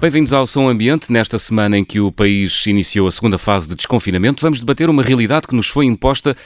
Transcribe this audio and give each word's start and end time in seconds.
Bem-vindos 0.00 0.32
ao 0.32 0.46
Som 0.46 0.68
Ambiente. 0.68 1.10
Nesta 1.10 1.40
semana 1.40 1.76
em 1.76 1.84
que 1.84 1.98
o 1.98 2.12
país 2.12 2.64
iniciou 2.66 3.08
a 3.08 3.10
segunda 3.10 3.36
fase 3.36 3.68
de 3.68 3.74
desconfinamento, 3.74 4.40
vamos 4.40 4.60
debater 4.60 4.88
uma 4.88 5.02
realidade 5.02 5.48
que 5.48 5.56
nos 5.56 5.66
foi 5.66 5.86
imposta 5.86 6.36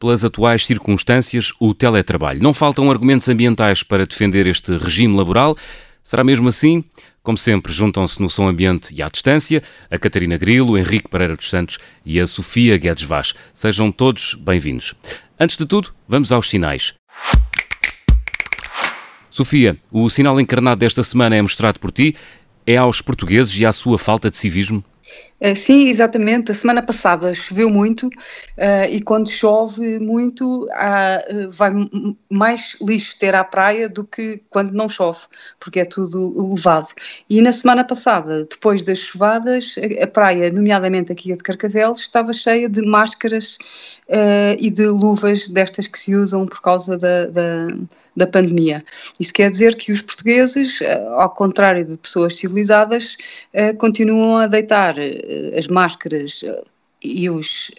pelas 0.00 0.24
atuais 0.24 0.64
circunstâncias, 0.64 1.52
o 1.60 1.74
teletrabalho. 1.74 2.42
Não 2.42 2.54
faltam 2.54 2.90
argumentos 2.90 3.28
ambientais 3.28 3.82
para 3.82 4.06
defender 4.06 4.46
este 4.46 4.78
regime 4.78 5.14
laboral. 5.14 5.54
Será 6.02 6.24
mesmo 6.24 6.48
assim? 6.48 6.82
Como 7.22 7.36
sempre, 7.36 7.70
juntam-se 7.70 8.20
no 8.20 8.30
Som 8.30 8.48
Ambiente 8.48 8.94
e 8.94 9.02
à 9.02 9.10
distância 9.10 9.62
a 9.90 9.98
Catarina 9.98 10.38
Grilo, 10.38 10.78
Henrique 10.78 11.10
Pereira 11.10 11.36
dos 11.36 11.50
Santos 11.50 11.78
e 12.06 12.18
a 12.18 12.26
Sofia 12.26 12.78
Guedes 12.78 13.04
Vaz. 13.04 13.34
Sejam 13.52 13.92
todos 13.92 14.34
bem-vindos. 14.40 14.94
Antes 15.38 15.58
de 15.58 15.66
tudo, 15.66 15.92
vamos 16.08 16.32
aos 16.32 16.48
sinais. 16.48 16.94
Sofia, 19.32 19.76
o 19.90 20.10
sinal 20.10 20.38
encarnado 20.38 20.78
desta 20.80 21.02
semana 21.02 21.36
é 21.36 21.40
mostrado 21.40 21.80
por 21.80 21.90
ti 21.90 22.14
é 22.66 22.76
aos 22.76 23.00
portugueses 23.00 23.58
e 23.58 23.66
à 23.66 23.72
sua 23.72 23.98
falta 23.98 24.30
de 24.30 24.36
civismo? 24.36 24.84
Eh, 25.42 25.56
sim, 25.56 25.88
exatamente. 25.88 26.52
A 26.52 26.54
semana 26.54 26.80
passada 26.80 27.34
choveu 27.34 27.68
muito 27.68 28.06
uh, 28.06 28.88
e 28.88 29.02
quando 29.02 29.28
chove 29.28 29.98
muito 29.98 30.68
há, 30.70 31.20
uh, 31.28 31.50
vai 31.50 31.72
mais 32.30 32.76
lixo 32.80 33.18
ter 33.18 33.34
à 33.34 33.42
praia 33.42 33.88
do 33.88 34.04
que 34.04 34.40
quando 34.50 34.70
não 34.70 34.88
chove, 34.88 35.18
porque 35.58 35.80
é 35.80 35.84
tudo 35.84 36.54
levado. 36.54 36.86
E 37.28 37.42
na 37.42 37.52
semana 37.52 37.82
passada, 37.84 38.46
depois 38.48 38.84
das 38.84 39.00
chuvadas, 39.00 39.74
a, 40.00 40.06
praia, 40.06 40.48
nomeadamente 40.48 41.10
aqui 41.10 41.32
a 41.32 41.36
de 41.36 41.42
Carcavelos, 41.42 42.02
estava 42.02 42.32
cheia 42.32 42.68
de 42.68 42.80
máscaras 42.82 43.58
uh, 44.08 44.56
e 44.60 44.70
de 44.70 44.86
luvas 44.86 45.48
destas 45.48 45.88
que 45.88 45.98
se 45.98 46.14
usam 46.14 46.46
por 46.46 46.62
causa 46.62 46.96
da, 46.96 47.26
da, 47.26 47.66
da 48.16 48.26
pandemia. 48.28 48.84
Isso 49.18 49.32
quer 49.32 49.50
dizer 49.50 49.74
que 49.74 49.90
os 49.90 50.02
portugueses, 50.02 50.78
ao 51.16 51.30
contrário 51.30 51.84
de 51.84 51.96
pessoas 51.96 52.36
civilizadas, 52.36 53.16
uh, 53.54 53.76
continuam 53.76 54.36
a 54.36 54.46
deitar 54.46 54.94
as 55.56 55.66
máscaras 55.68 56.44
e, 57.02 57.28
os, 57.30 57.70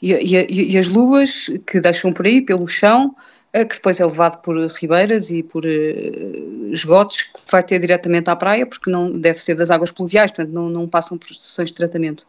e, 0.00 0.12
e, 0.12 0.72
e 0.74 0.78
as 0.78 0.88
luvas 0.88 1.50
que 1.66 1.80
deixam 1.80 2.12
por 2.12 2.26
aí 2.26 2.40
pelo 2.42 2.66
chão 2.66 3.14
que 3.52 3.74
depois 3.74 4.00
é 4.00 4.06
levado 4.06 4.40
por 4.40 4.56
ribeiras 4.56 5.30
e 5.30 5.42
por 5.42 5.64
uh, 5.66 6.72
esgotos, 6.72 7.24
que 7.24 7.40
vai 7.50 7.62
ter 7.62 7.78
diretamente 7.78 8.30
à 8.30 8.34
praia, 8.34 8.64
porque 8.66 8.90
não 8.90 9.10
deve 9.10 9.38
ser 9.42 9.54
das 9.54 9.70
águas 9.70 9.90
pluviais, 9.90 10.30
portanto 10.30 10.54
não, 10.54 10.70
não 10.70 10.88
passam 10.88 11.18
por 11.18 11.30
estações 11.30 11.68
de 11.68 11.74
tratamento. 11.74 12.26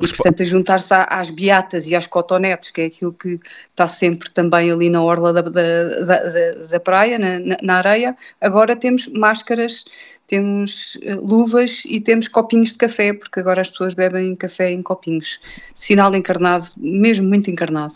E, 0.00 0.08
portanto, 0.08 0.42
a 0.42 0.46
juntar-se 0.46 0.94
às 0.94 1.28
beatas 1.28 1.86
e 1.86 1.94
às 1.94 2.06
cotonetes, 2.06 2.70
que 2.70 2.80
é 2.80 2.84
aquilo 2.86 3.12
que 3.12 3.38
está 3.70 3.86
sempre 3.86 4.30
também 4.30 4.70
ali 4.70 4.88
na 4.88 5.02
orla 5.02 5.30
da, 5.34 5.42
da, 5.42 5.50
da, 5.50 6.52
da 6.70 6.80
praia, 6.80 7.18
na, 7.18 7.56
na, 7.62 7.76
areia, 7.76 8.16
agora 8.40 8.74
temos 8.74 9.08
máscaras, 9.08 9.84
temos 10.26 10.94
uh, 11.02 11.20
luvas 11.22 11.84
e 11.84 12.00
temos 12.00 12.28
copinhos 12.28 12.72
de 12.72 12.78
café, 12.78 13.12
porque 13.12 13.40
agora 13.40 13.60
as 13.60 13.68
pessoas 13.68 13.92
bebem 13.92 14.34
café 14.36 14.70
em 14.70 14.82
copinhos. 14.82 15.38
Sinal 15.74 16.14
encarnado, 16.14 16.64
mesmo 16.78 17.28
muito 17.28 17.50
encarnado. 17.50 17.92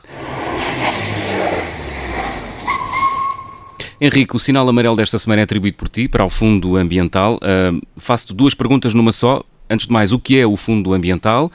Henrique, 3.99 4.37
o 4.37 4.39
sinal 4.39 4.69
amarelo 4.69 4.95
desta 4.95 5.19
semana 5.19 5.41
é 5.41 5.45
atribuído 5.45 5.77
por 5.79 5.89
ti 5.89 6.07
para 6.07 6.25
o 6.25 6.29
Fundo 6.29 6.77
Ambiental. 6.77 7.37
Uh, 7.37 7.81
Faço-te 7.97 8.35
duas 8.35 8.55
perguntas 8.55 8.93
numa 8.93 9.11
só. 9.11 9.43
Antes 9.69 9.87
de 9.87 9.93
mais, 9.93 10.13
o 10.13 10.19
que 10.19 10.39
é 10.39 10.47
o 10.47 10.57
Fundo 10.57 10.93
Ambiental? 10.93 11.51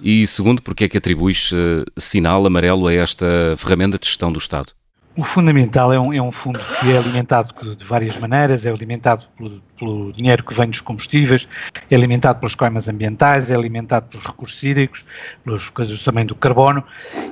E 0.00 0.26
segundo, 0.26 0.60
porque 0.60 0.84
é 0.84 0.88
que 0.88 0.98
atribuis 0.98 1.50
uh, 1.52 1.84
sinal 1.96 2.44
amarelo 2.46 2.86
a 2.86 2.92
esta 2.92 3.54
ferramenta 3.56 3.98
de 3.98 4.06
gestão 4.06 4.30
do 4.30 4.38
Estado? 4.38 4.75
O 5.16 5.24
fundamental 5.24 5.94
é 5.94 5.98
um, 5.98 6.12
é 6.12 6.20
um 6.20 6.30
fundo 6.30 6.58
que 6.58 6.92
é 6.92 6.98
alimentado 6.98 7.54
de 7.74 7.84
várias 7.84 8.18
maneiras, 8.18 8.66
é 8.66 8.70
alimentado 8.70 9.24
pelo, 9.38 9.62
pelo, 9.78 10.12
dinheiro 10.12 10.44
que 10.44 10.52
vem 10.52 10.68
dos 10.68 10.82
combustíveis, 10.82 11.48
é 11.90 11.94
alimentado 11.94 12.38
pelas 12.38 12.54
coimas 12.54 12.86
ambientais, 12.86 13.50
é 13.50 13.54
alimentado 13.54 14.08
pelos 14.08 14.26
recursos 14.26 14.62
hídricos, 14.62 15.06
pelas 15.42 15.70
coisas 15.70 16.02
também 16.02 16.26
do 16.26 16.34
carbono, 16.34 16.84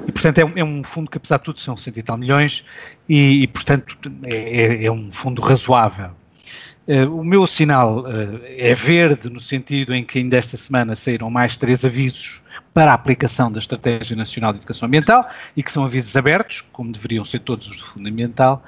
e 0.08 0.10
portanto 0.10 0.38
é 0.38 0.44
um, 0.46 0.52
é 0.56 0.64
um 0.64 0.82
fundo 0.82 1.10
que 1.10 1.18
apesar 1.18 1.36
de 1.36 1.44
tudo 1.44 1.60
são 1.60 1.76
cento 1.76 1.98
e 1.98 2.02
tal 2.02 2.16
milhões, 2.16 2.64
e, 3.06 3.42
e 3.42 3.46
portanto 3.46 3.98
é, 4.22 4.34
é, 4.34 4.86
é 4.86 4.90
um 4.90 5.10
fundo 5.10 5.42
razoável. 5.42 6.10
Uh, 6.86 7.18
o 7.18 7.24
meu 7.24 7.46
sinal 7.46 8.00
uh, 8.00 8.40
é 8.44 8.74
verde 8.74 9.30
no 9.30 9.40
sentido 9.40 9.94
em 9.94 10.04
que 10.04 10.18
ainda 10.18 10.36
esta 10.36 10.56
semana 10.56 10.94
saíram 10.94 11.30
mais 11.30 11.56
três 11.56 11.82
avisos 11.82 12.42
para 12.74 12.90
a 12.90 12.94
aplicação 12.94 13.50
da 13.50 13.58
Estratégia 13.58 14.14
Nacional 14.14 14.52
de 14.52 14.58
Educação 14.58 14.86
Ambiental 14.86 15.26
e 15.56 15.62
que 15.62 15.72
são 15.72 15.84
avisos 15.84 16.14
abertos, 16.14 16.60
como 16.60 16.92
deveriam 16.92 17.24
ser 17.24 17.38
todos 17.38 17.68
os 17.68 17.76
do 17.78 17.84
Fundamental. 17.84 18.62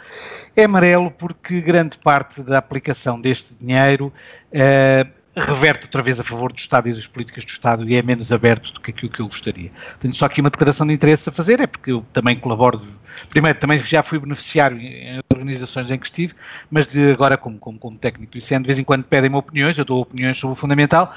É 0.55 0.65
amarelo 0.65 1.11
porque 1.11 1.61
grande 1.61 1.99
parte 1.99 2.43
da 2.43 2.57
aplicação 2.57 3.21
deste 3.21 3.55
dinheiro 3.55 4.11
uh, 4.53 5.11
reverte 5.37 5.87
outra 5.87 6.03
vez 6.03 6.19
a 6.19 6.25
favor 6.25 6.51
do 6.53 6.59
Estado 6.59 6.89
e 6.89 6.93
das 6.93 7.07
políticas 7.07 7.45
do 7.45 7.49
Estado 7.49 7.89
e 7.89 7.95
é 7.95 8.03
menos 8.03 8.33
aberto 8.33 8.73
do 8.73 8.81
que 8.81 8.91
aquilo 8.91 9.13
que 9.13 9.21
eu 9.21 9.27
gostaria. 9.27 9.71
Tenho 10.01 10.15
só 10.15 10.27
aqui 10.27 10.41
uma 10.41 10.49
declaração 10.49 10.87
de 10.87 10.95
interesse 10.95 11.29
a 11.29 11.33
fazer, 11.33 11.61
é 11.61 11.67
porque 11.67 11.93
eu 11.93 12.05
também 12.13 12.37
colaboro, 12.37 12.81
primeiro 13.29 13.59
também 13.59 13.79
já 13.79 14.03
fui 14.03 14.19
beneficiário 14.19 14.79
em 14.79 15.21
organizações 15.33 15.91
em 15.91 15.99
que 15.99 16.07
estive, 16.07 16.35
mas 16.71 16.87
de 16.87 17.13
agora 17.13 17.37
como, 17.37 17.59
como, 17.59 17.79
como 17.79 17.99
técnico 17.99 18.33
do 18.33 18.39
ICN, 18.39 18.63
de 18.63 18.67
vez 18.67 18.79
em 18.79 18.85
quando 18.85 19.05
pedem-me 19.05 19.37
opiniões, 19.37 19.77
eu 19.77 19.85
dou 19.85 20.01
opiniões 20.01 20.39
sobre 20.39 20.53
o 20.53 20.57
fundamental, 20.57 21.15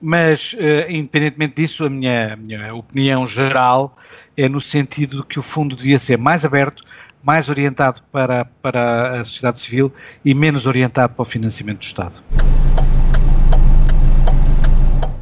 mas 0.00 0.54
uh, 0.54 0.90
independentemente 0.90 1.56
disso, 1.56 1.84
a 1.84 1.90
minha, 1.90 2.32
a 2.32 2.36
minha 2.36 2.74
opinião 2.74 3.26
geral 3.26 3.94
é 4.36 4.48
no 4.48 4.60
sentido 4.60 5.18
de 5.18 5.26
que 5.26 5.38
o 5.38 5.42
fundo 5.42 5.76
devia 5.76 5.98
ser 5.98 6.16
mais 6.16 6.46
aberto, 6.46 6.82
mais 7.22 7.50
orientado 7.50 8.00
para, 8.10 8.46
para 8.62 9.20
a 9.20 9.24
sociedade 9.24 9.60
civil 9.60 9.92
e 10.24 10.34
menos 10.34 10.66
orientado 10.66 11.12
para 11.12 11.22
o 11.22 11.26
financiamento 11.26 11.80
do 11.80 11.84
Estado. 11.84 12.14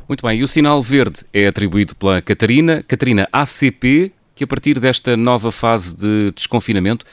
Muito 0.09 0.27
bem, 0.27 0.39
e 0.39 0.43
o 0.43 0.49
sinal 0.49 0.81
verde 0.81 1.23
é 1.35 1.47
atribuído 1.47 1.95
pela 1.95 2.23
Catarina. 2.23 2.83
Catarina, 2.83 3.29
ACP, 3.31 4.11
que 4.35 4.43
a 4.43 4.47
partir 4.47 4.81
desta 4.81 5.15
nova 5.19 5.53
fase 5.53 5.95
de 5.95 6.33
desconfinamento 6.33 7.05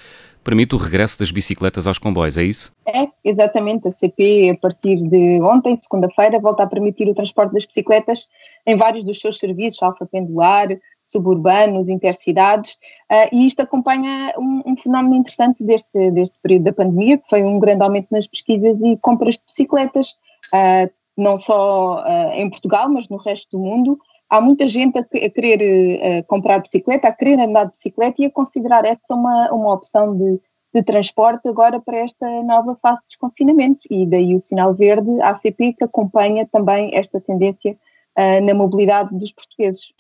permite 0.45 0.75
o 0.75 0.77
regresso 0.77 1.19
das 1.19 1.29
bicicletas 1.29 1.87
aos 1.87 1.99
comboios, 1.99 2.37
é 2.37 2.43
isso? 2.43 2.71
É, 2.85 3.05
exatamente. 3.21 3.89
A 3.89 3.91
CP, 3.91 4.51
a 4.51 4.55
partir 4.55 4.95
de 4.95 5.41
ontem, 5.41 5.77
segunda-feira, 5.77 6.39
volta 6.39 6.63
a 6.63 6.67
permitir 6.67 7.09
o 7.09 7.13
transporte 7.13 7.51
das 7.51 7.65
bicicletas 7.65 8.27
em 8.65 8.77
vários 8.77 9.03
dos 9.03 9.19
seus 9.19 9.39
serviços, 9.39 9.83
alfa 9.83 10.05
pendular, 10.05 10.69
suburbanos, 11.05 11.89
intercidades, 11.89 12.71
uh, 13.11 13.27
e 13.33 13.45
isto 13.45 13.59
acompanha 13.59 14.33
um, 14.37 14.63
um, 14.65 14.77
fenómeno 14.77 15.15
interessante 15.15 15.61
deste, 15.63 16.11
deste 16.11 16.35
período 16.41 16.63
da 16.63 16.73
pandemia, 16.73 17.17
que 17.17 17.29
foi 17.29 17.43
um 17.43 17.59
grande 17.59 17.83
aumento 17.83 18.07
nas 18.09 18.25
pesquisas 18.25 18.81
e 18.81 18.95
compras 19.01 19.35
de 19.35 19.43
bicicletas. 19.45 20.11
Uh, 20.53 20.89
não 21.17 21.37
só 21.37 22.03
uh, 22.03 22.31
em 22.33 22.49
Portugal, 22.49 22.89
mas 22.89 23.07
no 23.09 23.17
resto 23.17 23.57
do 23.57 23.63
mundo. 23.63 23.97
Há 24.29 24.41
muita 24.41 24.67
gente 24.67 24.97
a, 24.97 25.01
a 25.01 25.29
querer 25.29 26.21
uh, 26.21 26.25
comprar 26.27 26.59
bicicleta, 26.59 27.07
a 27.07 27.11
querer 27.11 27.39
andar 27.39 27.65
de 27.65 27.71
bicicleta 27.73 28.21
e 28.21 28.25
a 28.25 28.31
considerar 28.31 28.85
essa 28.85 29.13
uma, 29.13 29.51
uma 29.51 29.73
opção 29.73 30.15
de, 30.17 30.39
de 30.73 30.83
transporte 30.83 31.47
agora 31.47 31.79
para 31.79 31.97
esta 31.97 32.27
nova 32.43 32.75
fase 32.81 32.99
de 33.01 33.07
desconfinamento. 33.09 33.81
E 33.89 34.05
daí 34.05 34.35
o 34.35 34.39
sinal 34.39 34.73
verde, 34.73 35.21
a 35.21 35.29
ACP, 35.29 35.73
que 35.73 35.83
acompanha 35.83 36.47
também 36.51 36.95
esta 36.95 37.21
tendência 37.21 37.77
uh, 38.17 38.45
na 38.45 38.53
mobilidade 38.53 39.17
dos 39.17 39.31
portugueses. 39.31 39.93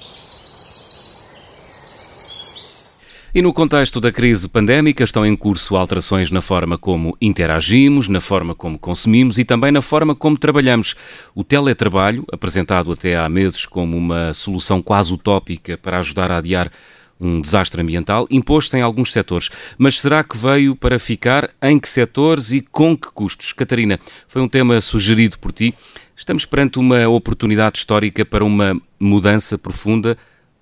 E 3.35 3.41
no 3.41 3.51
contexto 3.51 3.99
da 3.99 4.13
crise 4.13 4.47
pandémica 4.47 5.03
estão 5.03 5.25
em 5.25 5.35
curso 5.35 5.75
alterações 5.75 6.31
na 6.31 6.39
forma 6.39 6.77
como 6.77 7.17
interagimos, 7.19 8.07
na 8.07 8.21
forma 8.21 8.55
como 8.55 8.79
consumimos 8.79 9.37
e 9.37 9.43
também 9.43 9.73
na 9.73 9.81
forma 9.81 10.15
como 10.15 10.37
trabalhamos. 10.37 10.95
O 11.35 11.43
teletrabalho, 11.43 12.23
apresentado 12.31 12.93
até 12.93 13.17
há 13.17 13.27
meses 13.27 13.65
como 13.65 13.97
uma 13.97 14.33
solução 14.33 14.81
quase 14.81 15.11
utópica 15.11 15.77
para 15.77 15.99
ajudar 15.99 16.31
a 16.31 16.37
adiar 16.37 16.71
um 17.19 17.41
desastre 17.41 17.81
ambiental, 17.81 18.25
impôs-se 18.31 18.77
em 18.77 18.81
alguns 18.81 19.11
setores. 19.11 19.49
Mas 19.77 19.99
será 19.99 20.23
que 20.23 20.37
veio 20.37 20.73
para 20.73 20.97
ficar? 20.97 21.49
Em 21.61 21.77
que 21.77 21.89
setores 21.89 22.53
e 22.53 22.61
com 22.61 22.95
que 22.95 23.09
custos? 23.09 23.51
Catarina, 23.51 23.99
foi 24.29 24.41
um 24.41 24.47
tema 24.47 24.79
sugerido 24.79 25.37
por 25.39 25.51
ti. 25.51 25.75
Estamos 26.15 26.45
perante 26.45 26.79
uma 26.79 27.05
oportunidade 27.09 27.79
histórica 27.79 28.23
para 28.23 28.45
uma 28.45 28.81
mudança 28.97 29.57
profunda 29.57 30.17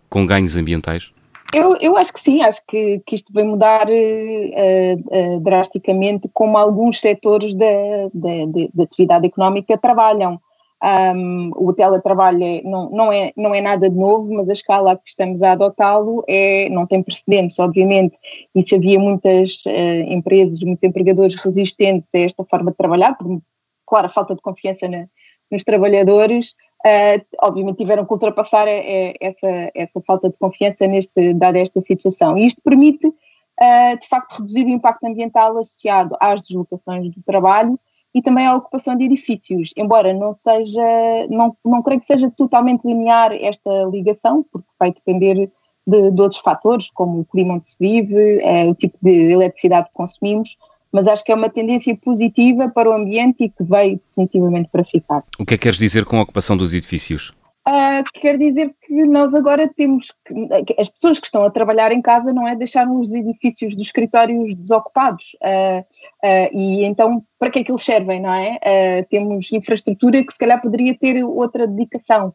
com 0.09 0.25
ganhos 0.25 0.57
ambientais? 0.57 1.13
Eu, 1.53 1.77
eu 1.77 1.95
acho 1.95 2.11
que 2.11 2.21
sim, 2.21 2.41
acho 2.41 2.61
que, 2.67 2.99
que 3.05 3.15
isto 3.15 3.31
vai 3.31 3.43
mudar 3.43 3.87
uh, 3.87 3.91
uh, 3.91 5.39
drasticamente 5.41 6.27
como 6.33 6.57
alguns 6.57 6.99
setores 6.99 7.53
da, 7.53 7.65
da, 8.13 8.29
da 8.73 8.83
atividade 8.83 9.27
económica 9.27 9.77
trabalham. 9.77 10.41
Um, 10.83 11.51
o 11.55 11.71
teletrabalho 11.71 12.43
é, 12.43 12.61
não, 12.63 12.89
não, 12.89 13.11
é, 13.11 13.31
não 13.37 13.55
é 13.55 13.61
nada 13.61 13.89
de 13.89 13.95
novo, 13.95 14.33
mas 14.33 14.49
a 14.49 14.53
escala 14.53 14.91
a 14.91 14.97
que 14.97 15.07
estamos 15.07 15.41
a 15.41 15.53
adotá-lo 15.53 16.25
é, 16.27 16.67
não 16.69 16.85
tem 16.85 17.01
precedentes, 17.01 17.57
obviamente, 17.57 18.17
e 18.53 18.67
se 18.67 18.75
havia 18.75 18.99
muitas 18.99 19.63
uh, 19.65 20.11
empresas, 20.11 20.59
muitos 20.59 20.83
empregadores 20.83 21.35
resistentes 21.35 22.09
a 22.13 22.19
esta 22.19 22.43
forma 22.43 22.71
de 22.71 22.77
trabalhar, 22.77 23.17
por, 23.17 23.41
claro, 23.87 24.07
a 24.07 24.09
falta 24.09 24.35
de 24.35 24.41
confiança 24.41 24.85
na, 24.89 25.05
nos 25.49 25.63
trabalhadores, 25.63 26.53
uh, 26.85 27.25
obviamente 27.41 27.77
tiveram 27.77 28.05
que 28.05 28.13
ultrapassar 28.13 28.67
a, 28.67 28.71
a, 28.71 29.13
essa, 29.19 29.71
essa 29.73 30.01
falta 30.05 30.29
de 30.29 30.37
confiança 30.37 30.85
neste, 30.87 31.33
dada 31.33 31.59
esta 31.59 31.81
situação. 31.81 32.37
E 32.37 32.47
isto 32.47 32.61
permite, 32.63 33.07
uh, 33.07 33.99
de 33.99 34.07
facto, 34.07 34.39
reduzir 34.39 34.65
o 34.65 34.69
impacto 34.69 35.05
ambiental 35.05 35.57
associado 35.57 36.15
às 36.19 36.41
deslocações 36.41 37.09
do 37.13 37.21
trabalho 37.23 37.79
e 38.13 38.21
também 38.21 38.45
à 38.45 38.55
ocupação 38.55 38.95
de 38.95 39.05
edifícios, 39.05 39.71
embora 39.75 40.13
não 40.13 40.35
seja, 40.35 41.27
não, 41.29 41.57
não 41.65 41.81
creio 41.81 41.99
que 41.99 42.07
seja 42.07 42.29
totalmente 42.29 42.85
linear 42.85 43.33
esta 43.33 43.85
ligação, 43.85 44.45
porque 44.51 44.67
vai 44.79 44.91
depender 44.93 45.49
de, 45.85 46.11
de 46.11 46.21
outros 46.21 46.39
fatores, 46.39 46.91
como 46.91 47.21
o 47.21 47.25
clima 47.25 47.55
onde 47.55 47.69
se 47.69 47.75
vive, 47.79 48.39
é, 48.41 48.65
o 48.65 48.75
tipo 48.75 48.97
de 49.01 49.31
eletricidade 49.31 49.87
que 49.87 49.93
consumimos, 49.93 50.55
mas 50.93 51.07
acho 51.07 51.23
que 51.23 51.31
é 51.31 51.35
uma 51.35 51.49
tendência 51.49 51.97
positiva 51.97 52.69
para 52.69 52.89
o 52.89 52.93
ambiente 52.93 53.45
e 53.45 53.49
que 53.49 53.63
veio 53.63 53.99
definitivamente 54.07 54.69
para 54.71 54.85
ficar. 54.85 55.23
O 55.39 55.45
que 55.45 55.55
é 55.55 55.57
que 55.57 55.63
queres 55.63 55.79
dizer 55.79 56.05
com 56.05 56.17
a 56.17 56.21
ocupação 56.21 56.55
dos 56.55 56.73
edifícios? 56.73 57.33
Uh, 57.65 58.03
quer 58.15 58.37
dizer 58.37 58.75
que 58.85 59.05
nós 59.05 59.33
agora 59.33 59.71
temos 59.73 60.07
que, 60.27 60.75
as 60.77 60.89
pessoas 60.89 61.17
que 61.17 61.27
estão 61.27 61.45
a 61.45 61.49
trabalhar 61.49 61.93
em 61.93 62.01
casa 62.01 62.33
não 62.33 62.45
é 62.45 62.57
deixar 62.57 62.85
os 62.89 63.13
edifícios 63.13 63.73
dos 63.73 63.85
escritórios 63.85 64.53
desocupados 64.53 65.37
uh, 65.41 65.79
uh, 65.79 66.59
e 66.59 66.83
então 66.83 67.23
para 67.39 67.49
que 67.49 67.59
é 67.59 67.63
que 67.63 67.71
eles 67.71 67.85
servem, 67.85 68.21
não 68.21 68.33
é? 68.33 69.03
temos 69.09 69.49
infraestrutura 69.51 70.25
que 70.25 70.33
se 70.33 70.37
calhar 70.37 70.61
poderia 70.61 70.93
ter 70.97 71.23
outra 71.23 71.65
dedicação. 71.65 72.33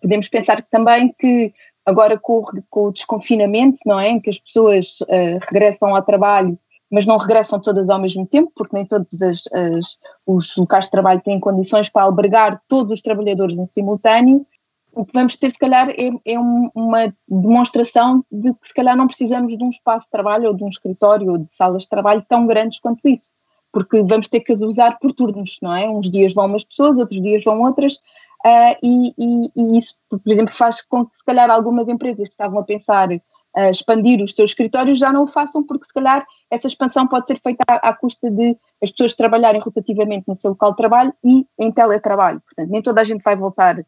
podemos 0.00 0.28
pensar 0.28 0.62
também 0.62 1.14
que 1.18 1.52
agora 1.86 2.18
com, 2.18 2.42
com, 2.70 2.88
o 2.88 2.92
desconfinamento, 2.92 3.78
não 3.86 3.98
é? 3.98 4.08
Em 4.10 4.20
que 4.20 4.28
as 4.28 4.38
pessoas 4.38 4.98
regressam 5.48 5.96
ao 5.96 6.02
trabalho 6.02 6.58
mas 6.90 7.06
não 7.06 7.16
regressam 7.16 7.60
todas 7.60 7.90
ao 7.90 8.00
mesmo 8.00 8.26
tempo, 8.26 8.52
porque 8.54 8.76
nem 8.76 8.86
todos 8.86 9.20
as, 9.22 9.42
as, 9.52 9.98
os 10.26 10.56
locais 10.56 10.84
de 10.84 10.90
trabalho 10.90 11.20
têm 11.20 11.40
condições 11.40 11.88
para 11.88 12.02
albergar 12.02 12.60
todos 12.68 12.92
os 12.92 13.00
trabalhadores 13.00 13.56
em 13.56 13.66
simultâneo 13.68 14.46
o 14.94 15.04
que 15.04 15.12
vamos 15.12 15.36
ter, 15.36 15.50
se 15.50 15.58
calhar, 15.58 15.90
é, 15.90 16.10
é 16.24 16.38
uma 16.38 17.12
demonstração 17.28 18.24
de 18.30 18.52
que, 18.54 18.68
se 18.68 18.74
calhar, 18.74 18.96
não 18.96 19.06
precisamos 19.06 19.56
de 19.56 19.64
um 19.64 19.68
espaço 19.68 20.06
de 20.06 20.10
trabalho 20.10 20.48
ou 20.48 20.54
de 20.54 20.64
um 20.64 20.68
escritório 20.68 21.32
ou 21.32 21.38
de 21.38 21.54
salas 21.54 21.82
de 21.82 21.88
trabalho 21.88 22.24
tão 22.28 22.46
grandes 22.46 22.78
quanto 22.78 23.06
isso, 23.08 23.30
porque 23.72 24.02
vamos 24.02 24.28
ter 24.28 24.40
que 24.40 24.52
as 24.52 24.60
usar 24.60 24.98
por 24.98 25.12
turnos, 25.12 25.58
não 25.60 25.74
é? 25.74 25.88
Uns 25.88 26.10
dias 26.10 26.32
vão 26.32 26.46
umas 26.46 26.64
pessoas, 26.64 26.96
outros 26.96 27.20
dias 27.20 27.42
vão 27.42 27.60
outras, 27.62 27.94
uh, 27.94 28.76
e, 28.82 29.14
e, 29.18 29.50
e, 29.56 29.78
isso, 29.78 29.94
por 30.08 30.20
exemplo, 30.26 30.54
faz 30.54 30.80
com 30.80 31.06
que, 31.06 31.16
se 31.16 31.24
calhar, 31.24 31.50
algumas 31.50 31.88
empresas 31.88 32.28
que 32.28 32.34
estavam 32.34 32.60
a 32.60 32.64
pensar 32.64 33.08
uh, 33.56 33.70
expandir 33.70 34.22
os 34.22 34.34
seus 34.34 34.50
escritórios 34.50 34.98
já 34.98 35.12
não 35.12 35.24
o 35.24 35.26
façam, 35.26 35.62
porque, 35.62 35.86
se 35.86 35.92
calhar, 35.94 36.26
essa 36.50 36.66
expansão 36.66 37.06
pode 37.06 37.26
ser 37.26 37.40
feita 37.40 37.62
à, 37.68 37.90
à 37.90 37.94
custa 37.94 38.30
de 38.30 38.56
as 38.82 38.90
pessoas 38.90 39.14
trabalharem 39.14 39.60
rotativamente 39.60 40.24
no 40.28 40.36
seu 40.36 40.50
local 40.50 40.70
de 40.70 40.76
trabalho 40.76 41.14
e 41.24 41.46
em 41.58 41.72
teletrabalho. 41.72 42.40
Portanto, 42.40 42.70
nem 42.70 42.82
toda 42.82 43.00
a 43.00 43.04
gente 43.04 43.22
vai 43.22 43.36
voltar 43.36 43.84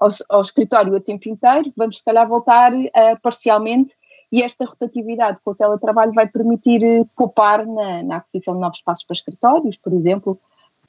ao, 0.00 0.08
ao 0.28 0.40
escritório 0.40 0.96
a 0.96 1.00
tempo 1.00 1.28
inteiro, 1.28 1.72
vamos 1.76 1.98
se 1.98 2.04
calhar 2.04 2.26
voltar 2.26 2.72
uh, 2.72 2.88
parcialmente 3.22 3.94
e 4.32 4.42
esta 4.42 4.64
rotatividade 4.64 5.38
com 5.44 5.50
o 5.50 5.54
teletrabalho 5.54 6.12
vai 6.12 6.26
permitir 6.26 6.82
uh, 6.82 7.08
poupar 7.16 7.66
na, 7.66 8.02
na, 8.02 8.16
aquisição 8.16 8.54
de 8.54 8.60
novos 8.60 8.78
espaços 8.78 9.04
para 9.04 9.14
escritórios, 9.14 9.76
por 9.76 9.92
exemplo, 9.92 10.40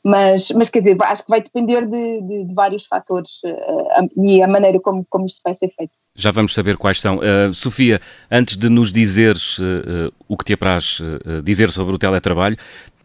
mas, 0.03 0.49
mas 0.51 0.69
quer 0.69 0.79
dizer, 0.79 0.97
acho 1.03 1.23
que 1.23 1.29
vai 1.29 1.41
depender 1.41 1.85
de, 1.85 2.21
de, 2.21 2.43
de 2.45 2.53
vários 2.53 2.85
fatores 2.85 3.41
uh, 3.43 4.23
e 4.23 4.41
a 4.41 4.47
maneira 4.47 4.79
como, 4.79 5.05
como 5.09 5.25
isto 5.25 5.41
vai 5.43 5.55
ser 5.55 5.69
feito. 5.75 5.93
Já 6.15 6.31
vamos 6.31 6.53
saber 6.53 6.77
quais 6.77 6.99
são. 6.99 7.17
Uh, 7.17 7.53
Sofia, 7.53 8.01
antes 8.29 8.57
de 8.57 8.69
nos 8.69 8.91
dizeres 8.91 9.59
uh, 9.59 10.13
o 10.27 10.37
que 10.37 10.43
te 10.43 10.53
apraz 10.53 11.01
dizer 11.43 11.71
sobre 11.71 11.95
o 11.95 11.97
teletrabalho, 11.97 12.57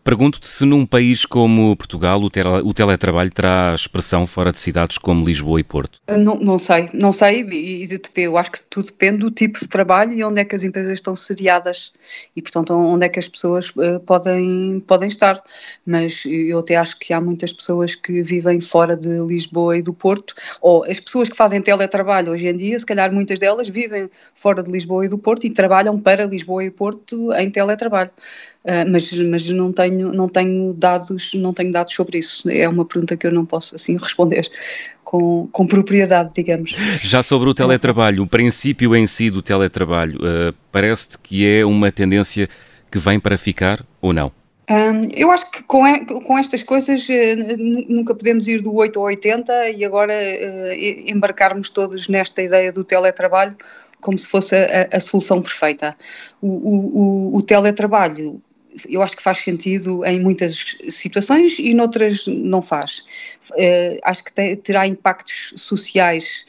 Pergunto-te 0.07 0.49
se 0.49 0.65
num 0.65 0.87
país 0.87 1.25
como 1.25 1.75
Portugal 1.75 2.23
o, 2.23 2.31
tele, 2.31 2.49
o 2.63 2.73
teletrabalho 2.73 3.29
terá 3.29 3.75
expressão 3.75 4.25
fora 4.25 4.53
de 4.53 4.61
cidades 4.61 4.99
como 4.99 5.27
Lisboa 5.27 5.59
e 5.59 5.65
Porto? 5.65 6.01
Ah, 6.07 6.17
não, 6.17 6.37
não 6.37 6.61
sei, 6.61 6.89
não 6.95 7.13
sei 7.13 7.43
e, 7.43 7.89
eu 8.15 8.39
acho 8.39 8.53
que 8.53 8.63
tudo 8.71 8.87
depende 8.87 9.19
do 9.19 9.33
tipo 9.33 9.59
de 9.59 9.67
trabalho 9.67 10.13
e 10.13 10.23
onde 10.23 10.41
é 10.41 10.45
que 10.45 10.55
as 10.55 10.63
empresas 10.63 10.93
estão 10.93 11.17
sediadas 11.17 11.93
e, 12.37 12.41
portanto, 12.41 12.73
onde 12.73 13.05
é 13.05 13.09
que 13.09 13.19
as 13.19 13.29
pessoas 13.29 13.71
uh, 13.71 13.99
podem, 14.07 14.79
podem 14.87 15.09
estar. 15.09 15.43
Mas 15.85 16.25
eu 16.25 16.61
até 16.61 16.77
acho 16.77 16.97
que 17.01 17.13
há 17.13 17.21
muitas 17.21 17.53
pessoas 17.53 17.97
que 17.97 18.23
vivem 18.23 18.61
fora 18.61 18.97
de 18.97 19.09
Lisboa 19.27 19.77
e 19.77 19.83
do 19.83 19.93
Porto, 19.93 20.37
ou 20.63 20.85
as 20.85 21.01
pessoas 21.01 21.29
que 21.29 21.37
fazem 21.37 21.61
teletrabalho 21.61 22.31
hoje 22.31 22.47
em 22.47 22.57
dia, 22.57 22.79
se 22.79 22.87
calhar 22.87 23.13
muitas 23.13 23.41
delas 23.41 23.69
vivem 23.69 24.09
fora 24.37 24.63
de 24.63 24.71
Lisboa 24.71 25.05
e 25.05 25.09
do 25.09 25.19
Porto 25.19 25.49
e 25.49 25.51
trabalham 25.51 25.99
para 25.99 26.27
Lisboa 26.27 26.63
e 26.63 26.71
Porto 26.71 27.33
em 27.33 27.51
teletrabalho. 27.51 28.13
Uh, 28.67 28.83
mas, 28.91 29.13
mas 29.13 29.49
não 29.51 29.73
tenho, 29.73 29.96
não 29.97 30.29
tenho 30.29 30.73
dados, 30.75 31.33
não 31.35 31.53
tenho 31.53 31.73
dados 31.73 31.95
sobre 31.95 32.19
isso. 32.19 32.49
É 32.49 32.69
uma 32.69 32.85
pergunta 32.85 33.17
que 33.17 33.27
eu 33.27 33.33
não 33.33 33.45
posso 33.45 33.75
assim 33.75 33.97
responder 33.97 34.49
com, 35.05 35.49
com 35.53 35.67
propriedade, 35.67 36.33
digamos. 36.35 36.71
Já 37.01 37.23
sobre 37.23 37.49
o 37.49 37.55
teletrabalho, 37.55 38.23
o 38.23 38.27
princípio 38.27 38.95
em 38.95 39.07
si 39.07 39.31
do 39.31 39.41
teletrabalho, 39.41 40.19
uh, 40.19 40.55
parece-te 40.73 41.19
que 41.19 41.47
é 41.47 41.65
uma 41.65 41.93
tendência 41.93 42.49
que 42.91 42.99
vem 42.99 43.21
para 43.21 43.39
ficar 43.39 43.85
ou 44.01 44.13
não? 44.13 44.33
Um, 44.69 45.09
eu 45.15 45.31
acho 45.31 45.49
que 45.53 45.63
com, 45.63 45.83
com 46.05 46.37
estas 46.37 46.65
coisas 46.65 47.07
nunca 47.89 48.13
podemos 48.17 48.49
ir 48.49 48.61
do 48.61 48.75
8 48.75 48.99
ao 48.99 49.05
80 49.05 49.71
e 49.71 49.85
agora 49.85 50.13
uh, 50.13 51.09
embarcarmos 51.09 51.71
todos 51.71 52.09
nesta 52.09 52.43
ideia 52.43 52.73
do 52.73 52.83
teletrabalho 52.83 53.57
como 54.01 54.19
se 54.19 54.29
fosse 54.29 54.55
a, 54.55 54.89
a 54.93 55.01
solução 55.01 55.41
perfeita. 55.41 55.97
O, 56.41 56.49
o, 56.49 57.37
o 57.37 57.43
teletrabalho 57.43 58.41
eu 58.89 59.03
acho 59.03 59.17
que 59.17 59.23
faz 59.23 59.39
sentido 59.39 60.05
em 60.05 60.21
muitas 60.21 60.77
situações 60.89 61.59
e 61.59 61.75
noutras 61.75 62.27
não 62.27 62.63
faz. 62.63 63.05
Uh, 63.53 63.99
acho 64.05 64.25
que 64.25 64.33
te, 64.33 64.57
terá 64.57 64.87
impactos 64.87 65.55
sociais 65.57 66.47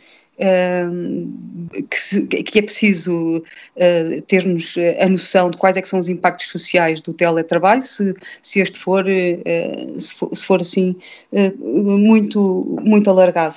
que, 1.89 1.99
se, 1.99 2.27
que, 2.27 2.59
é 2.59 2.61
preciso 2.61 3.39
uh, 3.75 4.21
termos 4.27 4.75
a 4.99 5.09
noção 5.09 5.49
de 5.49 5.57
quais 5.57 5.75
é 5.75 5.83
são 5.83 5.99
os 5.99 6.09
impactos 6.09 6.47
sociais 6.49 7.01
do 7.01 7.11
teletrabalho, 7.11 7.81
se, 7.81 8.13
se 8.43 8.59
este 8.59 8.77
for, 8.77 9.03
uh, 9.05 9.99
se 9.99 10.13
for, 10.13 10.35
se 10.35 10.45
for 10.45 10.61
assim 10.61 10.95
uh, 11.31 11.97
muito, 11.97 12.79
muito 12.83 13.09
alargado. 13.09 13.55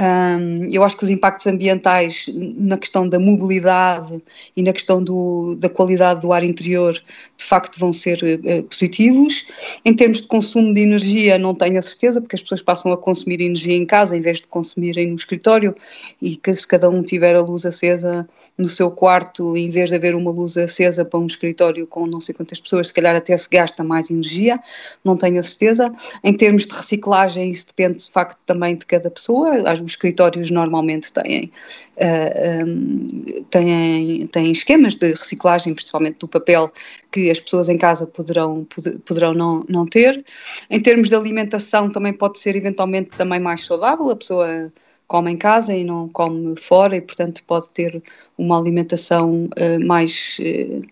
Um, 0.00 0.68
eu 0.70 0.84
acho 0.84 0.96
que 0.96 1.02
os 1.02 1.10
impactos 1.10 1.46
ambientais 1.48 2.30
na 2.32 2.78
questão 2.78 3.08
da 3.08 3.18
mobilidade 3.18 4.22
e 4.56 4.62
na 4.62 4.72
questão 4.72 5.02
do, 5.02 5.56
da 5.56 5.68
qualidade 5.68 6.20
do 6.20 6.32
ar 6.32 6.44
interior 6.44 6.94
de 7.36 7.44
facto 7.44 7.80
vão 7.80 7.92
ser 7.92 8.20
positivos. 8.68 9.44
Em 9.84 9.92
termos 9.92 10.22
de 10.22 10.28
consumo 10.28 10.72
de 10.72 10.82
energia, 10.82 11.36
não 11.36 11.52
tenho 11.52 11.78
a 11.78 11.82
certeza, 11.82 12.20
porque 12.20 12.36
as 12.36 12.42
pessoas 12.42 12.62
passam 12.62 12.92
a 12.92 12.96
consumir 12.96 13.40
energia 13.40 13.76
em 13.76 13.84
casa 13.84 14.16
em 14.16 14.20
vez 14.20 14.40
de 14.40 14.46
consumirem 14.46 15.08
no 15.08 15.16
escritório 15.16 15.74
e 16.22 16.36
que 16.36 16.54
se 16.54 16.66
cada 16.66 16.88
um 16.88 17.02
tiver 17.02 17.34
a 17.34 17.40
luz 17.40 17.66
acesa 17.66 18.28
no 18.56 18.68
seu 18.68 18.90
quarto, 18.90 19.56
em 19.56 19.70
vez 19.70 19.88
de 19.88 19.94
haver 19.94 20.16
uma 20.16 20.32
luz 20.32 20.58
acesa 20.58 21.04
para 21.04 21.20
um 21.20 21.26
escritório 21.26 21.86
com 21.86 22.06
não 22.08 22.20
sei 22.20 22.34
quantas 22.34 22.60
pessoas, 22.60 22.88
se 22.88 22.92
calhar 22.92 23.14
até 23.14 23.36
se 23.36 23.48
gasta 23.48 23.84
mais 23.84 24.10
energia, 24.10 24.58
não 25.04 25.16
tenho 25.16 25.38
a 25.38 25.42
certeza. 25.44 25.92
Em 26.24 26.32
termos 26.32 26.66
de 26.66 26.74
reciclagem, 26.74 27.50
isso 27.50 27.68
depende 27.68 28.04
de 28.04 28.10
facto 28.10 28.36
também 28.44 28.74
de 28.74 28.84
cada 28.84 29.08
pessoa. 29.10 29.56
Os 29.88 29.92
escritórios 29.92 30.50
normalmente 30.50 31.10
têm, 31.10 31.44
uh, 31.44 31.50
eh, 31.96 32.64
um, 32.64 33.42
têm, 33.50 34.26
têm 34.26 34.52
esquemas 34.52 34.96
de 34.96 35.12
reciclagem, 35.12 35.74
principalmente 35.74 36.18
do 36.18 36.28
papel, 36.28 36.70
que 37.10 37.30
as 37.30 37.40
pessoas 37.40 37.70
em 37.70 37.78
casa 37.78 38.06
poderão, 38.06 38.66
poderão 39.06 39.32
não, 39.32 39.64
não 39.66 39.86
ter. 39.86 40.22
Em 40.68 40.80
termos 40.80 41.08
de 41.08 41.14
alimentação, 41.14 41.90
também 41.90 42.12
pode 42.12 42.38
ser 42.38 42.54
eventualmente 42.54 43.16
também 43.16 43.40
mais 43.40 43.64
saudável, 43.64 44.10
a 44.10 44.16
pessoa 44.16 44.70
come 45.06 45.30
em 45.30 45.38
casa 45.38 45.74
e 45.74 45.84
não 45.84 46.06
come 46.10 46.54
fora 46.56 46.94
e, 46.94 47.00
portanto, 47.00 47.42
pode 47.46 47.70
ter 47.70 48.02
uma 48.36 48.60
alimentação 48.60 49.46
uh, 49.46 49.86
mais, 49.86 50.38
uh, 50.40 50.86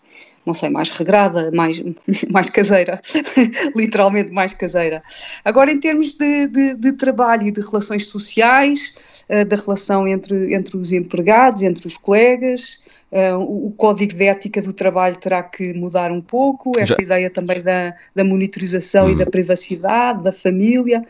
não 0.46 0.54
sei, 0.54 0.70
mais 0.70 0.90
regrada, 0.90 1.50
mais, 1.52 1.82
mais 2.30 2.48
caseira, 2.48 3.00
literalmente 3.74 4.30
mais 4.30 4.54
caseira. 4.54 5.02
Agora, 5.44 5.72
em 5.72 5.80
termos 5.80 6.14
de, 6.14 6.46
de, 6.46 6.74
de 6.74 6.92
trabalho 6.92 7.48
e 7.48 7.50
de 7.50 7.60
relações 7.60 8.06
sociais, 8.06 8.94
uh, 9.28 9.44
da 9.44 9.56
relação 9.56 10.06
entre, 10.06 10.54
entre 10.54 10.76
os 10.76 10.92
empregados, 10.92 11.62
entre 11.62 11.86
os 11.86 11.96
colegas, 11.96 12.80
uh, 13.10 13.36
o, 13.38 13.66
o, 13.66 13.72
código 13.72 14.14
de 14.14 14.24
ética 14.24 14.62
do 14.62 14.72
trabalho 14.72 15.16
terá 15.16 15.42
que 15.42 15.74
mudar 15.74 16.12
um 16.12 16.20
pouco, 16.20 16.72
esta 16.78 16.96
Já. 16.98 17.02
ideia 17.02 17.28
também 17.28 17.60
da, 17.60 17.94
da 18.14 18.22
monitorização 18.22 19.10
e 19.10 19.16
da 19.16 19.24
uhum. 19.24 19.30
privacidade, 19.30 20.22
da 20.22 20.32
família. 20.32 21.04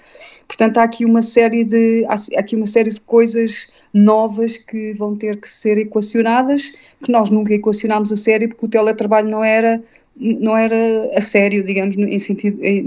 Portanto, 0.48 0.78
há 0.78 0.84
aqui 0.84 1.04
uma 1.04 1.22
série 1.22 1.64
de 1.64 2.04
há 2.08 2.14
aqui 2.38 2.54
uma 2.54 2.66
série 2.66 2.90
de 2.90 3.00
coisas 3.00 3.70
novas 3.92 4.56
que 4.56 4.92
vão 4.94 5.16
ter 5.16 5.40
que 5.40 5.48
ser 5.48 5.76
equacionadas, 5.78 6.72
que 7.02 7.10
nós 7.10 7.30
nunca 7.30 7.52
equacionámos 7.52 8.12
a 8.12 8.16
sério 8.16 8.48
porque 8.48 8.66
o 8.66 8.68
teletrabalho 8.68 9.28
não 9.28 9.42
era 9.42 9.82
não 10.18 10.56
era 10.56 10.76
a 11.14 11.20
sério, 11.20 11.62
digamos, 11.62 11.96
em 11.96 12.18
sentido 12.18 12.58
em, 12.62 12.82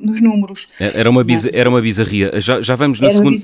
nos 0.00 0.20
números. 0.20 0.68
Era 0.80 1.10
uma, 1.10 1.22
biza, 1.22 1.50
era 1.54 1.68
uma 1.68 1.80
bizarria. 1.80 2.32
Já, 2.40 2.62
já 2.62 2.74
vamos 2.74 2.98
na 2.98 3.08
era 3.08 3.16
segunda. 3.16 3.36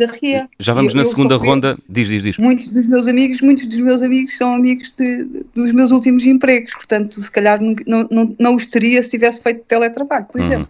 Já 0.59 0.73
vamos 0.73 0.95
eu, 0.95 0.99
na 0.99 1.05
segunda 1.05 1.37
ronda. 1.37 1.79
Diz, 1.89 2.09
diz, 2.09 2.23
diz. 2.23 2.39
Muitos 2.39 2.69
dos 2.69 2.87
meus 2.87 3.07
amigos, 3.07 3.41
muitos 3.43 3.67
dos 3.67 3.81
meus 3.81 4.03
amigos 4.03 4.37
são 4.37 4.55
amigos 4.55 4.95
de, 4.95 5.45
dos 5.55 5.73
meus 5.73 5.91
últimos 5.91 6.25
empregos, 6.25 6.73
portanto, 6.75 7.21
se 7.21 7.31
calhar 7.31 7.61
não, 7.87 8.09
não, 8.11 8.37
não 8.39 8.57
os 8.57 8.67
teria 8.67 9.03
se 9.03 9.11
tivesse 9.11 9.43
feito 9.43 9.63
teletrabalho, 9.67 10.25
por 10.25 10.41
uhum. 10.41 10.47
exemplo. 10.47 10.69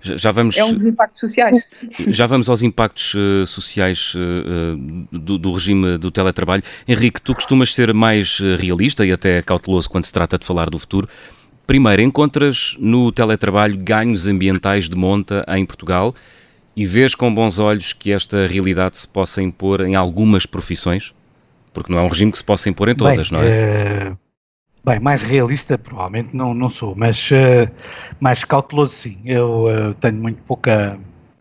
Já, 0.00 0.16
já, 0.16 0.32
vamos. 0.32 0.56
É 0.56 0.64
um 0.64 0.74
dos 0.74 0.84
impactos 0.84 1.20
sociais. 1.20 1.66
Já 2.08 2.26
vamos 2.26 2.48
aos 2.48 2.62
impactos 2.62 3.14
uh, 3.14 3.46
sociais 3.46 4.14
uh, 4.14 4.76
do, 5.10 5.38
do, 5.38 5.52
regime 5.52 5.98
do 5.98 6.10
teletrabalho. 6.10 6.62
Henrique, 6.86 7.20
tu 7.20 7.34
costumas 7.34 7.74
ser 7.74 7.92
mais 7.92 8.38
realista 8.58 9.04
e 9.04 9.10
até 9.10 9.42
cauteloso 9.42 9.90
quando 9.90 10.04
se 10.04 10.12
trata 10.12 10.38
de 10.38 10.46
falar 10.46 10.70
do 10.70 10.78
futuro. 10.78 11.08
Primeiro, 11.66 12.00
encontras 12.00 12.76
no 12.78 13.10
teletrabalho 13.10 13.76
ganhos 13.76 14.28
ambientais 14.28 14.88
de 14.88 14.94
monta 14.94 15.44
em 15.48 15.66
Portugal 15.66 16.14
e 16.76 16.86
vês 16.86 17.14
com 17.14 17.34
bons 17.34 17.58
olhos 17.58 17.92
que 17.92 18.12
esta 18.12 18.46
realidade 18.46 18.98
se 18.98 19.08
possa 19.08 19.42
impor 19.42 19.80
em 19.80 19.96
algumas 19.96 20.46
profissões? 20.46 21.12
Porque 21.72 21.92
não 21.92 21.98
é 21.98 22.02
um 22.04 22.08
regime 22.08 22.30
que 22.30 22.38
se 22.38 22.44
possa 22.44 22.70
impor 22.70 22.88
em 22.88 22.94
todas, 22.94 23.30
bem, 23.30 23.38
não 23.38 23.44
é? 23.44 24.10
Uh, 24.10 24.18
bem, 24.84 25.00
mais 25.00 25.22
realista 25.22 25.76
provavelmente 25.76 26.36
não, 26.36 26.54
não 26.54 26.68
sou, 26.68 26.94
mas 26.94 27.30
uh, 27.32 27.68
mais 28.20 28.44
cauteloso 28.44 28.92
sim. 28.92 29.18
Eu 29.24 29.64
uh, 29.64 29.94
tenho 29.94 30.16
muito 30.16 30.40
pouca 30.42 30.98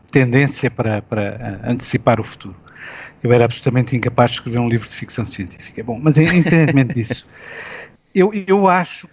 tendência 0.10 0.72
para, 0.72 1.04
para 1.04 1.62
antecipar 1.64 2.20
o 2.20 2.24
futuro. 2.24 2.56
Eu 3.22 3.32
era 3.32 3.46
absolutamente 3.46 3.96
incapaz 3.96 4.32
de 4.32 4.38
escrever 4.38 4.60
um 4.60 4.70
livro 4.70 4.88
de 4.88 4.96
ficção 4.96 5.26
científica. 5.26 5.84
Bom, 5.84 6.00
mas 6.02 6.18
independentemente 6.18 6.94
disso, 6.96 7.28
eu, 8.14 8.32
eu 8.48 8.68
acho 8.68 9.08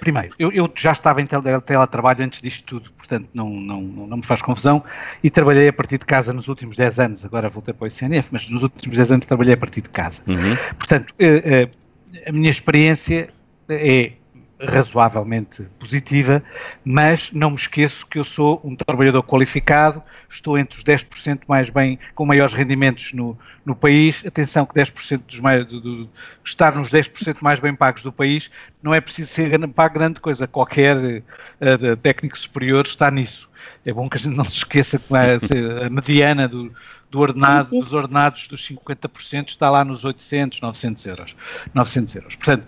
primeiro, 0.00 0.34
eu, 0.38 0.52
eu, 0.52 0.70
já 0.74 0.92
estava 0.92 1.20
em 1.20 1.26
teletrabalho 1.26 2.24
antes 2.24 2.40
disto 2.40 2.66
tudo, 2.66 2.92
portanto 2.92 3.28
não, 3.32 3.48
não, 3.48 3.82
não 3.82 4.16
me 4.18 4.22
faz 4.22 4.42
confusão, 4.42 4.82
e 5.22 5.30
trabalhei 5.30 5.68
a 5.68 5.72
partir 5.72 5.98
de 5.98 6.06
casa 6.06 6.32
nos 6.32 6.48
últimos 6.48 6.76
10 6.76 6.98
anos, 6.98 7.24
agora 7.24 7.48
voltei 7.48 7.74
para 7.74 7.84
o 7.84 7.88
ICNF, 7.88 8.28
mas 8.32 8.48
nos 8.48 8.62
últimos 8.62 8.96
10 8.96 9.12
anos 9.12 9.26
trabalhei 9.26 9.54
a 9.54 9.56
partir 9.56 9.82
de 9.82 9.90
casa. 9.90 10.22
Uhum. 10.26 10.56
Portanto, 10.78 11.14
eh, 11.18 11.68
eh, 12.14 12.28
a 12.28 12.32
minha 12.32 12.50
experiência 12.50 13.28
é 13.68 14.12
razoavelmente 14.68 15.64
positiva, 15.78 16.42
mas 16.84 17.32
não 17.32 17.50
me 17.50 17.56
esqueço 17.56 18.06
que 18.06 18.18
eu 18.18 18.24
sou 18.24 18.60
um 18.64 18.74
trabalhador 18.74 19.22
qualificado, 19.22 20.02
estou 20.28 20.58
entre 20.58 20.78
os 20.78 20.84
10% 20.84 21.42
mais 21.48 21.70
bem, 21.70 21.98
com 22.14 22.26
maiores 22.26 22.54
rendimentos 22.54 23.12
no, 23.12 23.38
no 23.64 23.74
país. 23.74 24.24
Atenção 24.26 24.66
que 24.66 24.74
10% 24.74 25.22
dos 25.26 25.40
mais, 25.40 25.64
do, 25.66 25.80
do, 25.80 26.10
estar 26.44 26.74
nos 26.74 26.90
10% 26.90 27.38
mais 27.40 27.58
bem 27.58 27.74
pagos 27.74 28.02
do 28.02 28.12
país 28.12 28.50
não 28.82 28.92
é 28.92 29.00
preciso 29.00 29.30
ser 29.30 29.68
pago 29.68 29.94
grande 29.94 30.20
coisa, 30.20 30.46
qualquer 30.46 30.96
uh, 30.96 31.96
técnico 32.02 32.38
superior 32.38 32.84
está 32.84 33.10
nisso. 33.10 33.50
É 33.84 33.92
bom 33.92 34.08
que 34.08 34.16
a 34.16 34.20
gente 34.20 34.36
não 34.36 34.44
se 34.44 34.58
esqueça 34.58 34.98
que 34.98 35.14
a 35.14 35.88
mediana 35.88 36.46
do, 36.46 36.70
do 37.10 37.20
ordenado, 37.20 37.70
dos 37.70 37.92
ordenados 37.92 38.48
dos 38.48 38.68
50% 38.68 39.48
está 39.48 39.70
lá 39.70 39.84
nos 39.84 40.04
800, 40.04 40.60
900 40.60 41.06
euros. 41.06 41.36
900 41.72 42.16
euros. 42.16 42.34
Portanto, 42.34 42.66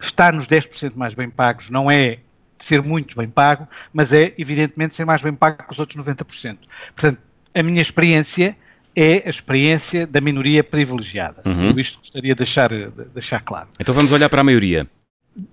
estar 0.00 0.32
nos 0.32 0.46
10% 0.46 0.94
mais 0.94 1.14
bem 1.14 1.30
pagos 1.30 1.70
não 1.70 1.90
é 1.90 2.18
ser 2.58 2.82
muito 2.82 3.16
bem 3.16 3.28
pago, 3.28 3.68
mas 3.92 4.12
é 4.12 4.32
evidentemente 4.38 4.94
ser 4.94 5.04
mais 5.04 5.22
bem 5.22 5.34
pago 5.34 5.64
que 5.64 5.72
os 5.72 5.78
outros 5.78 6.02
90%. 6.04 6.58
Portanto, 6.94 7.20
a 7.54 7.62
minha 7.62 7.82
experiência 7.82 8.56
é 8.94 9.22
a 9.26 9.30
experiência 9.30 10.06
da 10.06 10.20
minoria 10.20 10.64
privilegiada. 10.64 11.42
Uhum. 11.44 11.78
Isto 11.78 11.98
gostaria 11.98 12.34
de 12.34 12.38
deixar, 12.38 12.70
de 12.70 12.88
deixar 13.12 13.40
claro. 13.40 13.68
Então 13.78 13.94
vamos 13.94 14.10
olhar 14.12 14.28
para 14.28 14.40
a 14.40 14.44
maioria. 14.44 14.88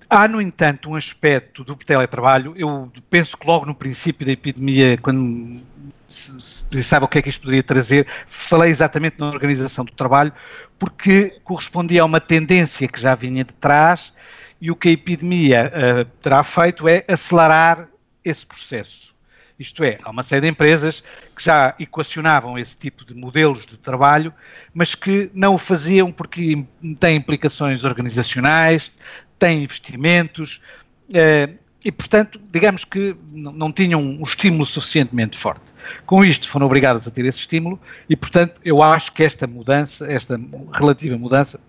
Há, 0.10 0.30
no 0.30 0.42
entanto, 0.42 0.90
um 0.90 0.96
aspecto 0.96 1.62
do 1.62 1.76
teletrabalho, 1.76 2.54
eu 2.56 2.90
penso 3.10 3.38
que 3.38 3.46
logo 3.46 3.66
no 3.66 3.76
princípio 3.76 4.26
da 4.26 4.32
epidemia, 4.32 4.98
quando 4.98 5.62
se, 6.08 6.40
se 6.40 6.84
sabe 6.84 7.06
o 7.06 7.08
que 7.08 7.20
é 7.20 7.22
que 7.22 7.30
isto 7.30 7.42
poderia 7.42 7.64
trazer, 7.64 8.08
falei 8.28 8.70
exatamente 8.70 9.20
na 9.20 9.28
organização 9.28 9.86
do 9.86 9.92
trabalho, 9.94 10.32
porque 10.78 11.40
correspondia 11.44 12.02
a 12.02 12.06
uma 12.06 12.20
tendência 12.20 12.88
que 12.88 13.00
já 13.00 13.16
vinha 13.16 13.44
de 13.44 13.54
trás 13.54 14.14
e 14.60 14.72
o 14.72 14.76
que 14.76 14.90
a 14.90 14.92
epidemia 14.92 15.72
uh, 15.72 16.06
terá 16.22 16.44
feito 16.44 16.88
é 16.88 17.04
acelerar 17.08 17.90
esse 18.24 18.46
processo. 18.46 19.14
Isto 19.60 19.84
é, 19.84 20.00
há 20.04 20.10
uma 20.10 20.24
série 20.24 20.42
de 20.42 20.48
empresas 20.48 21.04
que 21.36 21.44
já 21.44 21.76
equacionavam 21.80 22.58
esse 22.58 22.78
tipo 22.78 23.06
de 23.06 23.14
modelos 23.14 23.66
de 23.66 23.78
trabalho, 23.78 24.34
mas 24.74 24.96
que 24.96 25.30
não 25.34 25.56
o 25.56 25.58
faziam 25.58 26.12
porque 26.12 26.66
têm 27.00 27.18
implicações 27.18 27.84
organizacionais, 27.84 28.92
têm 29.38 29.64
investimentos, 29.64 30.64
uh, 31.10 31.63
e, 31.86 31.92
portanto, 31.92 32.40
digamos 32.52 32.86
que 32.86 33.16
não 33.32 33.72
tinham 33.72 34.02
um 34.02 34.22
estímulo 34.22 34.66
suficientemente 34.66 35.38
forte. 35.38 35.74
Com 36.06 36.24
isto 36.24 36.48
foram 36.48 36.66
obrigadas 36.66 37.08
a 37.08 37.12
ter 37.12 37.26
esse 37.26 37.40
estímulo 37.40 37.80
e, 38.10 38.16
portanto, 38.16 38.60
eu 38.64 38.82
acho 38.82 39.12
que 39.12 39.24
esta 39.24 39.46
mudança, 39.46 40.10
esta 40.12 40.40
relativa 40.74 41.18
mudança, 41.18 41.60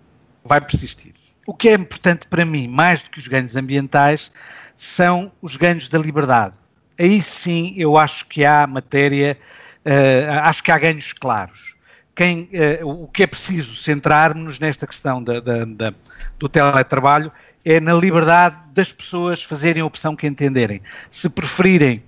vai 0.43 0.61
persistir. 0.61 1.13
O 1.45 1.53
que 1.53 1.69
é 1.69 1.73
importante 1.73 2.27
para 2.27 2.45
mim, 2.45 2.67
mais 2.67 3.03
do 3.03 3.09
que 3.09 3.19
os 3.19 3.27
ganhos 3.27 3.55
ambientais, 3.55 4.31
são 4.75 5.31
os 5.41 5.57
ganhos 5.57 5.89
da 5.89 5.99
liberdade. 5.99 6.57
Aí 6.99 7.21
sim 7.21 7.73
eu 7.77 7.97
acho 7.97 8.27
que 8.27 8.45
há 8.45 8.65
matéria, 8.65 9.37
uh, 9.85 10.39
acho 10.43 10.63
que 10.63 10.71
há 10.71 10.77
ganhos 10.77 11.11
claros. 11.13 11.75
Quem, 12.15 12.49
uh, 12.81 13.03
o 13.03 13.07
que 13.09 13.23
é 13.23 13.27
preciso 13.27 13.75
centrarmos 13.75 14.59
nesta 14.59 14.87
questão 14.87 15.21
da, 15.21 15.39
da, 15.39 15.65
da, 15.65 15.93
do 16.39 16.47
teletrabalho 16.47 17.31
é 17.65 17.79
na 17.79 17.93
liberdade 17.93 18.55
das 18.73 18.93
pessoas 18.93 19.41
fazerem 19.41 19.81
a 19.81 19.85
opção 19.85 20.15
que 20.15 20.27
entenderem. 20.27 20.81
Se 21.09 21.27
preferirem 21.29 22.03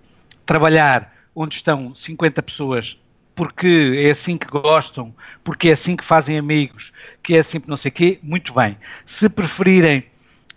trabalhar 0.45 1.11
onde 1.35 1.55
estão 1.55 1.93
50 1.93 2.41
pessoas 2.43 3.01
porque 3.35 3.93
é 3.97 4.09
assim 4.09 4.35
que 4.35 4.47
gostam, 4.47 5.13
porque 5.43 5.69
é 5.69 5.73
assim 5.73 5.95
que 5.95 6.03
fazem 6.03 6.39
amigos, 6.39 6.91
que 7.21 7.35
é 7.35 7.39
assim 7.39 7.59
que 7.59 7.69
não 7.69 7.77
sei 7.77 7.89
o 7.89 7.93
quê, 7.93 8.19
muito 8.23 8.53
bem. 8.53 8.77
Se 9.05 9.29
preferirem 9.29 10.03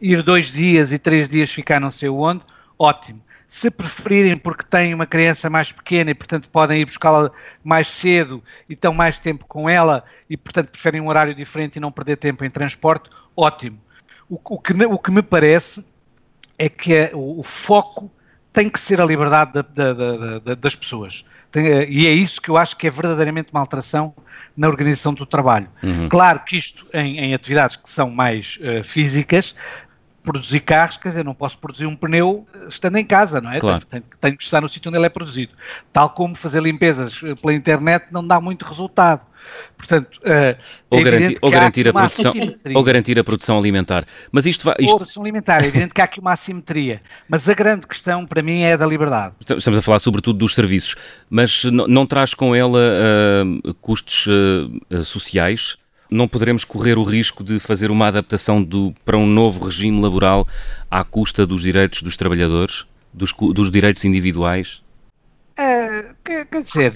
ir 0.01 0.23
dois 0.23 0.53
dias 0.53 0.91
e 0.93 0.99
três 0.99 1.29
dias 1.29 1.51
ficar 1.51 1.79
não 1.79 1.91
sei 1.91 2.09
onde, 2.09 2.43
ótimo. 2.79 3.23
Se 3.47 3.71
preferirem 3.71 4.37
porque 4.37 4.65
têm 4.65 4.95
uma 4.95 5.07
criança 5.07 5.51
mais 5.51 5.73
pequena 5.73 6.13
e, 6.13 6.15
portanto, 6.15 6.49
podem 6.51 6.81
ir 6.81 6.85
buscá-la 6.85 7.31
mais 7.65 7.89
cedo 7.89 8.43
e 8.69 8.75
estão 8.75 8.95
mais 8.95 9.19
tempo 9.19 9.45
com 9.47 9.69
ela 9.69 10.05
e, 10.31 10.37
portanto, 10.37 10.71
preferem 10.71 11.01
um 11.01 11.09
horário 11.09 11.35
diferente 11.35 11.77
e 11.77 11.81
não 11.81 11.93
perder 11.93 12.17
tempo 12.17 12.45
em 12.45 12.51
transporte, 12.51 13.11
ótimo. 13.37 13.79
O, 14.31 14.41
o, 14.43 14.59
que, 14.59 14.73
o 14.73 14.99
que 14.99 15.11
me 15.11 15.23
parece 15.23 15.87
é 16.57 16.69
que 16.69 16.95
é, 16.95 17.11
o, 17.13 17.41
o 17.41 17.43
foco 17.43 18.11
tem 18.53 18.69
que 18.69 18.81
ser 18.81 19.01
a 19.01 19.05
liberdade 19.05 19.53
da, 19.53 19.63
da, 19.63 20.39
da, 20.39 20.55
das 20.55 20.75
pessoas. 20.75 21.25
Tem, 21.51 21.67
eh, 21.67 21.87
e 21.89 22.07
é 22.07 22.13
isso 22.13 22.41
que 22.41 22.49
eu 22.49 22.57
acho 22.57 22.77
que 22.77 22.87
é 22.87 22.91
verdadeiramente 22.91 23.51
uma 23.53 23.61
alteração 23.61 24.15
na 24.57 24.69
organização 24.69 25.13
do 25.13 25.27
trabalho. 25.27 25.69
Uhum. 25.83 26.09
Claro 26.09 26.41
que 26.45 26.57
isto 26.57 26.87
em, 26.93 27.19
em, 27.19 27.35
atividades 27.35 27.77
que 27.77 27.89
são 27.89 28.11
mais 28.11 28.59
uh, 28.61 28.85
físicas, 28.85 29.55
produzir 30.23 30.61
carros, 30.61 30.97
quer 30.97 31.09
dizer, 31.09 31.25
não 31.25 31.35
posso 31.35 31.59
produzir 31.59 31.87
um 31.87 31.97
pneu 31.97 32.47
eh, 32.55 32.67
estando 32.69 32.97
em 32.97 33.05
casa, 33.05 33.41
não 33.41 33.51
é? 33.51 33.59
Claro. 33.59 33.85
Tenho, 33.87 34.03
tenho, 34.03 34.19
tenho 34.21 34.37
que 34.37 34.45
estar 34.45 34.61
no 34.61 34.69
sítio 34.69 34.89
onde 34.91 34.99
ele 34.99 35.07
é 35.07 35.11
produzido. 35.11 35.53
Tal 35.93 36.11
como 36.11 36.35
fazer 36.35 36.63
limpezas 36.63 37.21
pela 37.41 37.55
internet 37.55 38.07
não 38.11 38.27
dá 38.27 38.41
muito 38.41 38.65
resultado. 38.65 39.27
Portanto, 39.77 40.19
uh, 40.19 40.63
ou, 40.89 41.03
garanti 41.03 41.37
ou 41.41 41.51
garantir 41.51 41.89
a 41.89 41.93
produção, 41.93 42.33
ou 42.75 42.83
garantir 42.83 43.19
a 43.19 43.25
produção 43.25 43.59
alimentar. 43.59 44.07
Mas 44.31 44.47
isto 44.47 44.65
vai. 44.65 44.75
Isto... 44.79 44.91
Ou 44.91 44.97
a 44.97 44.99
produção 44.99 45.23
alimentar, 45.23 45.63
é 45.63 45.67
evidente 45.67 45.95
que 45.95 46.01
há 46.01 46.05
aqui 46.05 46.21
uma 46.21 46.33
assimetria. 46.33 47.01
Mas 47.29 47.49
a 47.49 47.55
grande 47.55 47.87
questão 47.87 48.27
para 48.27 48.43
mim 48.43 48.61
é 48.61 48.75
a 48.75 48.77
da 48.77 48.87
liberdade. 48.87 49.35
Estamos 49.41 49.79
a 49.79 49.83
falar 49.83 49.99
sobretudo 49.99 50.39
dos 50.39 50.55
serviços, 50.55 50.95
mas 51.29 51.65
não, 51.65 51.87
não 51.89 52.07
traz 52.07 52.35
com 52.35 52.55
ela 52.55 52.79
uh, 52.79 53.75
custos 53.75 54.27
uh, 54.27 55.03
sociais? 55.03 55.77
Não 56.11 56.27
poderemos 56.27 56.65
correr 56.65 56.99
o 56.99 57.05
risco 57.05 57.45
de 57.45 57.61
fazer 57.61 57.91
uma 57.91 58.09
adaptação 58.09 58.61
do, 58.61 58.93
para 59.05 59.17
um 59.17 59.27
novo 59.27 59.65
regime 59.65 60.01
laboral 60.01 60.47
à 60.91 61.05
custa 61.05 61.47
dos 61.47 61.63
direitos 61.63 62.03
dos 62.03 62.17
trabalhadores, 62.17 62.85
dos, 63.15 63.33
dos 63.33 63.71
direitos 63.71 64.05
individuais? 64.05 64.83
Uh, 66.01 66.15
quer 66.25 66.63
dizer, 66.63 66.93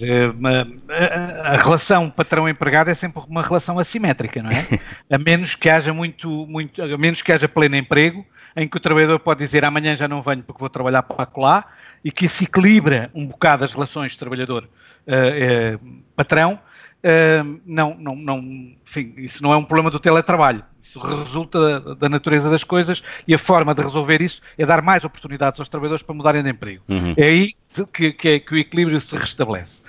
a, 0.93 1.53
a 1.53 1.57
relação 1.57 2.11
patrão-empregado 2.11 2.91
é 2.91 2.95
sempre 2.95 3.23
uma 3.29 3.43
relação 3.43 3.79
assimétrica, 3.79 4.43
não 4.43 4.51
é? 4.51 4.67
A 5.11 5.19
menos 5.19 5.55
que 5.55 5.69
haja 5.69 5.93
muito, 5.93 6.47
muito, 6.47 6.83
a 6.83 6.99
menos 6.99 7.23
que 7.23 7.33
haja 7.33 7.49
pleno 7.49 7.77
emprego, 7.77 8.25
em 8.57 8.69
que 8.69 8.77
o 8.77 8.81
trabalhador 8.81 9.19
pode 9.19 9.41
dizer 9.41 9.65
amanhã 9.65 9.97
já 9.97 10.07
não 10.07 10.23
venho 10.23 10.43
porque 10.43 10.61
vou 10.61 10.69
trabalhar 10.69 11.03
para 11.03 11.29
lá, 11.37 11.65
e 12.05 12.11
que 12.11 12.27
isso 12.27 12.45
equilibra 12.45 13.11
um 13.15 13.27
bocado 13.27 13.65
as 13.65 13.73
relações 13.73 14.15
trabalhador-patrão, 14.17 16.61
uh, 17.05 17.61
não, 17.67 17.95
não, 17.99 18.17
não, 18.17 18.39
enfim, 18.39 19.13
isso 19.19 19.43
não 19.43 19.53
é 19.53 19.57
um 19.57 19.65
problema 19.65 19.91
do 19.91 20.01
teletrabalho. 20.01 20.65
Isso 20.81 20.99
resulta 20.99 21.81
da, 21.81 21.95
da, 21.95 22.09
natureza 22.09 22.51
das 22.51 22.65
coisas 22.65 23.03
e 23.27 23.35
a 23.35 23.39
forma 23.39 23.75
de 23.75 23.83
resolver 23.83 24.23
isso 24.23 24.41
é 24.59 24.67
dar 24.67 24.83
mais 24.83 25.05
oportunidades 25.05 25.61
aos 25.61 25.69
trabalhadores 25.69 26.03
para 26.03 26.15
mudarem 26.15 26.43
de 26.43 26.51
emprego. 26.51 26.83
Uhum. 26.89 27.15
É 27.17 27.25
aí 27.25 27.53
que, 27.93 28.13
que, 28.13 28.41
que 28.41 28.55
o 28.55 28.59
equilíbrio 28.59 29.01
se 29.01 29.17
restabelece. 29.17 29.83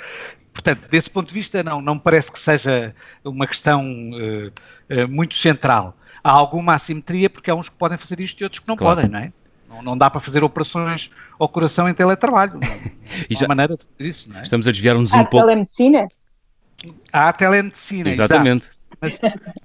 Portanto, 0.53 0.87
desse 0.89 1.09
ponto 1.09 1.27
de 1.27 1.33
vista, 1.33 1.61
não, 1.63 1.81
não 1.81 1.95
me 1.95 2.01
parece 2.01 2.31
que 2.31 2.39
seja 2.39 2.95
uma 3.23 3.45
questão 3.45 3.83
uh, 3.83 4.47
uh, 5.03 5.07
muito 5.09 5.35
central. 5.35 5.97
Há 6.23 6.31
alguma 6.31 6.73
assimetria 6.73 7.29
porque 7.29 7.51
há 7.51 7.55
uns 7.55 7.67
que 7.67 7.77
podem 7.77 7.97
fazer 7.97 8.19
isto 8.21 8.39
e 8.39 8.43
outros 8.45 8.59
que 8.59 8.67
não 8.67 8.77
claro. 8.77 8.95
podem, 8.95 9.11
não 9.11 9.19
é? 9.19 9.33
Não, 9.67 9.81
não, 9.81 9.97
dá 9.97 10.09
para 10.09 10.21
fazer 10.21 10.43
operações 10.43 11.11
ao 11.37 11.49
coração 11.49 11.89
em 11.89 11.93
teletrabalho. 11.93 12.53
Não, 12.53 12.59
não 12.61 12.67
há 12.69 13.39
já, 13.39 13.47
maneira 13.47 13.75
de 13.75 13.83
fazer 13.83 14.09
isso, 14.09 14.29
não 14.29 14.39
é? 14.39 14.43
Estamos 14.43 14.65
a 14.65 14.71
desviar-nos 14.71 15.11
um 15.11 15.25
pouco. 15.25 15.39
Há 15.39 15.41
telemedicina? 15.41 16.07
Há 17.11 17.33
telemedicina, 17.33 18.09
Exatamente. 18.09 18.67
Exato. 18.67 18.75
Mas 19.01 19.19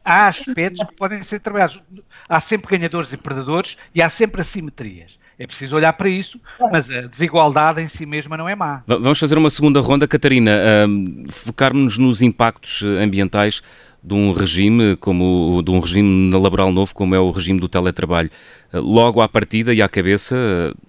há 0.04 0.26
aspectos 0.26 0.82
que 0.84 0.94
podem 0.96 1.22
ser 1.22 1.40
trabalhados. 1.40 1.82
Há 2.28 2.40
sempre 2.40 2.76
ganhadores 2.76 3.12
e 3.12 3.16
perdedores 3.16 3.76
e 3.94 4.02
há 4.02 4.08
sempre 4.08 4.40
assimetrias. 4.40 5.18
É 5.38 5.46
preciso 5.46 5.76
olhar 5.76 5.92
para 5.94 6.08
isso, 6.08 6.38
mas 6.70 6.90
a 6.90 7.02
desigualdade 7.02 7.80
em 7.80 7.88
si 7.88 8.04
mesma 8.04 8.36
não 8.36 8.46
é 8.46 8.54
má. 8.54 8.82
Vamos 8.86 9.18
fazer 9.18 9.38
uma 9.38 9.48
segunda 9.48 9.80
ronda, 9.80 10.06
Catarina. 10.06 10.52
Um, 10.86 11.24
Focarmos-nos 11.30 11.96
nos 11.96 12.22
impactos 12.22 12.82
ambientais 12.82 13.62
de 14.02 14.14
um 14.14 14.32
regime 14.32 14.96
como 14.96 15.62
de 15.62 15.70
um 15.70 15.78
regime 15.78 16.30
laboral 16.34 16.72
novo 16.72 16.94
como 16.94 17.14
é 17.14 17.18
o 17.18 17.30
regime 17.30 17.58
do 17.58 17.68
teletrabalho. 17.68 18.30
Logo 18.72 19.20
à 19.20 19.28
partida 19.28 19.72
e 19.72 19.80
à 19.80 19.88
cabeça, 19.88 20.36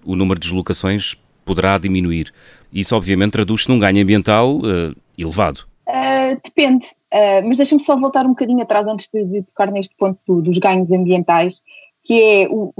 o 0.04 0.14
número 0.14 0.38
de 0.38 0.48
deslocações 0.48 1.14
poderá 1.44 1.78
diminuir. 1.78 2.32
Isso 2.72 2.94
obviamente 2.94 3.32
traduz-se 3.32 3.68
num 3.68 3.78
ganho 3.78 4.02
ambiental 4.02 4.58
uh, 4.58 4.94
elevado. 5.16 5.66
Uh, 5.92 6.40
depende. 6.42 6.86
Uh, 7.12 7.46
mas 7.46 7.58
deixa-me 7.58 7.82
só 7.82 7.94
voltar 7.98 8.24
um 8.24 8.30
bocadinho 8.30 8.62
atrás 8.62 8.86
antes 8.86 9.08
de, 9.12 9.22
de 9.24 9.42
tocar 9.42 9.70
neste 9.70 9.94
ponto 9.94 10.18
do, 10.26 10.40
dos 10.40 10.56
ganhos 10.56 10.90
ambientais, 10.90 11.60
que 12.04 12.14
é 12.14 12.48
o, 12.48 12.72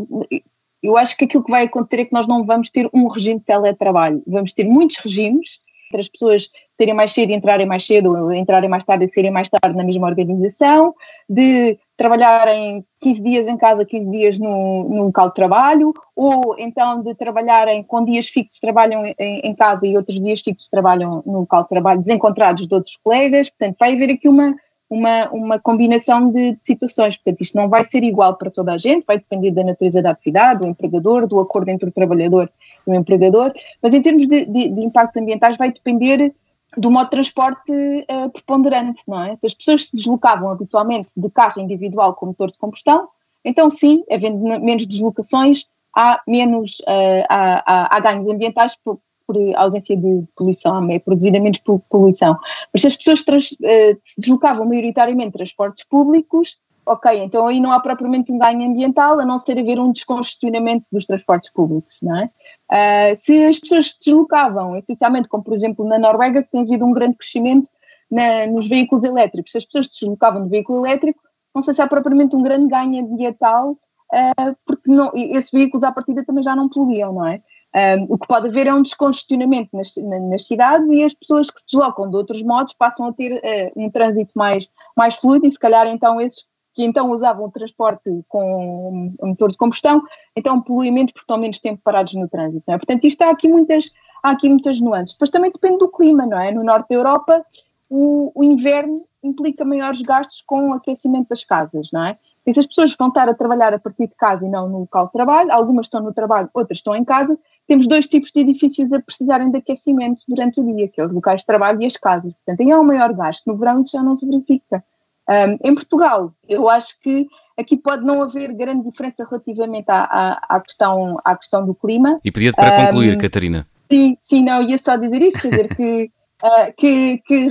eu 0.83 0.97
acho 0.97 1.17
que 1.17 1.25
aquilo 1.25 1.45
que 1.45 1.51
vai 1.51 1.65
acontecer 1.65 2.03
é 2.03 2.05
que 2.07 2.13
nós 2.13 2.27
não 2.27 2.45
vamos 2.45 2.71
ter 2.71 2.89
um 2.93 3.07
regime 3.09 3.39
de 3.39 3.45
teletrabalho, 3.45 4.23
vamos 4.27 4.53
ter 4.53 4.65
muitos 4.65 4.97
regimes 4.97 5.49
para 5.91 6.01
as 6.01 6.09
pessoas 6.09 6.49
saírem 6.77 6.95
mais 6.95 7.13
cedo 7.13 7.31
e 7.31 7.35
entrarem 7.35 7.67
mais 7.67 7.87
cedo, 7.87 8.17
ou 8.17 8.33
entrarem 8.33 8.69
mais 8.69 8.83
tarde 8.83 9.05
e 9.05 9.13
saírem 9.13 9.31
mais 9.31 9.49
tarde 9.51 9.77
na 9.77 9.85
mesma 9.85 10.09
organização, 10.09 10.95
de 11.29 11.79
trabalharem 11.97 12.85
15 13.01 13.23
dias 13.23 13.49
em 13.49 13.57
casa, 13.57 13.85
15 13.85 14.11
dias 14.11 14.39
no, 14.39 14.89
no 14.89 15.05
local 15.05 15.29
de 15.29 15.35
trabalho, 15.35 15.93
ou 16.17 16.57
então 16.59 17.03
de 17.03 17.15
trabalharem 17.15 17.83
com 17.83 18.05
dias 18.05 18.29
fixos 18.29 18.61
trabalham 18.61 19.05
em, 19.07 19.15
em, 19.19 19.55
casa 19.55 19.87
e 19.87 19.97
outros 19.97 20.21
dias 20.21 20.41
fixos 20.41 20.69
trabalham 20.69 21.23
no 21.27 21.41
local 21.41 21.63
de 21.63 21.69
trabalho, 21.69 22.03
desencontrados 22.03 22.67
de 22.67 22.75
outros 22.75 22.97
colegas. 23.03 23.51
Portanto, 23.51 23.77
vai 23.79 23.95
haver 23.95 24.11
aqui 24.11 24.29
uma, 24.29 24.55
uma, 24.89 25.29
uma 25.31 25.59
combinação 25.59 26.31
de, 26.31 26.53
de, 26.53 26.59
situações. 26.65 27.17
Portanto, 27.17 27.41
isto 27.41 27.57
não 27.57 27.69
vai 27.69 27.85
ser 27.85 28.03
igual 28.03 28.37
para 28.37 28.51
toda 28.51 28.73
a 28.73 28.79
gente, 28.79 29.05
vai 29.07 29.19
depender 29.19 29.51
da 29.51 29.65
natureza 29.65 30.03
da 30.03 30.11
atividade, 30.11 30.61
do 30.61 30.69
empregador, 30.69 31.27
do 31.27 31.41
acordo 31.41 31.71
entre 31.71 31.89
o 31.89 31.93
trabalhador 31.93 32.51
e 32.87 32.91
o 32.91 32.95
empregador, 32.95 33.53
mas 33.83 33.95
em 33.95 34.03
termos 34.03 34.27
de, 34.27 34.45
de, 34.45 34.69
de 34.69 34.85
impactos 34.85 35.21
ambientais 35.21 35.57
vai 35.57 35.73
depender 35.73 36.35
do 36.77 36.91
modo 36.91 37.05
de 37.05 37.11
transporte 37.11 37.71
uh, 37.71 38.31
preponderante, 38.31 39.03
não 39.07 39.23
é? 39.23 39.37
Se 39.37 39.47
as 39.47 39.55
pessoas 39.55 39.87
se 39.87 39.97
deslocavam 39.97 40.51
habitualmente 40.51 41.09
de 41.17 41.31
carro 41.31 41.61
individual 41.61 42.15
com 42.15 42.27
motor 42.27 42.51
de 42.51 42.59
combustão, 42.59 43.09
então 43.45 43.69
sim, 43.71 44.05
havendo 44.11 44.39
menos 44.39 44.87
deslocações, 44.87 45.65
há 45.95 46.21
menos, 46.27 46.79
uh, 46.81 47.27
há, 47.29 47.63
há, 47.67 47.97
há, 47.97 48.01
ganhos 48.01 48.29
ambientais 48.29 48.75
por, 48.85 48.99
por, 49.27 49.37
ausência 49.57 49.97
de 49.97 50.25
poluição, 50.37 50.91
é 50.91 50.99
produzida 50.99 51.39
menos 51.39 51.59
poluição. 51.91 52.39
Mas 52.73 52.83
se 52.83 52.87
as 52.87 52.97
pessoas 52.97 53.23
trans, 53.23 53.53
uh, 53.53 54.01
deslocavam 54.17 54.67
maioritariamente 54.67 55.33
transportes 55.33 55.85
públicos, 55.85 56.57
ok, 56.85 57.23
então 57.23 57.47
aí 57.47 57.61
não 57.61 57.73
há 57.73 57.81
propriamente 57.81 58.33
um 58.33 58.39
ganho 58.39 58.69
ambiental, 58.69 59.21
a 59.21 59.25
não 59.25 59.39
ser 59.39 59.59
haver 59.59 59.79
um 59.79 59.93
descongestionamento 59.93 60.89
dos 60.91 61.07
transportes 61.07 61.51
públicos, 61.53 61.97
não 62.03 62.17
é? 62.17 62.31
Uh, 62.71 63.19
se 63.23 63.45
as 63.45 63.59
pessoas 63.59 63.89
se 63.89 63.99
deslocavam, 64.05 64.77
essencialmente, 64.77 65.29
como 65.29 65.45
por 65.45 65.55
exemplo 65.55 65.85
na 65.87 65.99
Noruega, 65.99 66.43
que 66.43 66.51
tem 66.51 66.63
havido 66.63 66.85
um 66.85 66.93
grande 66.93 67.17
crescimento 67.17 67.69
na, 68.11 68.47
nos 68.47 68.69
veículos 68.69 69.05
elétricos, 69.05 69.53
se 69.53 69.59
as 69.59 69.65
pessoas 69.65 69.87
se 69.87 70.01
deslocavam 70.01 70.43
no 70.43 70.49
veículo 70.49 70.85
elétrico, 70.85 71.21
não 71.55 71.63
sei 71.63 71.75
se 71.75 71.83
há 71.83 71.87
propriamente 71.87 72.35
um 72.35 72.43
grande 72.43 72.69
ganho 72.69 73.05
ambiental, 73.05 73.73
uh, 73.73 74.57
porque 74.67 74.91
não, 74.91 75.13
esses 75.15 75.51
veículos 75.51 75.85
à 75.85 75.93
partida 75.93 76.25
também 76.25 76.43
já 76.43 76.57
não 76.57 76.69
poluíam, 76.69 77.13
não 77.13 77.27
é? 77.27 77.41
Um, 77.75 78.07
o 78.11 78.19
que 78.19 78.27
pode 78.27 78.49
haver 78.49 78.67
é 78.67 78.75
um 78.75 78.83
descongestionamento 78.83 79.71
nas, 79.73 79.95
nas, 79.97 80.47
cidades 80.47 80.87
e 80.91 81.05
as 81.05 81.15
pessoas 81.15 81.51
que 81.51 81.59
se 81.61 81.67
deslocam 81.73 82.11
de 82.11 82.15
outros 82.15 82.43
modos 82.43 82.75
passam 82.75 83.07
a 83.07 83.15
ter 83.15 83.33
uh, 83.33 83.73
um 83.83 83.91
trânsito 83.91 84.31
mais, 84.35 84.69
mais 84.95 85.15
fluido 85.17 85.47
e 85.47 85.53
se 85.53 85.59
calhar 85.59 85.87
então 85.87 86.21
esses 86.21 86.45
que 86.75 86.85
então 86.85 87.11
usavam 87.11 87.51
transporte 87.51 88.25
com 88.29 89.13
motor 89.21 89.51
de 89.51 89.57
combustão, 89.57 90.03
então 90.35 90.61
poluem 90.61 90.91
menos 90.91 91.13
porque 91.13 91.25
estão 91.25 91.39
menos 91.39 91.59
tempo 91.59 91.81
parados 91.85 92.15
no 92.15 92.29
trânsito. 92.29 92.71
É? 92.71 92.77
Portanto, 92.77 93.05
isto 93.05 93.23
há 93.23 93.31
aqui, 93.31 93.49
muitas, 93.49 93.91
há 94.23 94.31
aqui 94.31 94.49
muitas 94.49 94.81
nuances. 94.81 95.15
Depois 95.15 95.31
também 95.31 95.51
depende 95.51 95.79
do 95.79 95.89
clima, 95.89 96.25
não 96.27 96.41
é? 96.41 96.51
No 96.51 96.65
norte 96.65 96.89
da 96.89 96.95
Europa, 96.95 97.45
o, 97.89 98.33
o 98.35 98.43
inverno 98.43 99.05
implica 99.23 99.65
maiores 99.65 100.01
gastos 100.03 100.43
com 100.47 100.71
o 100.71 100.73
aquecimento 100.73 101.29
das 101.29 101.45
casas, 101.45 101.89
não 101.93 102.07
é? 102.07 102.19
E 102.45 102.53
se 102.53 102.59
as 102.59 102.67
pessoas 102.67 102.97
vão 102.97 103.09
estar 103.09 103.29
a 103.29 103.35
trabalhar 103.35 103.73
a 103.73 103.79
partir 103.79 104.09
de 104.09 104.15
casa 104.17 104.45
e 104.45 104.49
não 104.49 104.69
no 104.69 104.81
local 104.81 105.07
de 105.07 105.13
trabalho, 105.13 105.53
algumas 105.53 105.87
estão 105.87 106.03
no 106.03 106.13
trabalho, 106.13 106.51
outras 106.53 106.79
estão 106.79 106.97
em 106.97 107.05
casa, 107.05 107.39
temos 107.69 107.87
dois 107.87 108.07
tipos 108.07 108.33
de 108.33 108.41
edifícios 108.41 108.93
a 108.93 109.01
precisarem 109.01 109.51
de 109.51 109.59
aquecimento 109.59 110.23
durante 110.27 110.61
o 110.61 110.67
dia, 110.67 110.89
que 110.89 111.01
é 111.01 111.07
os 111.07 111.13
locais 111.13 111.41
de 111.41 111.47
trabalho 111.47 111.81
e 111.83 111.87
as 111.87 111.97
casas. 111.97 112.33
Portanto, 112.33 112.61
aí 112.61 112.73
há 112.73 112.81
um 112.81 112.85
maior 112.85 113.13
gasto. 113.13 113.47
No 113.47 113.57
verão 113.57 113.81
isso 113.81 113.93
já 113.93 114.03
não 114.03 114.17
se 114.17 114.27
verifica. 114.27 114.83
Um, 115.29 115.59
em 115.63 115.75
Portugal, 115.75 116.33
eu 116.49 116.69
acho 116.69 116.99
que 117.01 117.29
aqui 117.57 117.77
pode 117.77 118.05
não 118.05 118.23
haver 118.23 118.53
grande 118.55 118.91
diferença 118.91 119.25
relativamente 119.29 119.89
à, 119.89 120.03
à, 120.05 120.57
à 120.57 120.61
questão, 120.61 121.17
à 121.25 121.37
questão 121.37 121.65
do 121.65 121.75
clima. 121.75 122.21
E 122.25 122.31
pedia-te 122.31 122.57
para 122.57 122.83
um, 122.83 122.87
concluir, 122.87 123.17
Catarina. 123.19 123.67
Sim, 123.91 124.17
sim, 124.29 124.43
não, 124.43 124.63
ia 124.63 124.79
só 124.79 124.97
dizer 124.97 125.23
isso, 125.23 125.43
quer 125.43 125.51
dizer 125.51 125.77
que, 125.77 126.11
uh, 126.43 126.73
que, 126.77 127.19
que, 127.19 127.49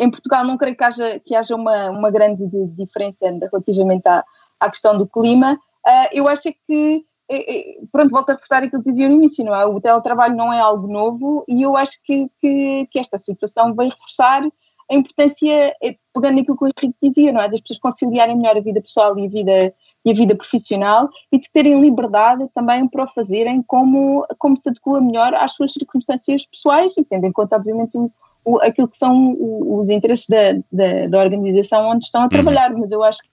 em 0.00 0.10
Portugal 0.10 0.44
não 0.44 0.58
creio 0.58 0.76
que 0.76 0.84
haja, 0.84 1.20
que 1.20 1.34
haja 1.36 1.54
uma, 1.54 1.90
uma 1.90 2.10
grande 2.10 2.48
diferença 2.76 3.26
relativamente 3.52 4.06
à, 4.08 4.24
à 4.58 4.70
questão 4.70 4.98
do 4.98 5.06
clima. 5.06 5.54
Uh, 5.86 6.08
eu 6.12 6.26
acho 6.26 6.52
que 6.66 7.04
é, 7.28 7.58
é, 7.58 7.76
pronto, 7.90 8.10
volto 8.10 8.30
a 8.30 8.32
reforçar 8.34 8.62
aquilo 8.62 8.82
que 8.82 8.90
dizia 8.90 9.08
no 9.08 9.14
início, 9.14 9.44
não 9.44 9.54
é? 9.54 9.64
O 9.64 9.80
teletrabalho 9.80 10.36
não 10.36 10.52
é 10.52 10.60
algo 10.60 10.86
novo 10.86 11.44
e 11.48 11.62
eu 11.62 11.76
acho 11.76 11.98
que, 12.04 12.28
que, 12.40 12.86
que 12.90 12.98
esta 12.98 13.18
situação 13.18 13.74
vem 13.74 13.88
reforçar 13.88 14.42
a 14.90 14.94
importância, 14.94 15.74
é, 15.82 15.96
pegando 16.12 16.36
naquilo 16.36 16.56
que 16.56 16.64
o 16.64 16.68
Henrique 16.68 16.96
dizia, 17.02 17.32
não 17.32 17.40
é? 17.40 17.48
Das 17.48 17.60
pessoas 17.60 17.78
conciliarem 17.78 18.36
melhor 18.36 18.56
a 18.56 18.60
vida 18.60 18.80
pessoal 18.80 19.18
e 19.18 19.26
a 19.26 19.28
vida, 19.28 19.74
e 20.04 20.10
a 20.10 20.14
vida 20.14 20.34
profissional 20.34 21.08
e 21.32 21.38
de 21.38 21.50
terem 21.50 21.80
liberdade 21.80 22.46
também 22.54 22.86
para 22.86 23.04
o 23.04 23.08
fazerem 23.08 23.62
como, 23.62 24.26
como 24.38 24.56
se 24.56 24.68
adequa 24.68 25.00
melhor 25.00 25.34
às 25.34 25.54
suas 25.54 25.72
circunstâncias 25.72 26.44
pessoais 26.46 26.96
e 26.96 27.04
tendo 27.04 27.26
em 27.26 27.32
conta, 27.32 27.56
obviamente, 27.56 27.96
o, 27.96 28.10
o, 28.44 28.58
aquilo 28.60 28.88
que 28.88 28.98
são 28.98 29.36
os 29.78 29.88
interesses 29.88 30.26
da, 30.28 30.52
da, 30.70 31.06
da, 31.08 31.18
organização 31.18 31.88
onde 31.88 32.04
estão 32.04 32.20
a 32.20 32.24
uhum. 32.24 32.30
trabalhar. 32.30 32.70
Mas 32.74 32.92
eu 32.92 33.02
acho 33.02 33.18
que, 33.20 33.28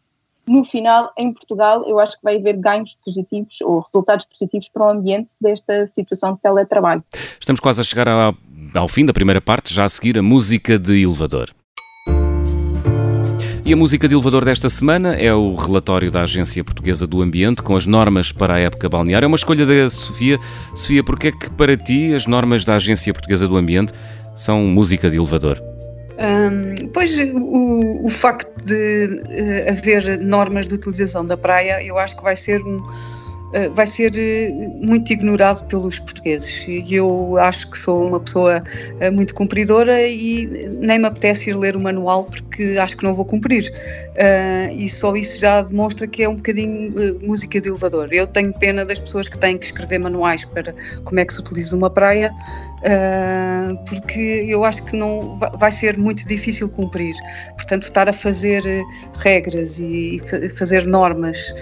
no 0.47 0.65
final, 0.65 1.12
em 1.17 1.32
Portugal, 1.34 1.88
eu 1.88 1.99
acho 1.99 2.17
que 2.17 2.23
vai 2.23 2.38
haver 2.38 2.58
ganhos 2.58 2.97
positivos 3.06 3.62
ou 3.62 3.80
resultados 3.80 4.25
positivos 4.25 4.67
para 4.69 4.88
o 4.88 4.89
ambiente 4.89 5.30
desta 5.39 5.88
situação 5.88 6.34
de 6.34 6.41
teletrabalho. 6.41 7.04
Estamos 7.39 7.60
quase 7.60 7.82
a 7.82 7.84
chegar 7.84 8.08
à 8.08 8.34
ao 8.73 8.88
fim 8.88 9.06
da 9.06 9.13
primeira 9.13 9.41
parte, 9.41 9.73
já 9.73 9.86
a 9.86 9.89
seguir 9.89 10.17
a 10.17 10.21
música 10.21 10.80
de 10.80 11.04
elevador. 11.04 11.49
E 13.63 13.73
a 13.73 13.77
música 13.77 14.08
de 14.08 14.15
elevador 14.15 14.43
desta 14.43 14.69
semana 14.69 15.15
é 15.15 15.34
o 15.34 15.54
relatório 15.54 16.10
da 16.10 16.23
Agência 16.23 16.63
Portuguesa 16.63 17.06
do 17.06 17.21
Ambiente 17.21 17.62
com 17.62 17.75
as 17.75 17.86
normas 17.86 18.32
para 18.32 18.56
a 18.56 18.60
época 18.60 18.89
balnear. 18.89 19.23
É 19.23 19.27
uma 19.27 19.36
escolha 19.36 19.65
da 19.65 19.89
Sofia. 19.89 20.39
Sofia, 20.75 21.04
porquê 21.04 21.27
é 21.27 21.32
que 21.32 21.49
para 21.51 21.77
ti 21.77 22.13
as 22.13 22.25
normas 22.25 22.65
da 22.65 22.75
Agência 22.75 23.13
Portuguesa 23.13 23.47
do 23.47 23.56
Ambiente 23.56 23.93
são 24.36 24.62
música 24.62 25.10
de 25.10 25.17
elevador? 25.17 25.70
Um, 26.21 26.88
pois 26.89 27.17
o, 27.17 28.05
o, 28.05 28.10
facto 28.10 28.63
de 28.63 29.05
uh, 29.05 29.71
haver 29.71 30.19
normas 30.19 30.67
de 30.67 30.75
utilização 30.75 31.25
da 31.25 31.36
praia, 31.36 31.84
eu 31.84 31.97
acho 31.97 32.15
que 32.15 32.21
vai 32.21 32.36
ser 32.36 32.62
um, 32.62 32.79
vai 33.73 33.85
ser 33.85 34.11
uh, 34.11 34.85
muito 34.85 35.11
ignorado 35.11 35.65
pelos 35.65 35.99
portugueses. 35.99 36.65
E 36.67 36.95
eu 36.95 37.37
acho 37.37 37.69
que 37.69 37.77
sou 37.77 38.07
uma 38.07 38.19
pessoa 38.19 38.63
uh, 39.01 39.11
muito 39.11 39.35
cumpridora 39.35 40.07
e 40.07 40.45
nem 40.79 40.99
me 40.99 41.07
apetece 41.07 41.49
ir 41.49 41.57
ler 41.57 41.75
o 41.75 41.79
manual 41.79 42.25
porque 42.25 42.77
acho 42.79 42.95
que 42.97 43.03
não 43.03 43.13
vou 43.13 43.25
cumprir. 43.25 43.71
e 44.75 44.89
só 44.89 45.15
isso 45.15 45.39
já 45.39 45.61
demonstra 45.61 46.07
que 46.07 46.23
é 46.23 46.29
um 46.29 46.35
bocadinho 46.35 46.93
música 47.21 47.59
de 47.59 47.69
elevador. 47.69 48.09
Eu 48.11 48.27
tenho 48.27 48.53
pena 48.53 48.85
das 48.85 48.99
pessoas 48.99 49.27
que 49.27 49.37
têm 49.37 49.57
que 49.57 49.65
escrever 49.65 49.99
manuais 49.99 50.45
para 50.45 50.73
como 51.03 51.19
é 51.19 51.25
que 51.25 51.33
se 51.33 51.39
utiliza 51.39 51.75
uma 51.75 51.89
praia, 51.89 52.31
porque 53.87 54.45
eu 54.47 54.63
acho 54.63 54.83
que 54.85 54.95
não 54.95 55.37
vai 55.57 55.71
ser 55.71 55.97
muito 55.97 56.27
difícil 56.27 56.69
cumprir. 56.69 57.15
Portanto, 57.55 57.83
estar 57.83 58.07
a 58.07 58.13
fazer 58.13 58.63
regras 59.17 59.79
e 59.79 60.21
fazer 60.57 60.85
normas 60.85 61.53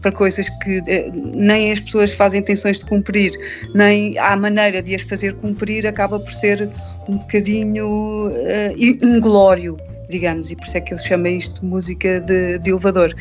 para 0.00 0.12
coisas 0.12 0.48
que 0.48 0.81
nem 1.14 1.72
as 1.72 1.80
pessoas 1.80 2.12
fazem 2.12 2.40
intenções 2.40 2.78
de 2.78 2.84
cumprir, 2.84 3.32
nem 3.74 4.18
há 4.18 4.36
maneira 4.36 4.82
de 4.82 4.94
as 4.94 5.02
fazer 5.02 5.34
cumprir, 5.34 5.86
acaba 5.86 6.18
por 6.18 6.32
ser 6.32 6.68
um 7.08 7.16
bocadinho 7.16 8.30
inglório 8.76 9.78
digamos, 10.12 10.50
e 10.52 10.56
por 10.56 10.66
isso 10.66 10.76
é 10.76 10.80
que 10.80 10.92
eu 10.94 10.98
chamo 10.98 11.26
isto 11.26 11.64
música 11.64 12.20
de, 12.20 12.58
de, 12.58 12.70
elevador. 12.70 13.14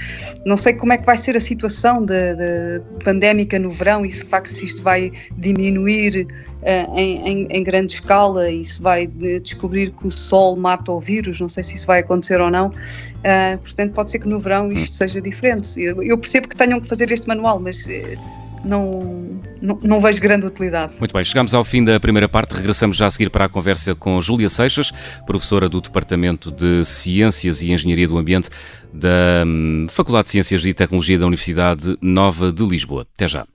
Não 0.45 0.57
sei 0.57 0.73
como 0.73 0.91
é 0.93 0.97
que 0.97 1.05
vai 1.05 1.15
ser 1.15 1.37
a 1.37 1.39
situação 1.39 2.05
de, 2.05 2.35
de 2.35 2.81
pandémica 3.03 3.57
no 3.57 3.71
verão 3.71 4.05
e 4.05 4.09
de 4.09 4.23
facto 4.23 4.47
se 4.47 4.65
isto 4.65 4.83
vai 4.83 5.11
diminuir 5.37 6.27
uh, 6.61 6.99
em, 6.99 7.27
em, 7.27 7.47
em, 7.49 7.63
grande 7.63 7.93
escala 7.93 8.51
e 8.51 8.65
se 8.65 8.81
vai 8.81 9.09
eh, 9.21 9.39
descobrir 9.39 9.91
que 9.91 10.07
o 10.07 10.11
sol 10.11 10.57
mata 10.57 10.91
o 10.91 10.99
vírus, 10.99 11.39
não 11.39 11.49
sei 11.49 11.63
se 11.63 11.75
isso 11.75 11.87
vai 11.87 11.99
acontecer 11.99 12.41
ou 12.41 12.51
não. 12.51 12.67
Uh, 12.67 13.57
portanto, 13.61 13.93
pode 13.93 14.11
ser 14.11 14.19
que 14.19 14.27
no 14.27 14.37
verão 14.37 14.71
isto 14.71 14.95
seja 14.95 15.21
diferente. 15.21 15.81
Eu, 15.81 16.03
eu 16.03 16.17
percebo 16.17 16.49
que 16.49 16.55
tenham 16.55 16.79
que 16.79 16.87
fazer 16.87 17.11
este 17.11 17.27
manual, 17.27 17.59
mas. 17.59 17.87
Não, 18.63 19.41
não, 19.61 19.79
não, 19.81 19.99
vejo 19.99 20.19
grande 20.21 20.45
utilidade. 20.45 20.93
Muito 20.99 21.13
bem, 21.13 21.23
chegamos 21.23 21.53
ao 21.53 21.63
fim 21.63 21.83
da 21.83 21.99
primeira 21.99 22.29
parte, 22.29 22.53
regressamos 22.53 22.95
já 22.95 23.07
a 23.07 23.09
seguir 23.09 23.29
para 23.29 23.45
a 23.45 23.49
conversa 23.49 23.95
com 23.95 24.21
Júlia 24.21 24.49
Seixas, 24.49 24.91
professora 25.25 25.67
do 25.67 25.81
Departamento 25.81 26.51
de 26.51 26.85
Ciências 26.85 27.61
e 27.61 27.71
Engenharia 27.71 28.07
do 28.07 28.17
Ambiente 28.17 28.49
da 28.93 29.43
hum, 29.45 29.87
Faculdade 29.89 30.25
de 30.25 30.31
Ciências 30.31 30.65
e 30.65 30.73
Tecnologia 30.73 31.17
da 31.17 31.25
Universidade 31.25 31.97
Nova 32.01 32.51
de 32.51 32.63
Lisboa. 32.63 33.07
Até 33.15 33.27
já. 33.27 33.45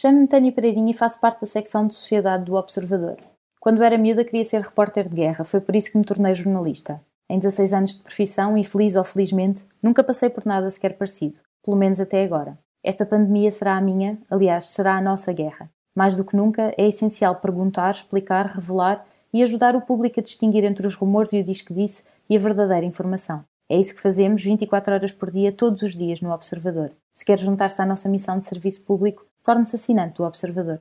Chamo-me 0.00 0.26
Tânia 0.26 0.50
Pereirinha 0.50 0.92
e 0.92 0.94
faço 0.94 1.20
parte 1.20 1.42
da 1.42 1.46
secção 1.46 1.86
de 1.86 1.94
Sociedade 1.94 2.46
do 2.46 2.54
Observador. 2.54 3.18
Quando 3.60 3.82
era 3.82 3.98
miúda 3.98 4.24
queria 4.24 4.46
ser 4.46 4.62
repórter 4.62 5.06
de 5.06 5.14
guerra, 5.14 5.44
foi 5.44 5.60
por 5.60 5.76
isso 5.76 5.92
que 5.92 5.98
me 5.98 6.04
tornei 6.06 6.34
jornalista. 6.34 7.02
Em 7.28 7.38
16 7.38 7.74
anos 7.74 7.94
de 7.94 8.02
profissão 8.02 8.56
e 8.56 8.64
feliz 8.64 8.96
ou 8.96 9.04
felizmente, 9.04 9.62
nunca 9.82 10.02
passei 10.02 10.30
por 10.30 10.46
nada 10.46 10.70
sequer 10.70 10.96
parecido, 10.96 11.38
pelo 11.62 11.76
menos 11.76 12.00
até 12.00 12.24
agora. 12.24 12.58
Esta 12.82 13.04
pandemia 13.04 13.50
será 13.50 13.76
a 13.76 13.80
minha, 13.82 14.16
aliás, 14.30 14.72
será 14.72 14.96
a 14.96 15.02
nossa 15.02 15.34
guerra. 15.34 15.70
Mais 15.94 16.16
do 16.16 16.24
que 16.24 16.34
nunca, 16.34 16.72
é 16.78 16.88
essencial 16.88 17.36
perguntar, 17.36 17.90
explicar, 17.90 18.46
revelar 18.46 19.04
e 19.34 19.42
ajudar 19.42 19.76
o 19.76 19.82
público 19.82 20.18
a 20.18 20.22
distinguir 20.22 20.64
entre 20.64 20.86
os 20.86 20.94
rumores 20.94 21.34
e 21.34 21.40
o 21.40 21.44
disque 21.44 21.74
disse 21.74 22.04
e 22.26 22.34
a 22.34 22.40
verdadeira 22.40 22.86
informação. 22.86 23.44
É 23.68 23.76
isso 23.76 23.94
que 23.94 24.00
fazemos 24.00 24.42
24 24.42 24.94
horas 24.94 25.12
por 25.12 25.30
dia, 25.30 25.52
todos 25.52 25.82
os 25.82 25.94
dias, 25.94 26.22
no 26.22 26.32
Observador. 26.32 26.90
Se 27.12 27.22
quer 27.22 27.38
juntar-se 27.38 27.82
à 27.82 27.84
nossa 27.84 28.08
missão 28.08 28.38
de 28.38 28.46
serviço 28.46 28.82
público, 28.82 29.26
torne-se 29.42 29.76
assinante 29.76 30.16
do 30.16 30.24
Observador. 30.24 30.78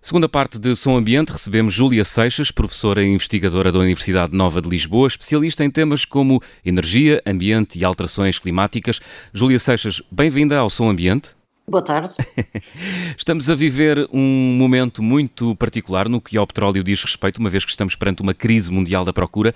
Segunda 0.00 0.28
parte 0.28 0.58
de 0.58 0.76
Som 0.76 0.96
Ambiente, 0.96 1.32
recebemos 1.32 1.72
Júlia 1.72 2.04
Seixas, 2.04 2.50
professora 2.50 3.02
e 3.02 3.06
investigadora 3.06 3.72
da 3.72 3.78
Universidade 3.78 4.36
Nova 4.36 4.60
de 4.60 4.68
Lisboa, 4.68 5.08
especialista 5.08 5.64
em 5.64 5.70
temas 5.70 6.04
como 6.04 6.42
energia, 6.62 7.22
ambiente 7.26 7.78
e 7.78 7.84
alterações 7.84 8.38
climáticas. 8.38 9.00
Júlia 9.32 9.58
Seixas, 9.58 10.02
bem-vinda 10.12 10.58
ao 10.58 10.68
Som 10.68 10.90
Ambiente. 10.90 11.34
Boa 11.66 11.82
tarde. 11.82 12.14
Estamos 13.16 13.48
a 13.48 13.54
viver 13.54 14.08
um 14.12 14.56
momento 14.58 15.02
muito 15.02 15.56
particular 15.56 16.08
no 16.08 16.20
que 16.20 16.36
ao 16.36 16.46
petróleo 16.46 16.84
diz 16.84 17.02
respeito, 17.02 17.38
uma 17.38 17.48
vez 17.48 17.64
que 17.64 17.70
estamos 17.70 17.96
perante 17.96 18.20
uma 18.20 18.34
crise 18.34 18.70
mundial 18.70 19.04
da 19.04 19.12
procura. 19.12 19.54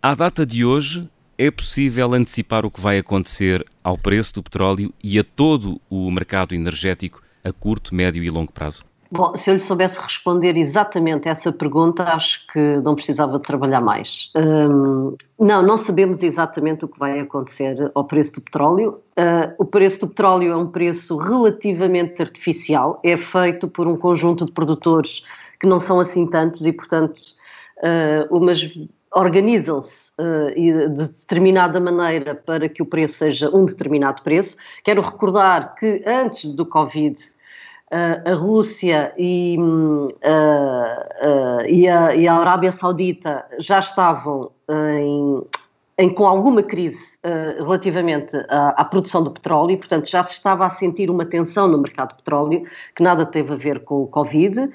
À 0.00 0.14
data 0.14 0.46
de 0.46 0.64
hoje, 0.64 1.08
é 1.36 1.50
possível 1.50 2.14
antecipar 2.14 2.64
o 2.64 2.70
que 2.70 2.80
vai 2.80 2.98
acontecer 2.98 3.66
ao 3.84 3.98
preço 3.98 4.34
do 4.34 4.42
petróleo 4.42 4.94
e 5.04 5.18
a 5.18 5.24
todo 5.24 5.80
o 5.90 6.10
mercado 6.10 6.54
energético 6.54 7.22
a 7.44 7.52
curto, 7.52 7.94
médio 7.94 8.22
e 8.22 8.30
longo 8.30 8.52
prazo? 8.52 8.84
Bom, 9.14 9.36
se 9.36 9.50
eu 9.50 9.54
lhe 9.54 9.60
soubesse 9.60 10.00
responder 10.00 10.56
exatamente 10.56 11.28
essa 11.28 11.52
pergunta, 11.52 12.02
acho 12.02 12.46
que 12.46 12.58
não 12.78 12.94
precisava 12.94 13.38
trabalhar 13.38 13.82
mais. 13.82 14.30
Hum, 14.34 15.14
não, 15.38 15.62
não 15.62 15.76
sabemos 15.76 16.22
exatamente 16.22 16.86
o 16.86 16.88
que 16.88 16.98
vai 16.98 17.20
acontecer 17.20 17.92
ao 17.94 18.04
preço 18.04 18.36
do 18.36 18.40
petróleo. 18.40 19.02
Uh, 19.10 19.52
o 19.58 19.66
preço 19.66 20.00
do 20.00 20.08
petróleo 20.08 20.52
é 20.52 20.56
um 20.56 20.66
preço 20.66 21.18
relativamente 21.18 22.22
artificial, 22.22 22.98
é 23.04 23.18
feito 23.18 23.68
por 23.68 23.86
um 23.86 23.98
conjunto 23.98 24.46
de 24.46 24.52
produtores 24.52 25.22
que 25.60 25.66
não 25.66 25.78
são 25.78 26.00
assim 26.00 26.26
tantos 26.26 26.64
e, 26.64 26.72
portanto, 26.72 27.20
uh, 27.80 28.34
umas 28.34 28.66
organizam-se 29.14 30.10
uh, 30.18 30.88
de 30.88 31.04
determinada 31.08 31.78
maneira 31.78 32.34
para 32.34 32.66
que 32.66 32.80
o 32.80 32.86
preço 32.86 33.16
seja 33.16 33.54
um 33.54 33.66
determinado 33.66 34.22
preço. 34.22 34.56
Quero 34.82 35.02
recordar 35.02 35.74
que 35.74 36.02
antes 36.06 36.48
do 36.48 36.64
Covid 36.64 37.18
a 37.92 38.34
Rússia 38.34 39.12
e, 39.18 39.56
uh, 39.58 40.06
uh, 40.06 41.66
e, 41.66 41.86
a, 41.86 42.14
e, 42.14 42.26
a, 42.26 42.34
Arábia 42.34 42.72
Saudita 42.72 43.44
já 43.58 43.80
estavam 43.80 44.50
em, 44.70 45.42
em 45.98 46.08
com 46.08 46.26
alguma 46.26 46.62
crise 46.62 47.18
uh, 47.18 47.62
relativamente 47.62 48.34
à, 48.48 48.70
à, 48.70 48.84
produção 48.84 49.22
do 49.22 49.30
petróleo 49.30 49.76
portanto, 49.76 50.08
já 50.08 50.22
se 50.22 50.32
estava 50.32 50.64
a 50.64 50.70
sentir 50.70 51.10
uma 51.10 51.26
tensão 51.26 51.68
no 51.68 51.76
mercado 51.76 52.10
de 52.10 52.16
petróleo 52.16 52.64
que 52.96 53.02
nada 53.02 53.26
teve 53.26 53.52
a 53.52 53.56
ver 53.56 53.80
com 53.80 54.02
o 54.02 54.06
Covid. 54.06 54.70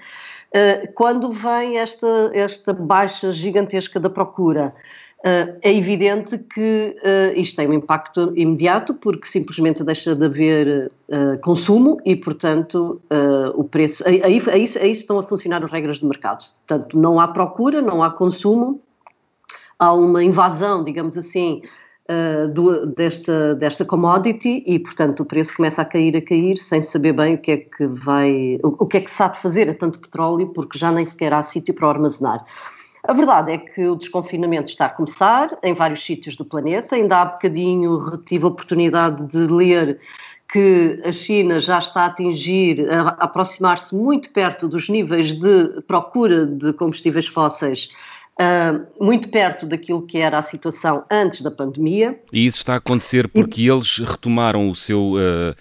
quando 0.93 1.31
vem 1.33 1.79
esta, 1.79 2.31
esta 2.33 2.71
baixa 2.71 3.31
gigantesca 3.31 3.99
da 3.99 4.11
procura 4.11 4.75
Uh, 4.75 5.06
é 5.23 5.75
evidente 5.75 6.37
que 6.37 6.95
uh, 7.03 7.39
isto 7.39 7.55
tem 7.55 7.67
um 7.67 7.73
impacto 7.73 8.31
imediato 8.35 8.93
porque 8.93 9.27
simplesmente 9.27 9.83
deixa 9.83 10.15
de 10.15 10.25
haver 10.25 10.91
uh, 11.09 11.39
consumo 11.41 11.97
e, 12.05 12.15
portanto, 12.15 13.01
o 13.55 13.63
preço. 13.63 14.07
Aí, 14.07 14.21
aí, 14.23 14.41
aí, 14.79 14.91
estão 14.91 15.19
a 15.19 15.23
funcionar 15.23 15.63
as 15.63 15.71
regras 15.71 15.99
do 15.99 16.07
mercado. 16.07 16.45
Portanto, 16.67 16.97
não 16.97 17.19
há 17.19 17.27
procura, 17.27 17.81
não 17.81 18.03
há 18.03 18.11
consumo, 18.11 18.79
há 19.79 19.91
uma 19.91 20.23
invasão, 20.23 20.83
digamos 20.83 21.17
assim, 21.17 21.61
do, 22.53 22.85
desta, 22.85 23.55
desta 23.55 23.83
commodity 23.83 24.63
e, 24.65 24.79
portanto, 24.79 25.21
o 25.21 25.25
preço 25.25 25.55
começa 25.55 25.81
a 25.81 25.85
cair, 25.85 26.15
a 26.15 26.21
cair, 26.21 26.57
sem 26.57 26.81
saber 26.81 27.13
bem 27.13 27.35
o 27.35 27.37
que 27.37 27.51
é 27.51 27.57
que 27.57 27.85
vai. 27.87 28.59
o, 28.63 28.83
o 28.83 28.87
que 28.87 28.97
é 28.97 29.01
que 29.01 29.11
sabe 29.11 29.37
fazer 29.39 29.69
a 29.69 29.73
tanto 29.73 29.99
petróleo, 29.99 30.47
porque 30.53 30.77
já 30.77 30.91
nem 30.91 31.05
sequer 31.05 31.33
há 31.33 31.41
sítio 31.41 31.73
para 31.73 31.89
armazenar. 31.89 32.45
A 33.07 33.13
verdade 33.13 33.53
é 33.53 33.57
que 33.57 33.85
o 33.87 33.95
desconfinamento 33.95 34.69
está 34.69 34.87
a 34.87 34.89
começar 34.89 35.57
em 35.63 35.73
vários 35.73 36.03
sítios 36.03 36.35
do 36.35 36.43
planeta. 36.43 36.93
Ainda 36.93 37.21
há 37.21 37.25
bocadinho 37.25 38.17
tive 38.25 38.43
a 38.43 38.47
oportunidade 38.49 39.25
de 39.27 39.47
ler 39.47 39.97
que 40.51 41.01
a 41.05 41.11
China 41.13 41.57
já 41.57 41.79
está 41.79 42.01
a 42.01 42.05
atingir, 42.07 42.85
a 42.91 43.09
aproximar-se 43.19 43.95
muito 43.95 44.29
perto 44.31 44.67
dos 44.67 44.89
níveis 44.89 45.33
de 45.33 45.81
procura 45.87 46.45
de 46.45 46.73
combustíveis 46.73 47.27
fósseis, 47.27 47.89
uh, 48.41 48.85
muito 49.03 49.29
perto 49.29 49.65
daquilo 49.65 50.01
que 50.01 50.17
era 50.17 50.37
a 50.37 50.41
situação 50.41 51.05
antes 51.09 51.41
da 51.41 51.51
pandemia. 51.51 52.19
E 52.31 52.45
isso 52.45 52.57
está 52.57 52.73
a 52.73 52.77
acontecer 52.77 53.29
porque 53.29 53.61
e... 53.61 53.69
eles 53.69 53.99
retomaram 53.99 54.69
o 54.69 54.75
seu. 54.75 55.13
Uh... 55.13 55.55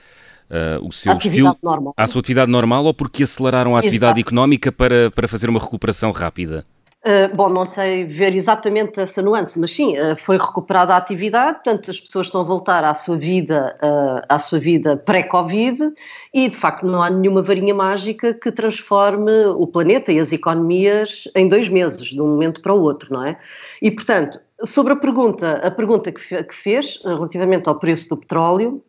Uh, 0.49 0.87
o 0.87 0.93
seu 0.93 1.17
estilo, 1.17 1.59
normal. 1.61 1.93
a 1.97 2.07
sua 2.07 2.21
atividade 2.21 2.49
normal 2.49 2.85
ou 2.85 2.95
porque 2.95 3.25
aceleraram 3.25 3.75
a 3.75 3.81
atividade 3.81 4.21
Exato. 4.21 4.29
económica 4.29 4.71
para, 4.71 5.11
para 5.11 5.27
fazer 5.27 5.51
uma 5.51 5.59
recuperação 5.59 6.13
rápida? 6.13 6.65
Uh, 7.07 7.33
bom, 7.37 7.49
não 7.49 7.64
sei 7.69 8.05
ver 8.05 8.35
exatamente 8.35 8.99
essa 8.99 9.23
nuance, 9.23 9.57
mas 9.61 9.71
sim, 9.71 9.97
uh, 9.97 10.16
foi 10.19 10.37
recuperada 10.37 10.92
a 10.92 10.97
atividade, 10.97 11.59
portanto 11.59 11.88
as 11.88 12.01
pessoas 12.01 12.27
estão 12.27 12.40
a 12.40 12.45
voltar 12.45 12.83
à 12.83 12.95
sua 12.95 13.16
vida, 13.16 13.79
uh, 13.81 14.27
à 14.29 14.40
sua 14.40 14.59
vida 14.59 14.97
pré-Covid 14.97 15.92
e 16.35 16.49
de 16.49 16.57
facto 16.57 16.85
não 16.85 17.01
há 17.01 17.09
nenhuma 17.09 17.42
varinha 17.42 17.73
mágica 17.73 18.35
que 18.35 18.51
transforme 18.51 19.47
o 19.57 19.69
planeta 19.69 20.11
e 20.11 20.19
as 20.19 20.33
economias 20.33 21.31
em 21.37 21.49
dois 21.49 21.69
meses, 21.69 22.09
de 22.09 22.21
um 22.21 22.27
momento 22.27 22.61
para 22.61 22.75
o 22.75 22.83
outro, 22.83 23.14
não 23.14 23.23
é? 23.23 23.38
E 23.81 23.88
portanto, 23.88 24.40
sobre 24.64 24.95
a 24.95 24.97
pergunta, 24.97 25.61
a 25.64 25.71
pergunta 25.71 26.11
que, 26.11 26.42
que 26.42 26.55
fez 26.57 27.01
relativamente 27.05 27.69
ao 27.69 27.79
preço 27.79 28.09
do 28.09 28.16
petróleo, 28.16 28.83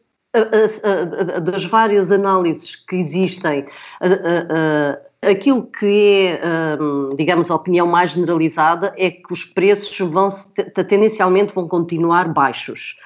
das 1.43 1.65
várias 1.65 2.12
análises 2.12 2.75
que 2.75 2.95
existem, 2.95 3.65
aquilo 5.28 5.68
que 5.68 6.40
é, 6.42 6.78
hum, 6.80 7.16
digamos, 7.18 7.52
a 7.52 7.56
opinião 7.56 7.86
mais 7.88 8.12
generalizada 8.12 8.94
é 8.98 9.10
que 9.10 9.32
os 9.32 9.44
preços 9.46 9.98
vão, 10.00 10.30
tendencialmente 10.88 11.54
vão 11.54 11.68
continuar 11.68 12.32
baixos. 12.34 12.98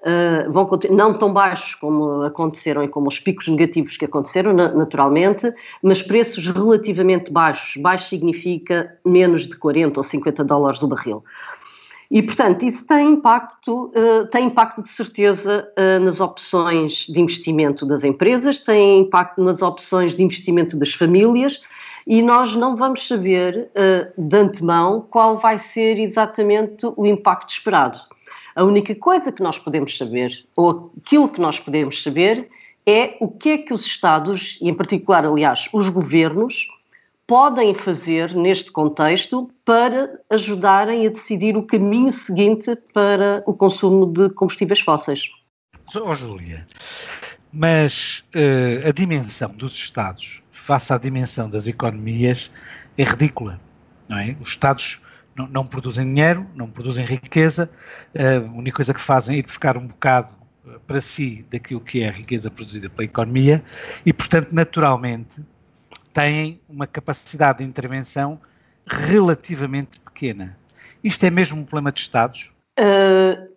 Uh, 0.00 0.50
vão 0.50 0.66
não 0.90 1.12
tão 1.12 1.30
baixos 1.30 1.74
como 1.74 2.22
aconteceram 2.22 2.82
e 2.82 2.88
como 2.88 3.08
os 3.08 3.18
picos 3.18 3.48
negativos 3.48 3.98
que 3.98 4.06
aconteceram, 4.06 4.54
naturalmente, 4.54 5.52
mas 5.82 6.00
preços 6.00 6.46
relativamente 6.46 7.30
baixos. 7.30 7.76
Baixo 7.82 8.08
significa 8.08 8.96
menos 9.04 9.46
de 9.46 9.56
40 9.56 10.00
ou 10.00 10.04
50 10.04 10.42
dólares 10.42 10.82
o 10.82 10.88
barril. 10.88 11.22
E, 12.10 12.20
portanto, 12.22 12.64
isso 12.64 12.84
tem 12.86 13.10
impacto, 13.10 13.92
uh, 13.94 14.26
tem 14.32 14.46
impacto 14.46 14.82
de 14.82 14.90
certeza 14.90 15.68
uh, 15.78 16.04
nas 16.04 16.20
opções 16.20 17.06
de 17.06 17.20
investimento 17.20 17.86
das 17.86 18.02
empresas, 18.02 18.58
tem 18.58 19.00
impacto 19.00 19.40
nas 19.42 19.62
opções 19.62 20.16
de 20.16 20.22
investimento 20.22 20.76
das 20.76 20.92
famílias 20.92 21.60
e 22.04 22.20
nós 22.20 22.56
não 22.56 22.76
vamos 22.76 23.06
saber 23.06 23.70
uh, 23.76 24.20
de 24.20 24.36
antemão 24.36 25.06
qual 25.08 25.38
vai 25.38 25.60
ser 25.60 26.00
exatamente 26.00 26.84
o 26.96 27.06
impacto 27.06 27.50
esperado. 27.50 28.00
A 28.56 28.64
única 28.64 28.92
coisa 28.96 29.30
que 29.30 29.42
nós 29.42 29.58
podemos 29.58 29.96
saber, 29.96 30.44
ou 30.56 30.92
aquilo 31.00 31.28
que 31.28 31.40
nós 31.40 31.60
podemos 31.60 32.02
saber, 32.02 32.48
é 32.84 33.16
o 33.20 33.28
que 33.28 33.50
é 33.50 33.58
que 33.58 33.72
os 33.72 33.86
Estados, 33.86 34.58
e 34.60 34.68
em 34.68 34.74
particular, 34.74 35.24
aliás, 35.24 35.68
os 35.72 35.88
governos, 35.88 36.66
podem 37.30 37.72
fazer 37.76 38.34
neste 38.34 38.72
contexto 38.72 39.48
para 39.64 40.18
ajudarem 40.30 41.06
a 41.06 41.10
decidir 41.10 41.56
o 41.56 41.62
caminho 41.62 42.12
seguinte 42.12 42.74
para 42.92 43.40
o 43.46 43.54
consumo 43.54 44.12
de 44.12 44.30
combustíveis 44.30 44.80
fósseis? 44.80 45.22
Oh, 45.94 46.12
Júlia, 46.12 46.64
mas 47.52 48.24
uh, 48.34 48.88
a 48.88 48.90
dimensão 48.90 49.48
dos 49.52 49.74
Estados 49.74 50.42
face 50.50 50.92
à 50.92 50.98
dimensão 50.98 51.48
das 51.48 51.68
economias 51.68 52.50
é 52.98 53.04
ridícula, 53.04 53.60
não 54.08 54.18
é? 54.18 54.34
Os 54.40 54.48
Estados 54.48 55.00
não, 55.36 55.64
produzem 55.64 56.12
dinheiro, 56.12 56.44
não 56.56 56.68
produzem 56.68 57.04
riqueza, 57.04 57.70
uh, 58.12 58.44
a 58.44 58.58
única 58.58 58.74
coisa 58.74 58.92
que 58.92 59.00
fazem 59.00 59.36
é 59.36 59.38
ir 59.38 59.44
buscar 59.44 59.76
um 59.76 59.86
bocado 59.86 60.34
eh, 60.66 60.80
para 60.84 61.00
si 61.00 61.46
daquilo 61.48 61.80
que 61.80 62.02
é 62.02 62.08
a 62.08 62.12
riqueza 62.12 62.50
produzida 62.50 62.90
pela 62.90 63.04
economia 63.04 63.62
e, 64.04 64.12
portanto, 64.12 64.52
naturalmente, 64.52 65.40
têm 66.12 66.60
uma 66.68 66.86
capacidade 66.86 67.58
de 67.58 67.64
intervenção 67.64 68.40
relativamente 68.86 70.00
pequena. 70.00 70.56
Isto 71.02 71.24
é 71.24 71.30
mesmo 71.30 71.60
um 71.60 71.64
problema 71.64 71.92
de 71.92 72.00
Estados? 72.00 72.52
Uh, 72.78 73.48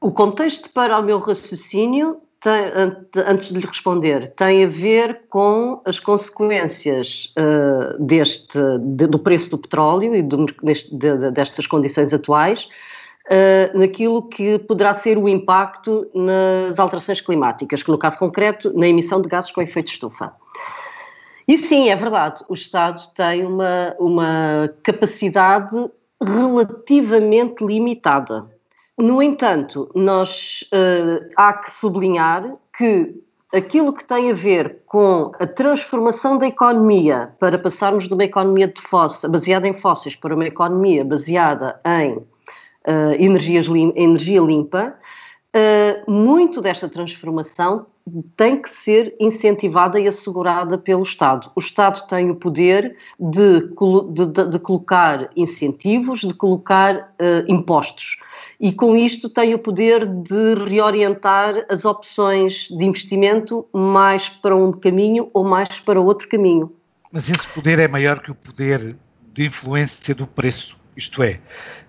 o 0.00 0.12
contexto 0.12 0.70
para 0.70 0.98
o 0.98 1.02
meu 1.02 1.18
raciocínio, 1.18 2.20
tem, 2.40 2.52
antes 3.26 3.48
de 3.48 3.58
lhe 3.58 3.66
responder, 3.66 4.32
tem 4.36 4.64
a 4.64 4.68
ver 4.68 5.22
com 5.30 5.80
as 5.84 5.98
consequências 5.98 7.32
uh, 7.38 8.02
deste, 8.04 8.58
de, 8.80 9.06
do 9.06 9.18
preço 9.18 9.50
do 9.50 9.58
petróleo 9.58 10.14
e 10.14 10.22
do, 10.22 10.46
deste, 10.62 10.94
de, 10.94 11.30
destas 11.30 11.66
condições 11.66 12.12
atuais 12.12 12.68
uh, 13.26 13.78
naquilo 13.78 14.22
que 14.28 14.58
poderá 14.58 14.92
ser 14.92 15.16
o 15.16 15.28
impacto 15.28 16.06
nas 16.14 16.78
alterações 16.78 17.20
climáticas, 17.20 17.82
que 17.82 17.90
no 17.90 17.98
caso 17.98 18.18
concreto, 18.18 18.72
na 18.78 18.86
emissão 18.86 19.20
de 19.22 19.28
gases 19.28 19.50
com 19.50 19.62
efeito 19.62 19.86
de 19.86 19.92
estufa. 19.92 20.32
E 21.46 21.58
sim, 21.58 21.90
é 21.90 21.96
verdade, 21.96 22.42
o 22.48 22.54
Estado 22.54 23.02
tem 23.14 23.44
uma, 23.44 23.94
uma 23.98 24.72
capacidade 24.82 25.90
relativamente 26.22 27.64
limitada. 27.64 28.46
No 28.96 29.22
entanto, 29.22 29.90
nós 29.94 30.64
uh, 30.72 31.28
há 31.36 31.52
que 31.52 31.70
sublinhar 31.72 32.54
que 32.76 33.14
aquilo 33.52 33.92
que 33.92 34.04
tem 34.04 34.30
a 34.30 34.34
ver 34.34 34.82
com 34.86 35.32
a 35.38 35.46
transformação 35.46 36.38
da 36.38 36.46
economia 36.46 37.32
para 37.38 37.58
passarmos 37.58 38.08
de 38.08 38.14
uma 38.14 38.24
economia 38.24 38.68
de 38.68 38.80
fóssil, 38.80 39.30
baseada 39.30 39.68
em 39.68 39.74
fósseis 39.74 40.16
para 40.16 40.34
uma 40.34 40.46
economia 40.46 41.04
baseada 41.04 41.80
em 41.84 42.14
uh, 42.14 43.12
energias 43.18 43.66
energia 43.68 44.40
limpa, 44.40 44.94
uh, 45.54 46.10
muito 46.10 46.60
desta 46.60 46.88
transformação 46.88 47.86
tem 48.36 48.60
que 48.60 48.68
ser 48.68 49.14
incentivada 49.18 49.98
e 49.98 50.06
assegurada 50.06 50.76
pelo 50.76 51.02
Estado. 51.02 51.50
O 51.56 51.60
Estado 51.60 52.06
tem 52.06 52.30
o 52.30 52.36
poder 52.36 52.96
de, 53.18 53.60
de, 54.12 54.50
de 54.50 54.58
colocar 54.58 55.30
incentivos, 55.34 56.20
de 56.20 56.34
colocar 56.34 57.14
uh, 57.14 57.50
impostos. 57.50 58.18
E 58.60 58.72
com 58.72 58.94
isto 58.94 59.28
tem 59.30 59.54
o 59.54 59.58
poder 59.58 60.06
de 60.06 60.54
reorientar 60.68 61.64
as 61.68 61.84
opções 61.84 62.68
de 62.68 62.84
investimento 62.84 63.66
mais 63.72 64.28
para 64.28 64.54
um 64.54 64.70
caminho 64.70 65.30
ou 65.32 65.44
mais 65.44 65.80
para 65.80 66.00
outro 66.00 66.28
caminho. 66.28 66.72
Mas 67.10 67.30
esse 67.30 67.48
poder 67.48 67.78
é 67.78 67.88
maior 67.88 68.20
que 68.20 68.30
o 68.30 68.34
poder 68.34 68.96
de 69.32 69.46
influência 69.46 70.14
do 70.14 70.26
preço 70.26 70.83
isto 70.96 71.22
é, 71.22 71.40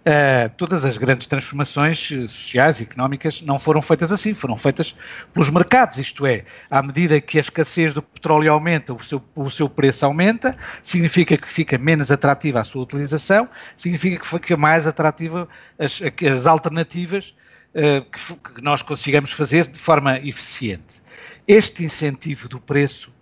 uh, 0.06 0.50
todas 0.58 0.84
as 0.84 0.98
grandes 0.98 1.28
transformações 1.28 2.12
eh, 2.12 2.28
sociais 2.28 2.80
e 2.80 2.84
económicas 2.84 3.42
não 3.42 3.60
foram 3.60 3.82
feitas 3.82 4.12
assim, 4.12 4.34
foram 4.34 4.58
feitas 4.58 4.96
pelos 5.34 5.50
mercados. 5.50 5.98
Isto 5.98 6.26
é, 6.26 6.44
à 6.72 6.82
medida 6.82 7.22
que 7.22 7.38
a 7.38 7.42
escassez 7.42 7.94
do 7.94 8.02
petróleo 8.02 8.52
aumenta, 8.52 8.94
o 8.94 9.00
seu, 9.04 9.24
o 9.36 9.50
seu 9.50 9.70
preço 9.70 10.06
aumenta, 10.06 10.58
significa 10.82 11.38
que 11.38 11.52
fica 11.52 11.78
menos 11.78 12.12
atrativa 12.12 12.60
a 12.60 12.64
sua 12.64 12.84
utilização, 12.84 13.48
significa 13.78 14.20
que 14.20 14.28
fica 14.28 14.58
mais 14.58 14.88
atrativa 14.88 15.48
as, 15.78 16.02
as 16.02 16.48
alternativas 16.48 17.36
uh, 17.76 18.04
que, 18.10 18.54
que 18.56 18.64
nós 18.64 18.82
consigamos 18.82 19.32
fazer 19.32 19.68
de 19.68 19.80
forma 19.80 20.18
eficiente. 20.20 21.04
Este 21.48 21.84
incentivo 21.84 22.50
do 22.50 22.60
preço 22.60 23.15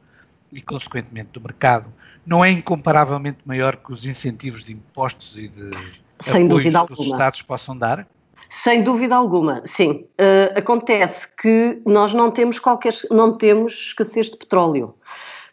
e, 0.53 0.61
consequentemente, 0.61 1.29
do 1.33 1.41
mercado 1.41 1.91
não 2.25 2.43
é 2.43 2.51
incomparavelmente 2.51 3.39
maior 3.45 3.75
que 3.75 3.91
os 3.91 4.05
incentivos 4.05 4.63
de 4.63 4.73
impostos 4.73 5.37
e 5.37 5.47
de 5.47 5.71
Sem 6.19 6.45
apoios 6.45 6.73
que 6.87 6.93
os 6.93 6.99
Estados 6.99 7.41
possam 7.41 7.77
dar? 7.77 8.07
Sem 8.49 8.83
dúvida 8.83 9.15
alguma, 9.15 9.63
sim. 9.65 10.05
Uh, 10.19 10.57
acontece 10.57 11.27
que 11.41 11.81
nós 11.85 12.13
não 12.13 12.29
temos 12.29 12.59
qualquer, 12.59 12.93
não 13.09 13.35
temos 13.35 13.73
escassez 13.73 14.29
de 14.29 14.37
petróleo. 14.37 14.93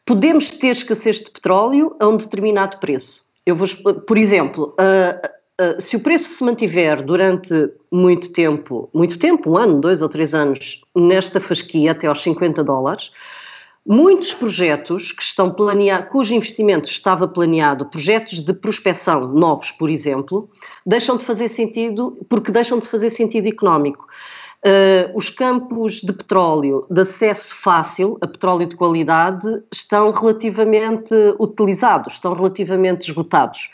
Podemos 0.04 0.50
ter 0.50 0.72
escassez 0.72 1.16
de 1.16 1.30
petróleo 1.30 1.96
a 1.98 2.06
um 2.06 2.18
determinado 2.18 2.76
preço. 2.76 3.24
Eu 3.46 3.56
vou, 3.56 3.66
por 4.06 4.18
exemplo, 4.18 4.76
uh, 4.78 5.76
uh, 5.78 5.80
se 5.80 5.96
o 5.96 6.00
preço 6.00 6.28
se 6.28 6.44
mantiver 6.44 7.02
durante 7.02 7.72
muito 7.90 8.32
tempo, 8.32 8.90
muito 8.92 9.18
tempo, 9.18 9.50
um 9.50 9.56
ano, 9.56 9.80
dois 9.80 10.02
ou 10.02 10.08
três 10.08 10.34
anos, 10.34 10.82
nesta 10.94 11.40
fasquia 11.40 11.92
até 11.92 12.06
aos 12.06 12.22
50 12.22 12.62
dólares, 12.62 13.10
Muitos 13.86 14.34
projetos 14.34 15.10
que 15.10 15.22
estão 15.22 15.50
planeados, 15.50 16.10
cujo 16.10 16.34
investimento 16.34 16.88
estava 16.88 17.26
planeado, 17.26 17.86
projetos 17.86 18.40
de 18.40 18.52
prospecção 18.52 19.26
novos, 19.28 19.72
por 19.72 19.88
exemplo, 19.88 20.50
deixam 20.84 21.16
de 21.16 21.24
fazer 21.24 21.48
sentido 21.48 22.18
porque 22.28 22.52
deixam 22.52 22.78
de 22.78 22.86
fazer 22.86 23.08
sentido 23.08 23.48
económico. 23.48 24.06
Uh, 24.62 25.16
os 25.16 25.30
campos 25.30 26.02
de 26.02 26.12
petróleo 26.12 26.86
de 26.90 27.00
acesso 27.00 27.54
fácil 27.54 28.18
a 28.20 28.26
petróleo 28.26 28.66
de 28.66 28.76
qualidade 28.76 29.48
estão 29.72 30.10
relativamente 30.10 31.14
utilizados, 31.38 32.14
estão 32.14 32.34
relativamente 32.34 33.08
esgotados. 33.08 33.70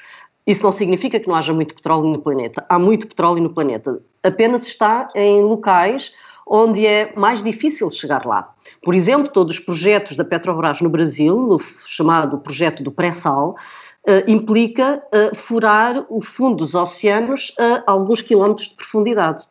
Isso 0.46 0.62
não 0.62 0.70
significa 0.70 1.18
que 1.18 1.26
não 1.26 1.34
haja 1.34 1.52
muito 1.52 1.74
petróleo 1.74 2.06
no 2.06 2.20
planeta. 2.20 2.64
Há 2.68 2.78
muito 2.78 3.08
petróleo 3.08 3.42
no 3.42 3.52
planeta. 3.52 4.00
Apenas 4.22 4.68
está 4.68 5.08
em 5.16 5.42
locais 5.42 6.12
onde 6.46 6.86
é 6.86 7.12
mais 7.16 7.42
difícil 7.42 7.90
chegar 7.90 8.24
lá. 8.24 8.54
Por 8.86 8.94
exemplo, 8.94 9.32
todos 9.32 9.54
os 9.54 9.58
projetos 9.58 10.16
da 10.16 10.24
Petrobras 10.24 10.80
no 10.80 10.88
Brasil, 10.88 11.36
o 11.36 11.60
chamado 11.84 12.38
projeto 12.38 12.84
do 12.84 12.92
pré-sal, 12.92 13.56
uh, 14.06 14.30
implica 14.30 15.02
uh, 15.12 15.34
furar 15.34 16.06
o 16.08 16.22
fundo 16.22 16.58
dos 16.58 16.72
oceanos 16.72 17.52
a 17.58 17.82
alguns 17.90 18.22
quilómetros 18.22 18.68
de 18.68 18.76
profundidade. 18.76 19.44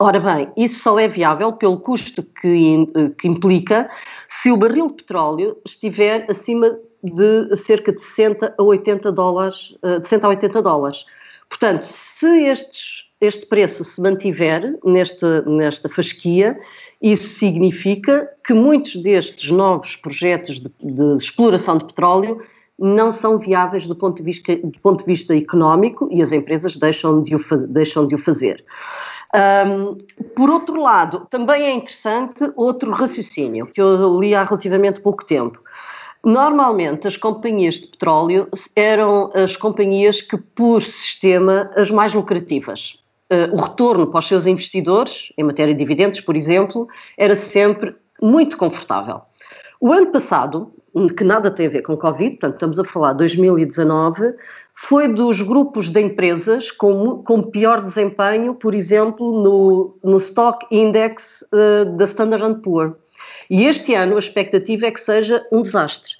Ora 0.00 0.18
bem, 0.18 0.50
isso 0.56 0.82
só 0.82 0.98
é 0.98 1.06
viável 1.06 1.52
pelo 1.52 1.78
custo 1.78 2.24
que, 2.40 2.90
uh, 2.96 3.10
que 3.10 3.28
implica 3.28 3.88
se 4.28 4.50
o 4.50 4.56
barril 4.56 4.88
de 4.88 4.94
petróleo 4.94 5.56
estiver 5.64 6.28
acima 6.28 6.76
de 7.00 7.56
cerca 7.58 7.92
de 7.92 8.02
60 8.02 8.56
a 8.58 8.60
80 8.60 9.12
dólares, 9.12 9.72
de 9.84 10.08
60 10.08 10.26
a 10.26 10.30
80 10.30 10.62
dólares. 10.62 11.06
Portanto, 11.48 11.84
se 11.84 12.26
estes 12.42 13.04
este 13.20 13.46
preço 13.46 13.84
se 13.84 14.00
mantiver 14.00 14.78
neste, 14.84 15.24
nesta 15.46 15.88
fasquia, 15.88 16.58
isso 17.02 17.28
significa 17.28 18.28
que 18.46 18.54
muitos 18.54 18.96
destes 18.96 19.50
novos 19.50 19.96
projetos 19.96 20.58
de, 20.58 20.70
de 20.82 21.16
exploração 21.16 21.78
de 21.78 21.84
petróleo 21.84 22.42
não 22.78 23.12
são 23.12 23.38
viáveis 23.38 23.86
do 23.86 23.94
ponto, 23.94 24.16
de 24.16 24.22
vista, 24.22 24.56
do 24.56 24.80
ponto 24.80 25.00
de 25.00 25.04
vista 25.04 25.36
económico 25.36 26.08
e 26.10 26.22
as 26.22 26.32
empresas 26.32 26.78
deixam 26.78 27.22
de 27.22 27.36
o, 27.36 27.40
deixam 27.68 28.06
de 28.06 28.14
o 28.14 28.18
fazer. 28.18 28.64
Um, 29.34 29.98
por 30.34 30.48
outro 30.48 30.80
lado, 30.80 31.26
também 31.30 31.62
é 31.62 31.72
interessante 31.72 32.50
outro 32.56 32.90
raciocínio 32.90 33.66
que 33.66 33.80
eu 33.80 34.18
li 34.18 34.34
há 34.34 34.44
relativamente 34.44 35.00
pouco 35.00 35.24
tempo. 35.26 35.60
Normalmente, 36.24 37.06
as 37.06 37.16
companhias 37.16 37.74
de 37.76 37.86
petróleo 37.86 38.48
eram 38.74 39.30
as 39.34 39.56
companhias 39.56 40.20
que, 40.20 40.36
por 40.36 40.82
sistema, 40.82 41.70
as 41.76 41.90
mais 41.90 42.12
lucrativas 42.12 42.99
uh, 43.30 43.54
o 43.54 43.60
retorno 43.60 44.06
para 44.06 44.18
os 44.18 44.26
seus 44.26 44.46
investidores, 44.46 45.32
em 45.38 45.44
matéria 45.44 45.74
de 45.74 45.78
dividendos, 45.78 46.20
por 46.20 46.36
exemplo, 46.36 46.88
era 47.16 47.36
sempre 47.36 47.94
muito 48.20 48.56
confortável. 48.56 49.22
O 49.80 49.92
ano 49.92 50.12
passado, 50.12 50.72
que 51.16 51.24
nada 51.24 51.50
tem 51.50 51.66
a 51.66 51.70
ver 51.70 51.82
com 51.82 51.96
Covid, 51.96 52.30
portanto 52.32 52.54
estamos 52.54 52.78
a 52.78 52.84
falar 52.84 53.12
de 53.12 53.18
2019, 53.18 54.34
foi 54.74 55.08
dos 55.08 55.40
grupos 55.42 55.90
de 55.90 56.00
empresas 56.00 56.70
com, 56.70 57.22
com 57.22 57.42
pior 57.42 57.82
desempenho, 57.82 58.54
por 58.54 58.74
exemplo, 58.74 59.42
no, 59.42 59.98
no 60.02 60.16
Stock 60.16 60.66
Index 60.70 61.44
uh, 61.52 61.96
da 61.96 62.04
Standard 62.04 62.60
Poor's. 62.62 62.94
E 63.48 63.66
este 63.66 63.94
ano 63.94 64.16
a 64.16 64.18
expectativa 64.18 64.86
é 64.86 64.90
que 64.90 65.00
seja 65.00 65.46
um 65.52 65.62
desastre. 65.62 66.14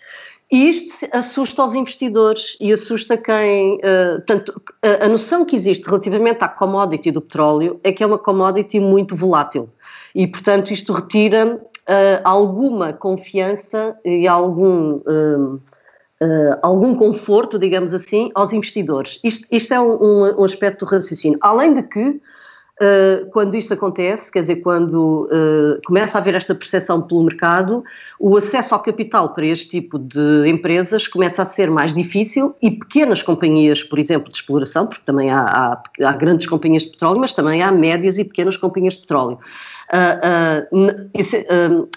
E 0.51 0.69
isto 0.69 1.07
assusta 1.13 1.65
os 1.65 1.75
investidores 1.75 2.57
e 2.61 2.73
assusta 2.73 3.17
quem. 3.17 3.77
Uh, 3.77 4.21
tanto, 4.27 4.61
a, 4.83 5.07
a, 5.07 5.09
noção 5.09 5.45
que 5.45 5.55
existe 5.55 5.87
relativamente 5.87 6.43
à 6.43 6.49
commodity 6.49 7.13
do 7.13 7.21
petróleo 7.21 7.79
é 7.85 7.93
que 7.93 8.03
é 8.03 8.07
uma 8.07 8.19
commodity 8.19 8.81
muito 8.81 9.15
volátil. 9.15 9.69
E, 10.13 10.27
portanto, 10.27 10.73
isto 10.73 10.93
retira 10.93 11.55
uh, 11.55 12.21
alguma 12.25 12.93
confiança 12.93 13.97
e 14.05 14.27
algum. 14.27 14.97
Uh, 14.97 15.61
algum 16.61 16.95
conforto, 16.95 17.59
digamos 17.59 17.95
assim, 17.95 18.31
aos 18.35 18.53
investidores. 18.53 19.19
Isto, 19.25 19.47
isto 19.51 19.73
é 19.73 19.81
um, 19.81 20.39
um, 20.39 20.45
aspecto 20.45 20.85
do 20.85 20.91
raciocínio. 20.91 21.39
Além 21.41 21.73
de 21.73 21.83
que, 21.83 22.21
uh, 22.81 23.31
quando 23.31 23.55
isto 23.55 23.75
acontece, 23.75 24.31
quer 24.31 24.41
dizer, 24.41 24.57
quando 24.57 25.29
uh, 25.31 25.81
começa 25.85 26.19
a 26.19 26.21
haver 26.21 26.35
esta 26.35 26.55
percepção 26.55 27.03
pelo 27.03 27.23
mercado, 27.23 27.85
o 28.19 28.37
acesso 28.37 28.75
ao 28.75 28.83
capital 28.83 29.35
para 29.35 29.47
este 29.47 29.69
tipo 29.69 29.99
de 29.99 30.49
empresas 30.49 31.07
começa 31.07 31.43
a 31.43 31.45
ser 31.45 31.71
mais 31.71 31.95
difícil 31.95 32.55
e 32.61 32.71
pequenas 32.71 33.23
companhias, 33.23 33.83
por 33.83 33.99
exemplo, 33.99 34.31
de 34.31 34.37
exploração, 34.37 34.87
porque 34.87 35.03
também 35.05 35.31
há, 35.31 35.41
há, 35.41 35.83
há 36.09 36.13
grandes 36.13 36.47
companhias 36.47 36.85
de 36.85 36.91
petróleo, 36.91 37.21
mas 37.21 37.33
também 37.33 37.63
há 37.63 37.71
médias 37.71 38.19
e 38.19 38.25
pequenas 38.25 38.57
companhias 38.57 38.95
de 38.95 39.01
petróleo. 39.01 39.39
Uh, 39.93 41.89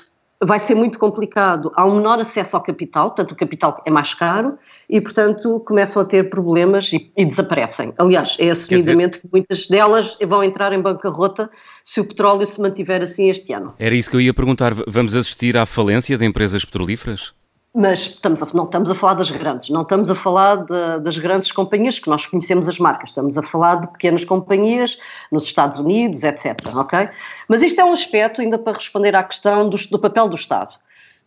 vai 0.46 0.60
ser 0.60 0.76
muito 0.76 1.00
complicado. 1.00 1.72
Há 1.76 1.86
um 1.86 1.96
menor 1.96 2.20
acesso 2.20 2.56
ao 2.56 2.64
capital, 2.64 3.12
portanto, 3.12 3.32
o 3.32 3.36
capital 3.36 3.82
é 3.86 3.92
mais 3.92 4.14
caro 4.14 4.58
e, 4.90 5.00
portanto, 5.00 5.60
começam 5.66 6.02
a 6.02 6.06
ter 6.06 6.30
problemas 6.30 6.92
e, 6.94 7.12
e 7.16 7.26
desaparecem. 7.26 7.94
Aliás, 7.98 8.36
é 8.40 8.50
assumidamente 8.50 9.18
dizer... 9.18 9.22
que 9.22 9.28
muitas 9.32 9.68
delas 9.68 10.18
vão 10.28 10.44
entrar 10.44 10.74
em 10.74 10.82
bancarrota 10.82 11.50
se 11.84 12.00
o 12.00 12.08
petróleo 12.08 12.46
se 12.46 12.60
mantiver 12.62 13.02
assim 13.02 13.30
este 13.30 13.54
ano. 13.54 13.74
Era 13.78 13.96
isso 13.96 14.10
que 14.10 14.16
eu 14.16 14.22
ia 14.22 14.34
perguntar. 14.34 14.74
Vamos 14.88 15.16
assistir 15.16 15.58
à 15.58 15.66
falência 15.66 16.18
de 16.18 16.26
empresas 16.26 16.64
petrolíferas? 16.64 17.34
Mas 17.74 18.00
estamos 18.02 18.44
a, 18.44 18.48
não 18.54 18.66
estamos 18.66 18.92
a 18.92 18.96
falar 18.96 19.16
das 19.16 19.32
grandes, 19.32 19.70
não 19.70 19.82
estamos 19.82 20.10
a 20.10 20.16
falar 20.16 20.58
de, 20.58 21.04
das 21.04 21.18
grandes 21.18 21.52
companhias 21.52 21.98
que 21.98 22.08
nós 22.08 22.26
conhecemos 22.26 22.68
as 22.68 22.78
marcas, 22.78 23.10
estamos 23.10 23.36
a 23.36 23.42
falar 23.42 23.82
de 23.82 23.88
pequenas 23.88 24.24
companhias 24.24 24.98
nos 25.32 25.46
Estados 25.46 25.80
Unidos, 25.80 26.24
etc. 26.24 26.56
Ok? 26.76 27.10
Mas 27.48 27.64
isto 27.64 27.82
é 27.82 27.84
um 27.84 27.92
aspecto, 27.92 28.42
ainda 28.42 28.60
para 28.60 28.74
responder 28.74 29.16
à 29.16 29.24
questão 29.24 29.68
do, 29.68 29.76
do 29.76 29.98
papel 29.98 30.30
do 30.30 30.36
Estado. 30.36 30.76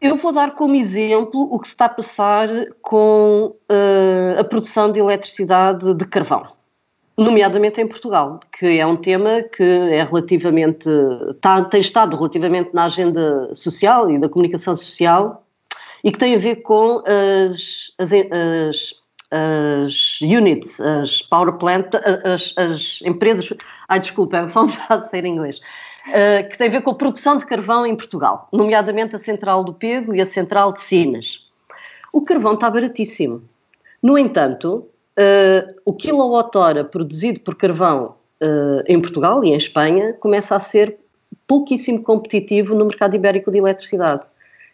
Eu 0.01 0.17
vou 0.17 0.31
dar 0.31 0.53
como 0.55 0.77
exemplo 0.77 1.49
o 1.51 1.59
que 1.59 1.67
se 1.67 1.75
está 1.75 1.87
a 1.87 1.89
passar 1.89 2.49
com 2.81 3.57
uh, 3.71 4.39
a 4.41 4.45
produção 4.45 4.93
de 4.93 5.01
eletricidade 5.01 5.95
de 5.95 6.05
carvão, 6.05 6.45
nomeadamente 7.17 7.81
em 7.81 7.89
Portugal, 7.89 8.39
que 8.57 8.79
é 8.79 8.87
um 8.87 8.95
tema 8.95 9.43
que 9.43 9.65
é 9.65 10.05
relativamente, 10.05 10.87
está, 11.31 11.65
tem 11.65 11.81
estado 11.81 12.15
relativamente 12.15 12.71
na 12.75 12.85
agenda 12.85 13.53
social 13.55 14.11
e 14.11 14.19
da 14.19 14.29
comunicação 14.29 14.77
social 14.77 15.46
e 16.07 16.13
que 16.13 16.19
tem 16.21 16.37
a 16.37 16.39
ver 16.39 16.63
com 16.63 17.03
as, 17.05 17.91
as, 17.99 18.13
as, 18.13 18.95
as 19.33 20.21
units, 20.21 20.81
as 20.81 21.21
power 21.21 21.55
plant, 21.55 21.89
as, 22.25 22.55
as 22.57 23.01
empresas. 23.05 23.53
Ai, 23.89 23.99
desculpa, 23.99 24.47
só 24.49 24.67
um 24.67 24.71
a 24.89 25.01
ser 25.01 25.25
em 25.25 25.35
inglês. 25.35 25.61
Uh, 26.07 26.49
que 26.49 26.57
tem 26.57 26.69
a 26.69 26.71
ver 26.71 26.83
com 26.83 26.93
a 26.93 26.95
produção 26.95 27.37
de 27.37 27.45
carvão 27.45 27.85
em 27.85 27.97
Portugal, 27.97 28.49
nomeadamente 28.53 29.17
a 29.17 29.19
central 29.19 29.65
do 29.65 29.75
Pego 29.75 30.15
e 30.15 30.21
a 30.21 30.27
central 30.27 30.73
de 30.75 30.83
Sines. 30.85 31.41
O 32.15 32.23
carvão 32.23 32.55
está 32.55 32.71
baratíssimo. 32.71 33.43
No 34.01 34.17
entanto, 34.17 34.87
uh, 35.19 35.75
o 35.85 35.93
quilowatt-hora 35.93 36.85
produzido 36.85 37.41
por 37.41 37.57
carvão 37.57 38.15
uh, 38.41 38.85
em 38.87 39.01
Portugal 39.01 39.45
e 39.45 39.49
em 39.49 39.57
Espanha 39.57 40.13
começa 40.13 40.55
a 40.55 40.61
ser 40.61 40.99
pouquíssimo 41.49 42.01
competitivo 42.05 42.77
no 42.77 42.85
mercado 42.85 43.17
ibérico 43.17 43.51
de 43.51 43.59
eletricidade. 43.59 44.23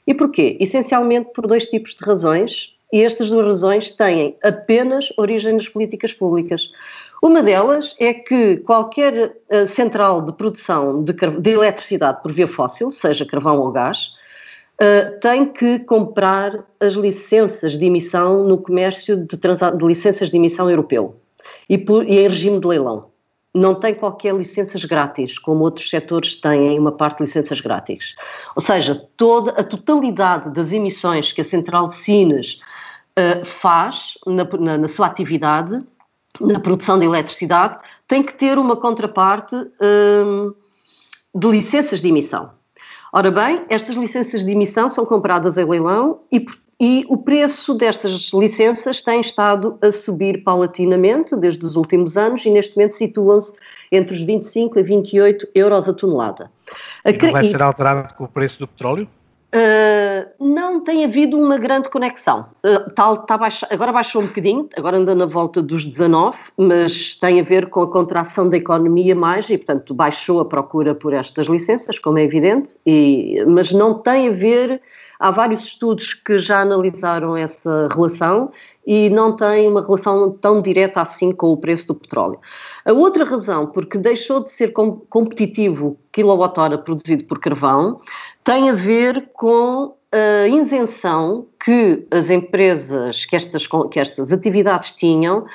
E 0.07 0.15
porquê? 0.15 0.57
Essencialmente 0.61 1.31
por 1.33 1.47
dois 1.47 1.67
tipos 1.67 1.95
de 1.95 2.05
razões, 2.05 2.75
e 2.93 3.03
estas 3.03 3.31
duas 3.31 3.47
razões 3.47 3.91
têm 3.93 4.37
apenas 4.43 5.09
origem 5.17 5.55
nas 5.55 5.69
políticas 5.69 6.13
públicas. 6.13 6.71
Uma 7.23 7.43
delas 7.43 7.95
é 7.99 8.13
que 8.13 8.57
qualquer 8.59 9.37
uh, 9.51 9.67
central 9.67 10.23
de 10.23 10.33
produção 10.33 11.03
de, 11.03 11.13
de, 11.13 11.51
eletricidade 11.51 12.21
por 12.21 12.33
via 12.33 12.49
fóssil, 12.49 12.91
seja 12.91 13.25
carvão 13.25 13.61
ou 13.61 13.71
gás, 13.71 14.11
uh, 14.81 15.21
tem 15.21 15.47
que 15.47 15.79
comprar 15.81 16.67
as 16.81 16.95
licenças 16.95 17.79
de 17.79 17.85
emissão 17.85 18.45
no 18.45 18.59
comércio 18.59 19.17
de, 19.17 19.37
de 19.37 19.87
licenças 19.87 20.31
de 20.31 20.37
emissão 20.37 20.69
europeu 20.69 21.17
e, 21.69 21.79
por, 21.79 22.05
e 22.05 22.19
em 22.19 22.29
regime 22.29 22.61
de 22.61 22.67
leilão 22.67 23.12
não 23.55 23.75
tem 23.75 23.95
qualquer 23.95 24.35
licenças 24.35 24.85
grátis, 24.85 25.39
como 25.39 25.65
outros 25.65 25.91
setores 25.91 26.37
têm 26.37 26.79
uma 26.79 26.93
parte 26.93 27.19
de 27.19 27.25
licenças 27.25 27.61
grátis. 27.61 28.15
Ou 28.57 28.63
seja, 28.63 28.95
toda 29.17 29.51
a 29.53 29.65
totalidade 29.65 30.51
das 30.51 30.73
emissões 30.73 31.33
que 31.33 31.41
a 31.41 31.45
Central 31.45 31.89
de 31.89 31.97
Sines 31.97 32.61
uh, 33.19 33.45
faz 33.45 34.15
na, 34.27 34.45
na, 34.59 34.79
na, 34.79 34.89
sua 34.89 35.07
atividade, 35.07 35.79
na 36.41 36.59
produção 36.61 36.99
de 36.99 37.05
eletricidade, 37.05 37.79
tem 38.09 38.23
que 38.23 38.35
ter 38.35 38.59
uma 38.59 38.77
contraparte 38.77 39.55
uh, 39.55 40.57
de 41.35 41.49
licenças 41.49 42.01
de 42.01 42.09
emissão. 42.09 42.51
Ora 43.13 43.31
bem, 43.31 43.67
estas 43.69 43.95
licenças 43.97 44.43
de 44.43 44.51
emissão 44.51 44.89
são 44.89 45.05
compradas 45.05 45.59
em 45.59 45.65
leilão 45.67 46.21
e, 46.33 46.47
e 46.83 47.07
o 47.09 47.17
preço 47.17 47.75
destas 47.75 48.33
licenças 48.35 49.03
tem 49.03 49.21
estado 49.21 49.79
a 49.81 49.93
subir 49.93 50.43
paulatinamente 50.43 51.37
desde 51.37 51.65
os 51.65 51.77
últimos 51.77 52.17
anos 52.17 52.45
e 52.45 52.51
neste 52.51 52.77
momento 52.77 52.97
situam-se 52.97 53.53
entre 53.93 54.15
os 54.15 54.21
25 54.21 54.81
a 54.81 54.83
28 54.83 55.47
euros 55.55 55.89
a 55.89 55.93
tonelada. 55.93 56.51
E 57.07 57.13
não 57.13 57.31
vai 57.31 57.45
ser 57.45 57.63
alterado 57.63 58.13
com 58.15 58.25
o 58.25 58.29
preço 58.29 58.59
do 58.59 58.67
petróleo? 58.67 59.07
Uh, 59.55 60.45
não 60.45 60.83
tem 60.83 61.05
havido 61.05 61.39
uma 61.39 61.57
grande 61.57 61.89
conexão. 61.89 62.47
Uh, 62.65 62.93
tá, 62.95 63.17
tá 63.19 63.39
baixa, 63.39 63.69
agora 63.71 63.93
baixou 63.93 64.23
um 64.23 64.27
bocadinho, 64.27 64.69
agora 64.77 64.97
anda 64.97 65.15
na 65.15 65.27
volta 65.27 65.63
dos 65.63 65.85
19, 65.85 66.37
mas 66.57 67.15
tem 67.15 67.39
a 67.39 67.45
ver 67.45 67.69
com 67.69 67.83
a 67.83 67.93
contração 67.93 68.51
da 68.51 68.57
economia 68.57 69.15
mais 69.15 69.49
e, 69.51 69.57
portanto, 69.57 69.95
baixou 69.95 70.41
a 70.41 70.45
procura 70.45 70.97
por 70.97 71.13
estas 71.13 71.47
licenças, 71.47 71.97
como 71.99 72.19
é 72.19 72.25
evidente, 72.25 72.75
e, 72.85 73.45
mas 73.47 73.71
não 73.71 73.95
tem 73.95 74.31
a 74.31 74.33
ver. 74.33 74.81
Há 75.23 75.31
vários 75.31 75.63
estudos 75.63 76.15
que 76.15 76.37
já 76.37 76.63
analisaram 76.63 77.37
essa 77.37 77.87
relação 77.95 78.51
e 78.85 79.09
não 79.09 79.37
tem 79.37 79.69
uma 79.69 79.81
relação 79.81 80.33
tão 80.33 80.61
direta 80.61 81.01
assim 81.01 81.31
com 81.31 81.53
o 81.53 81.57
preço 81.57 81.87
do 81.87 81.95
petróleo. 81.95 82.41
A 82.85 82.93
outra 82.93 83.25
razão, 83.25 83.69
porque 83.69 83.99
deixou 83.99 84.43
de 84.43 84.51
ser 84.51 84.73
competitivo 84.73 85.97
quilowatt-hora 86.11 86.77
produzido 86.77 87.23
por 87.23 87.39
carvão, 87.39 88.01
tem 88.43 88.69
a 88.69 88.73
ver 88.73 89.31
com 89.33 89.95
a 90.11 90.49
isenção 90.49 91.47
que 91.65 92.05
as 92.11 92.29
empresas, 92.29 93.25
que 93.25 93.37
estas, 93.37 93.69
que 93.93 94.01
estas 94.01 94.33
atividades 94.33 94.91
tinham 94.91 95.47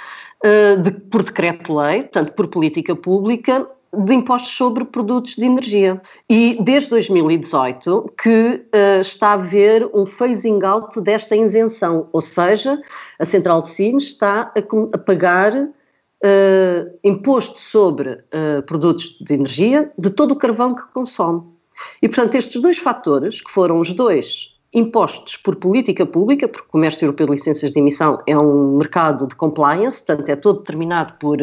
uh, 0.45 0.81
de, 0.81 0.91
por 0.91 1.23
decreto-lei, 1.23 2.03
portanto 2.03 2.31
por 2.31 2.47
política 2.47 2.95
pública, 2.95 3.67
de 3.97 4.13
impostos 4.13 4.51
sobre 4.51 4.85
produtos 4.85 5.35
de 5.35 5.45
energia. 5.45 6.01
E 6.29 6.57
desde 6.61 6.89
2018 6.91 8.13
que 8.21 8.29
uh, 8.29 9.01
está 9.01 9.29
a 9.29 9.33
haver 9.33 9.89
um 9.93 10.05
phasing 10.05 10.63
out 10.63 10.99
desta 11.01 11.35
isenção, 11.35 12.07
ou 12.11 12.21
seja, 12.21 12.79
a 13.19 13.25
Central 13.25 13.61
de 13.61 13.69
Sines 13.69 14.03
está 14.03 14.51
a, 14.55 14.59
a 14.93 14.97
pagar 14.97 15.53
uh, 15.53 16.99
imposto 17.03 17.59
sobre 17.59 18.11
uh, 18.11 18.61
produtos 18.65 19.17
de 19.21 19.33
energia 19.33 19.91
de 19.97 20.09
todo 20.09 20.31
o 20.31 20.35
carvão 20.35 20.75
que 20.75 20.85
consome. 20.93 21.43
E, 22.01 22.07
portanto, 22.07 22.35
estes 22.35 22.61
dois 22.61 22.77
fatores, 22.77 23.41
que 23.41 23.51
foram 23.51 23.79
os 23.79 23.93
dois 23.93 24.55
impostos 24.73 25.37
por 25.37 25.55
política 25.55 26.05
pública, 26.05 26.47
porque 26.47 26.67
o 26.67 26.71
comércio 26.71 27.05
europeu 27.05 27.25
de 27.27 27.33
licenças 27.33 27.71
de 27.71 27.79
emissão 27.79 28.21
é 28.27 28.37
um 28.37 28.77
mercado 28.77 29.27
de 29.27 29.35
compliance, 29.35 30.01
portanto, 30.03 30.29
é 30.29 30.35
todo 30.35 30.59
determinado 30.59 31.13
por 31.19 31.37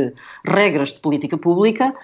regras 0.44 0.90
de 0.90 1.00
política 1.00 1.36
pública, 1.38 1.94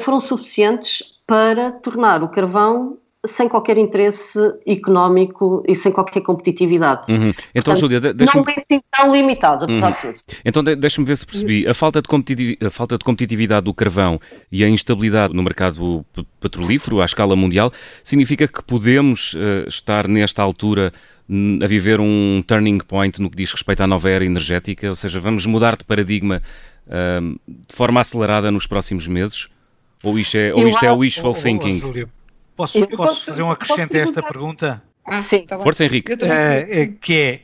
foram 0.00 0.20
suficientes 0.20 1.02
para 1.26 1.72
tornar 1.72 2.22
o 2.22 2.28
carvão 2.28 2.98
sem 3.26 3.48
qualquer 3.48 3.76
interesse 3.76 4.38
económico 4.66 5.62
e 5.68 5.76
sem 5.76 5.92
qualquer 5.92 6.22
competitividade. 6.22 7.12
Uhum. 7.12 7.28
Então, 7.54 7.74
Portanto, 7.74 7.80
Júlia, 7.80 8.00
deixa 8.00 8.34
Não 8.34 8.44
assim 8.48 8.80
tão 8.90 9.14
limitado, 9.14 9.64
apesar 9.64 9.88
uhum. 9.88 9.92
de 9.92 10.00
tudo. 10.00 10.38
Então, 10.44 10.64
deixa-me 10.64 11.06
ver 11.06 11.16
se 11.16 11.26
percebi. 11.26 11.68
A 11.68 11.74
falta, 11.74 12.00
de 12.00 12.58
a 12.64 12.70
falta 12.70 12.96
de 12.96 13.04
competitividade 13.04 13.64
do 13.64 13.74
carvão 13.74 14.18
e 14.50 14.64
a 14.64 14.68
instabilidade 14.68 15.34
no 15.34 15.42
mercado 15.42 16.04
petrolífero 16.40 17.00
à 17.02 17.04
escala 17.04 17.36
mundial 17.36 17.70
significa 18.02 18.48
que 18.48 18.64
podemos 18.64 19.34
uh, 19.34 19.68
estar 19.68 20.08
nesta 20.08 20.42
altura 20.42 20.92
a 21.62 21.66
viver 21.66 22.00
um 22.00 22.42
turning 22.44 22.78
point 22.78 23.20
no 23.20 23.30
que 23.30 23.36
diz 23.36 23.52
respeito 23.52 23.82
à 23.82 23.86
nova 23.86 24.10
era 24.10 24.24
energética, 24.24 24.88
ou 24.88 24.96
seja, 24.96 25.20
vamos 25.20 25.46
mudar 25.46 25.76
de 25.76 25.84
paradigma 25.84 26.42
uh, 26.86 27.38
de 27.46 27.76
forma 27.76 28.00
acelerada 28.00 28.50
nos 28.50 28.66
próximos 28.66 29.06
meses? 29.06 29.48
Ou 30.02 30.18
isto 30.18 30.36
é, 30.36 30.54
ou 30.54 30.66
isto 30.66 30.84
é 30.84 30.92
wishful 30.92 31.34
thinking? 31.34 32.06
Posso, 32.56 32.86
posso 32.88 33.26
fazer 33.26 33.42
um 33.42 33.50
acrescente 33.50 33.96
a 33.96 34.00
esta 34.00 34.22
pergunta? 34.22 34.82
Ah, 35.04 35.22
Sim. 35.22 35.42
Tá 35.46 35.58
Força, 35.58 35.84
Henrique. 35.84 36.12
Uh, 36.12 36.98
que 37.00 37.14
é, 37.14 37.40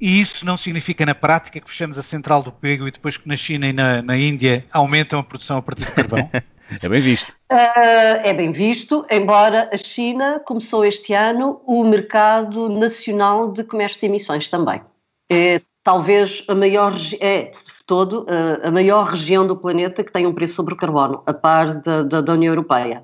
e 0.00 0.20
isso 0.20 0.44
não 0.44 0.56
significa 0.56 1.06
na 1.06 1.14
prática 1.14 1.60
que 1.60 1.70
fechamos 1.70 1.96
a 1.96 2.02
central 2.02 2.42
do 2.42 2.52
pego 2.52 2.86
e 2.86 2.90
depois 2.90 3.16
que 3.16 3.26
na 3.28 3.36
China 3.36 3.66
e 3.66 3.72
na, 3.72 4.02
na 4.02 4.16
Índia 4.16 4.64
aumentam 4.72 5.18
a 5.18 5.22
produção 5.22 5.56
a 5.56 5.62
partir 5.62 5.86
de 5.86 5.92
carvão? 5.92 6.30
é 6.82 6.88
bem 6.88 7.00
visto. 7.00 7.30
Uh, 7.50 8.20
é 8.22 8.32
bem 8.34 8.52
visto, 8.52 9.06
embora 9.10 9.70
a 9.72 9.76
China 9.78 10.40
começou 10.44 10.84
este 10.84 11.14
ano 11.14 11.60
o 11.64 11.82
mercado 11.84 12.68
nacional 12.68 13.50
de 13.52 13.64
comércio 13.64 14.00
de 14.00 14.06
emissões 14.06 14.48
também. 14.48 14.82
É 15.30 15.60
talvez 15.82 16.44
a 16.48 16.54
maior, 16.54 16.94
é 17.20 17.52
todo, 17.86 18.26
a 18.62 18.70
maior 18.70 19.06
região 19.06 19.46
do 19.46 19.56
planeta 19.56 20.02
que 20.02 20.12
tem 20.12 20.26
um 20.26 20.34
preço 20.34 20.54
sobre 20.54 20.74
o 20.74 20.76
carbono, 20.76 21.22
a 21.24 21.32
par 21.32 21.80
da, 21.80 22.02
da, 22.02 22.20
da 22.20 22.32
União 22.32 22.52
Europeia. 22.52 23.02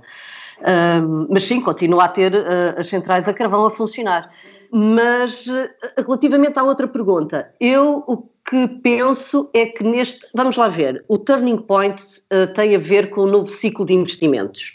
Uh, 0.63 1.27
mas 1.29 1.45
sim, 1.45 1.61
continua 1.61 2.05
a 2.05 2.09
ter 2.09 2.33
uh, 2.35 2.79
as 2.79 2.87
centrais 2.87 3.27
a 3.27 3.35
carvão 3.35 3.67
a 3.67 3.71
funcionar. 3.71 4.31
Mas 4.71 5.47
uh, 5.47 5.69
relativamente 5.99 6.59
à 6.59 6.63
outra 6.63 6.87
pergunta, 6.87 7.53
eu 7.61 8.05
o 8.07 8.29
que 8.49 8.69
penso 8.83 9.51
é 9.53 9.67
que 9.67 9.83
neste. 9.83 10.27
Vamos 10.35 10.57
lá 10.57 10.69
ver, 10.69 11.05
o 11.09 11.19
turning 11.19 11.59
point 11.59 12.05
tem 12.57 12.75
a 12.75 12.79
ver 12.79 13.11
com 13.11 13.23
o 13.23 13.27
novo 13.27 13.47
ciclo 13.47 13.87
de 13.87 13.95
investimentos. 13.95 14.73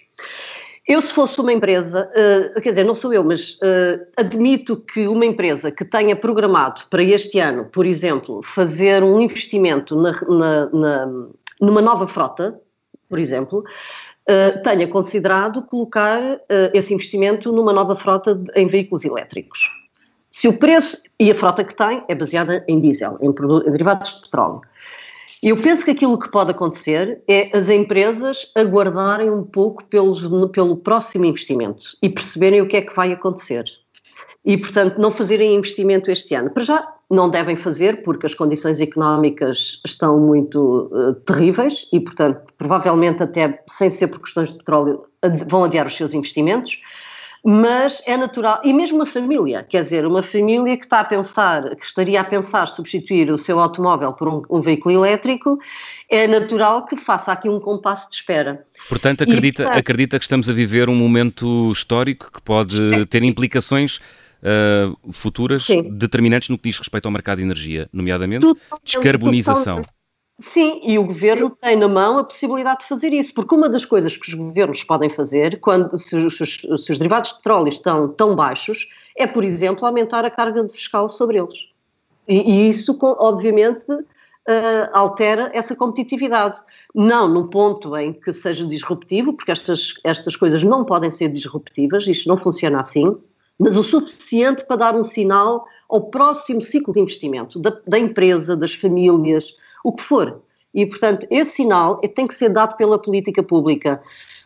Eu, 0.88 1.02
se 1.02 1.12
fosse 1.12 1.42
uma 1.42 1.52
empresa, 1.52 2.10
uh, 2.10 2.62
quer 2.62 2.70
dizer, 2.70 2.86
não 2.86 2.96
sou 2.96 3.14
eu, 3.14 3.22
mas 3.22 3.56
uh, 3.56 4.08
admito 4.16 4.78
que 4.78 5.06
uma 5.06 5.26
empresa 5.26 5.70
que 5.70 5.84
tenha 5.84 6.16
programado 6.16 6.84
para 6.90 7.04
este 7.04 7.40
ano, 7.40 7.66
por 7.66 7.86
exemplo, 7.86 8.42
fazer 8.42 9.04
um 9.04 9.20
investimento 9.20 9.98
na, 9.98 10.14
na, 10.22 10.66
na, 10.68 11.06
numa 11.60 11.82
nova 11.82 12.08
frota, 12.08 12.58
por 13.10 13.20
exemplo, 13.20 13.66
uh, 14.30 14.64
tenha 14.64 14.88
considerado 14.88 15.62
colocar 15.64 16.22
esse 16.74 16.94
investimento 16.94 17.52
numa 17.52 17.74
nova 17.74 17.98
frota 17.98 18.34
de, 18.34 18.50
em 18.56 18.68
veículos 18.68 19.04
elétricos. 19.04 19.60
Se 20.32 20.48
o 20.48 20.58
preço 20.58 21.02
e 21.20 21.30
a 21.30 21.36
frota 21.36 21.66
que 21.66 21.76
tem 21.76 22.02
é 22.08 22.16
baseada 22.16 22.64
em 22.66 22.80
diesel, 22.80 23.18
em, 23.20 23.30
em 23.30 23.72
derivados 23.72 24.16
de 24.16 24.22
petróleo. 24.22 24.62
Eu 25.42 25.62
penso 25.62 25.86
que 25.86 25.92
aquilo 25.92 26.18
que 26.18 26.32
pode 26.32 26.52
acontecer 26.52 27.22
é 27.28 27.56
as 27.56 27.70
empresas 27.70 28.52
aguardarem 28.56 29.30
um 29.30 29.44
pouco 29.44 29.84
pelos, 29.86 30.22
pelo 30.52 30.78
próximo 30.78 31.26
investimento 31.26 31.86
e 32.02 32.10
perceberem 32.10 32.62
o 32.62 32.68
que 32.68 32.78
é 32.78 32.82
que 32.82 32.96
vai 32.96 33.12
acontecer. 33.12 33.66
E, 34.44 34.58
portanto, 34.58 34.98
não 34.98 35.12
fazerem 35.12 35.56
investimento 35.56 36.10
este 36.10 36.34
ano. 36.34 36.50
Para 36.50 36.64
já, 36.64 36.88
não 37.10 37.30
devem 37.30 37.56
fazer, 37.56 38.02
porque 38.04 38.26
as 38.26 38.34
condições 38.34 38.80
económicas 38.82 39.82
estão 39.86 40.20
muito 40.20 40.90
uh, 40.92 41.14
terríveis 41.26 41.88
e, 41.94 42.00
portanto, 42.00 42.42
provavelmente, 42.58 43.22
até 43.22 43.62
sem 43.68 43.90
ser 43.90 44.08
por 44.08 44.22
questões 44.22 44.54
de 44.54 44.58
petróleo, 44.58 45.06
vão 45.48 45.66
adiar 45.66 45.86
os 45.86 45.96
seus 45.96 46.14
investimentos 46.14 46.80
mas 47.44 48.02
é 48.06 48.18
natural, 48.18 48.62
e 48.64 48.74
mesmo 48.74 48.98
uma 48.98 49.06
família, 49.06 49.64
quer 49.64 49.84
dizer, 49.84 50.06
uma 50.06 50.22
família 50.22 50.78
que 50.78 50.84
está 50.84 51.02
a 51.02 51.06
pensar, 51.06 51.76
que 51.76 51.86
estaria 51.86 52.20
a 52.20 52.24
pensar 52.24 52.68
substituir 52.68 53.32
o 53.32 53.38
seu 53.38 53.60
automóvel 53.60 54.14
por 54.14 54.28
um, 54.28 54.42
um 54.50 54.62
veículo 54.62 55.06
elétrico, 55.06 55.60
é 56.10 56.28
natural 56.28 56.86
que 56.86 56.96
faça 56.98 57.32
aqui 57.32 57.50
um 57.50 57.60
compasso 57.60 58.10
de 58.10 58.16
espera. 58.16 58.66
Portanto, 58.90 59.24
acredita, 59.24 59.62
e, 59.62 59.66
portanto, 59.66 59.80
acredita 59.80 60.20
que 60.20 60.26
estamos 60.26 60.50
a 60.50 60.54
viver 60.54 60.90
um 60.90 60.96
momento 60.96 61.72
histórico 61.72 62.32
que 62.32 62.42
pode 62.42 63.06
ter 63.08 63.24
implicações 63.24 64.00
uh, 64.42 65.12
futuras 65.12 65.66
Sim. 65.66 65.84
determinantes 65.98 66.50
no 66.50 66.58
que 66.58 66.70
diz 66.70 66.80
respeito 66.80 67.06
ao 67.06 67.12
mercado 67.12 67.38
de 67.38 67.44
energia, 67.44 67.90
nomeadamente 67.92 68.46
descarbonização. 68.84 69.82
Sim, 70.40 70.82
e 70.84 71.00
o 71.00 71.04
governo 71.04 71.50
tem 71.50 71.76
na 71.76 71.88
mão 71.88 72.20
a 72.20 72.24
possibilidade 72.24 72.82
de 72.82 72.88
fazer 72.88 73.12
isso, 73.12 73.34
porque 73.34 73.56
uma 73.56 73.68
das 73.68 73.86
coisas 73.86 74.16
que 74.16 74.28
os 74.28 74.36
governos 74.36 74.84
podem 74.84 75.10
fazer, 75.10 75.60
quando 75.60 75.98
se, 75.98 76.30
se, 76.30 76.46
se 76.46 76.92
os 76.92 77.00
derivados 77.00 77.30
de 77.30 77.36
petróleo 77.38 77.70
estão 77.70 78.10
tão 78.10 78.36
baixos, 78.36 78.88
é, 79.16 79.26
por 79.26 79.44
exemplo, 79.44 79.84
aumentar 79.84 80.24
a 80.26 80.30
carga 80.30 80.68
fiscal 80.70 81.10
sobre 81.10 81.40
eles. 81.40 81.58
E, 82.28 82.36
e 82.36 82.70
isso, 82.70 82.96
obviamente, 83.02 83.92
uh, 83.92 84.90
altera 84.94 85.50
essa 85.54 85.76
competitividade. 85.76 86.56
Não 86.94 87.28
num 87.28 87.48
ponto 87.48 87.96
em 87.98 88.14
que 88.14 88.32
seja 88.32 88.66
disruptivo, 88.66 89.34
porque 89.34 89.52
estas, 89.52 89.96
estas 90.04 90.36
coisas 90.36 90.64
não 90.64 90.86
podem 90.86 91.10
ser 91.10 91.30
disruptivas, 91.30 92.08
isto 92.08 92.30
não 92.30 92.38
funciona 92.38 92.80
assim, 92.80 93.18
mas 93.60 93.76
o 93.76 93.84
suficiente 93.84 94.64
para 94.66 94.78
dar 94.78 94.96
um 94.96 95.04
sinal 95.04 95.66
ao 95.90 96.10
próximo 96.10 96.62
ciclo 96.62 96.94
de 96.94 97.00
investimento 97.00 97.60
da, 97.60 97.76
da 97.88 97.98
empresa, 97.98 98.56
das 98.56 98.74
famílias, 98.74 99.56
o 99.88 99.94
que 99.94 100.04
for. 100.04 100.42
E, 100.74 100.86
portanto, 100.86 101.26
esse 101.32 101.54
sinal 101.54 102.02
é, 102.04 102.10
tem 102.10 102.28
que 102.28 102.36
ser 102.36 102.50
dado 102.50 102.76
pela 102.76 103.02
política 103.02 103.42
pública. 103.42 104.02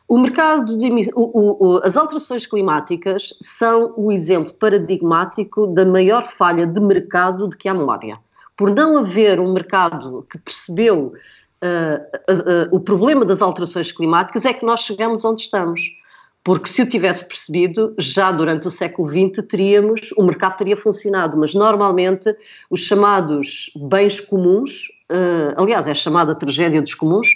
O 0.08 0.20
mercado 0.20 0.78
de, 0.78 1.10
o, 1.16 1.66
o, 1.66 1.82
as 1.84 1.98
alterações 1.98 2.46
climáticas 2.46 3.34
são 3.42 3.94
o 3.98 4.12
exemplo 4.12 4.54
paradigmático 4.54 5.66
da 5.68 5.84
maior 5.84 6.28
falha 6.28 6.68
de 6.68 6.80
mercado 6.80 7.50
de 7.50 7.58
que 7.58 7.68
há 7.68 7.74
memória. 7.74 8.20
Por 8.56 8.70
não 8.70 9.00
haver 9.00 9.40
um 9.40 9.52
mercado 9.52 10.28
que 10.30 10.38
percebeu 10.38 11.14
uh, 11.64 12.32
uh, 12.32 12.72
uh, 12.72 12.76
o 12.76 12.80
problema 12.80 13.26
das 13.26 13.42
alterações 13.42 13.92
climáticas, 13.92 14.46
é 14.46 14.54
que 14.54 14.66
nós 14.66 14.82
chegamos 14.82 15.26
onde 15.26 15.42
estamos. 15.42 15.82
Porque 16.44 16.70
se 16.70 16.82
o 16.82 16.90
tivesse 16.90 17.28
percebido, 17.28 17.94
já 17.98 18.32
durante 18.32 18.68
o 18.68 18.72
século 18.72 19.10
XX 19.10 19.46
teríamos, 19.48 20.12
o 20.18 20.24
mercado 20.24 20.58
teria 20.58 20.78
funcionado, 20.78 21.38
mas 21.38 21.54
normalmente 21.54 22.36
os 22.70 22.82
chamados 22.82 23.72
bens 23.76 24.20
comuns, 24.20 24.88
aliás, 25.58 25.88
é 25.88 25.94
chamada 25.94 26.36
tragédia 26.36 26.82
dos 26.82 26.94
comuns, 26.94 27.28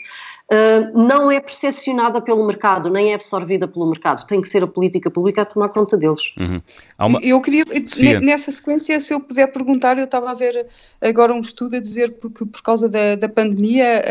uh, 0.51 0.97
não 0.97 1.32
é 1.32 1.39
percepcionada 1.39 2.21
pelo 2.21 2.45
mercado, 2.45 2.89
nem 2.89 3.11
é 3.11 3.15
absorvida 3.15 3.67
pelo 3.67 3.86
mercado. 3.88 4.26
Tem 4.28 4.41
que 4.41 4.49
ser 4.49 4.63
a 4.63 4.67
política 4.67 5.09
pública 5.09 5.41
a 5.41 5.45
tomar 5.45 5.69
conta 5.69 5.97
deles. 5.97 6.34
Uhum. 6.39 6.61
Uma... 6.99 7.19
Eu 7.21 7.41
queria, 7.41 7.65
Sofia. 7.88 8.19
nessa 8.19 8.51
sequência, 8.51 8.99
se 8.99 9.13
eu 9.13 9.19
puder 9.19 9.47
perguntar, 9.47 9.97
eu 9.97 10.05
estava 10.05 10.32
a 10.32 10.34
ver 10.34 10.67
agora 11.01 11.34
um 11.34 11.39
estudo 11.39 11.76
a 11.76 11.80
dizer 11.80 12.17
que 12.19 12.45
por 12.45 12.61
causa 12.63 12.89
da, 12.89 13.15
da 13.15 13.30
pandemia, 13.30 14.03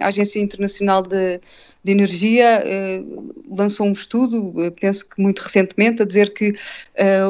a 0.00 0.08
Agência 0.08 0.40
Internacional 0.40 1.02
de 1.02 1.40
de 1.84 1.92
Energia 1.92 2.62
eh, 2.64 3.02
lançou 3.50 3.86
um 3.86 3.92
estudo, 3.92 4.54
eh, 4.64 4.70
penso 4.70 5.06
que 5.06 5.20
muito 5.20 5.40
recentemente, 5.40 6.02
a 6.02 6.06
dizer 6.06 6.32
que 6.32 6.54
eh, 6.94 7.20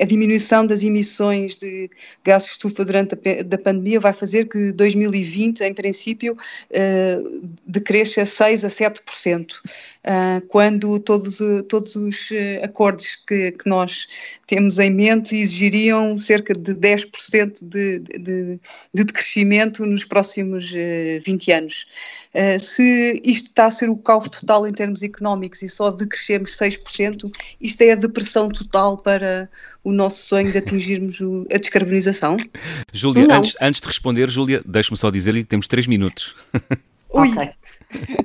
a 0.00 0.04
diminuição 0.04 0.66
das 0.66 0.82
emissões 0.82 1.58
de 1.58 1.88
gases 2.24 2.48
de 2.48 2.52
estufa 2.54 2.84
durante 2.84 3.14
a 3.14 3.42
da 3.44 3.56
pandemia 3.56 4.00
vai 4.00 4.12
fazer 4.12 4.48
que 4.48 4.72
2020, 4.72 5.60
em 5.60 5.72
princípio, 5.72 6.36
decresça 7.64 8.26
6 8.26 8.64
a 8.64 8.68
7%. 8.68 9.60
Uh, 10.04 10.44
quando 10.48 10.98
todos, 10.98 11.38
todos 11.68 11.94
os 11.94 12.30
acordos 12.60 13.14
que, 13.14 13.52
que, 13.52 13.68
nós 13.68 14.08
temos 14.48 14.80
em 14.80 14.90
mente 14.90 15.36
exigiriam 15.36 16.18
cerca 16.18 16.52
de 16.52 16.74
10% 16.74 17.58
de, 17.62 18.00
de, 18.00 18.18
de 18.18 19.04
decrescimento 19.04 19.86
nos 19.86 20.04
próximos 20.04 20.72
uh, 20.72 21.22
20 21.24 21.52
anos. 21.52 21.86
Uh, 22.34 22.58
se 22.58 23.22
isto 23.24 23.46
está 23.46 23.66
a 23.66 23.70
ser 23.70 23.90
o 23.90 23.96
caos 23.96 24.28
total 24.28 24.66
em 24.66 24.72
termos 24.72 25.04
económicos 25.04 25.62
e 25.62 25.68
só 25.68 25.92
decrescemos 25.92 26.50
6%, 26.56 27.30
isto 27.60 27.82
é 27.82 27.92
a 27.92 27.96
depressão 27.96 28.48
total 28.48 28.98
para 28.98 29.48
o 29.84 29.92
nosso 29.92 30.24
sonho 30.24 30.50
de 30.50 30.58
atingirmos 30.58 31.20
o, 31.20 31.46
a 31.52 31.58
descarbonização? 31.58 32.36
Júlia, 32.92 33.26
antes, 33.30 33.54
antes, 33.60 33.80
de 33.80 33.86
responder, 33.86 34.28
Júlia, 34.28 34.62
deixe-me 34.66 34.96
só 34.96 35.10
dizer-lhe 35.10 35.44
que 35.44 35.48
temos 35.48 35.68
3 35.68 35.86
minutos. 35.86 36.34
Ui. 37.14 37.28
Ok. 37.28 37.61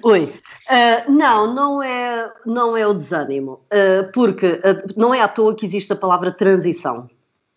Oi. 0.03 0.23
Uh, 0.23 1.11
não, 1.11 1.53
não 1.53 1.83
é, 1.83 2.31
não 2.45 2.77
é 2.77 2.85
o 2.85 2.93
desânimo, 2.93 3.61
uh, 3.73 4.11
porque 4.13 4.45
uh, 4.45 4.93
não 4.95 5.13
é 5.13 5.21
à 5.21 5.27
toa 5.27 5.55
que 5.55 5.65
existe 5.65 5.91
a 5.93 5.95
palavra 5.95 6.31
transição 6.31 7.09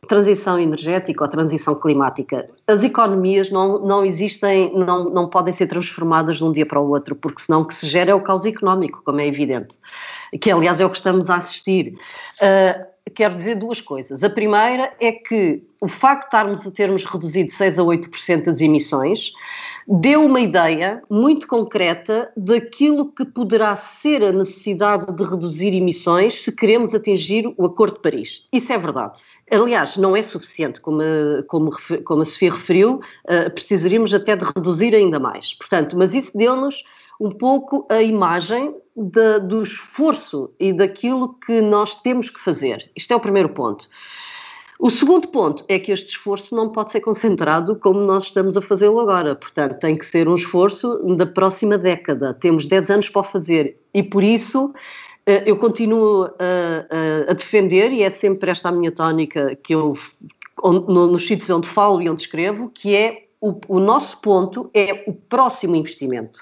transição 0.08 0.58
energética 0.58 1.22
ou 1.22 1.30
transição 1.30 1.72
climática. 1.72 2.50
As 2.66 2.82
economias 2.82 3.48
não, 3.48 3.78
não 3.86 4.04
existem, 4.04 4.72
não, 4.74 5.04
não 5.08 5.28
podem 5.28 5.52
ser 5.52 5.68
transformadas 5.68 6.38
de 6.38 6.44
um 6.44 6.50
dia 6.50 6.66
para 6.66 6.80
o 6.80 6.88
outro, 6.88 7.14
porque 7.14 7.42
senão 7.42 7.60
o 7.60 7.64
que 7.64 7.74
se 7.74 7.86
gera 7.86 8.10
é 8.10 8.14
o 8.14 8.20
caos 8.20 8.44
económico, 8.44 9.02
como 9.04 9.20
é 9.20 9.28
evidente, 9.28 9.76
que 10.40 10.50
aliás 10.50 10.80
é 10.80 10.86
o 10.86 10.90
que 10.90 10.96
estamos 10.96 11.30
a 11.30 11.36
assistir. 11.36 11.94
Quero 13.14 13.36
dizer 13.36 13.56
duas 13.56 13.80
coisas. 13.80 14.22
A 14.22 14.30
primeira 14.30 14.92
é 15.00 15.12
que 15.12 15.62
o 15.80 15.88
facto 15.88 16.22
de 16.22 16.26
estarmos 16.26 16.66
a 16.66 16.70
termos 16.70 17.04
reduzido 17.04 17.52
6 17.52 17.78
a 17.78 17.82
8% 17.82 18.44
das 18.44 18.60
emissões 18.60 19.32
deu 19.90 20.24
uma 20.24 20.40
ideia 20.40 21.02
muito 21.10 21.48
concreta 21.48 22.30
daquilo 22.36 23.10
que 23.10 23.24
poderá 23.24 23.74
ser 23.74 24.22
a 24.22 24.30
necessidade 24.30 25.12
de 25.12 25.24
reduzir 25.24 25.74
emissões 25.74 26.42
se 26.42 26.54
queremos 26.54 26.94
atingir 26.94 27.52
o 27.56 27.66
Acordo 27.66 27.96
de 27.96 28.02
Paris. 28.02 28.46
Isso 28.52 28.72
é 28.72 28.78
verdade. 28.78 29.20
Aliás, 29.50 29.96
não 29.96 30.14
é 30.14 30.22
suficiente, 30.22 30.80
como, 30.80 31.02
como, 31.48 31.72
como 32.04 32.22
a 32.22 32.24
Sofia 32.24 32.52
referiu, 32.52 33.00
uh, 33.24 33.50
precisaríamos 33.52 34.14
até 34.14 34.36
de 34.36 34.44
reduzir 34.44 34.94
ainda 34.94 35.18
mais. 35.18 35.54
Portanto, 35.54 35.96
mas 35.98 36.14
isso 36.14 36.30
deu-nos 36.36 36.84
um 37.20 37.30
pouco 37.30 37.84
a 37.90 38.00
imagem 38.00 38.72
de, 38.96 39.40
do 39.40 39.62
esforço 39.62 40.52
e 40.58 40.72
daquilo 40.72 41.34
que 41.44 41.60
nós 41.60 41.96
temos 41.96 42.30
que 42.30 42.38
fazer. 42.38 42.90
Isto 42.94 43.12
é 43.12 43.16
o 43.16 43.20
primeiro 43.20 43.48
ponto. 43.48 43.88
O 44.82 44.88
segundo 44.88 45.28
ponto 45.28 45.62
é 45.68 45.78
que 45.78 45.92
este 45.92 46.08
esforço 46.08 46.56
não 46.56 46.70
pode 46.70 46.90
ser 46.90 47.02
concentrado 47.02 47.76
como 47.76 48.00
nós 48.00 48.24
estamos 48.24 48.56
a 48.56 48.62
fazê-lo 48.62 48.98
agora. 48.98 49.36
Portanto, 49.36 49.78
tem 49.78 49.94
que 49.94 50.06
ser 50.06 50.26
um 50.26 50.34
esforço 50.34 50.96
da 51.16 51.26
próxima 51.26 51.76
década. 51.76 52.32
Temos 52.32 52.64
10 52.64 52.90
anos 52.90 53.10
para 53.10 53.20
o 53.20 53.24
fazer 53.24 53.76
e, 53.92 54.02
por 54.02 54.24
isso, 54.24 54.72
eu 55.44 55.58
continuo 55.58 56.30
a, 56.38 57.30
a, 57.30 57.34
defender, 57.34 57.92
e 57.92 58.02
é 58.02 58.08
sempre 58.08 58.50
esta 58.50 58.70
a 58.70 58.72
minha 58.72 58.90
tónica 58.90 59.54
que 59.62 59.74
eu, 59.74 59.98
nos 60.64 61.26
sítios 61.26 61.50
onde 61.50 61.68
falo 61.68 62.00
e 62.00 62.08
onde 62.08 62.22
escrevo, 62.22 62.70
que 62.74 62.96
é 62.96 63.24
o, 63.38 63.60
o 63.68 63.78
nosso 63.78 64.18
ponto 64.22 64.70
é 64.72 65.04
o 65.06 65.12
próximo 65.12 65.76
investimento 65.76 66.40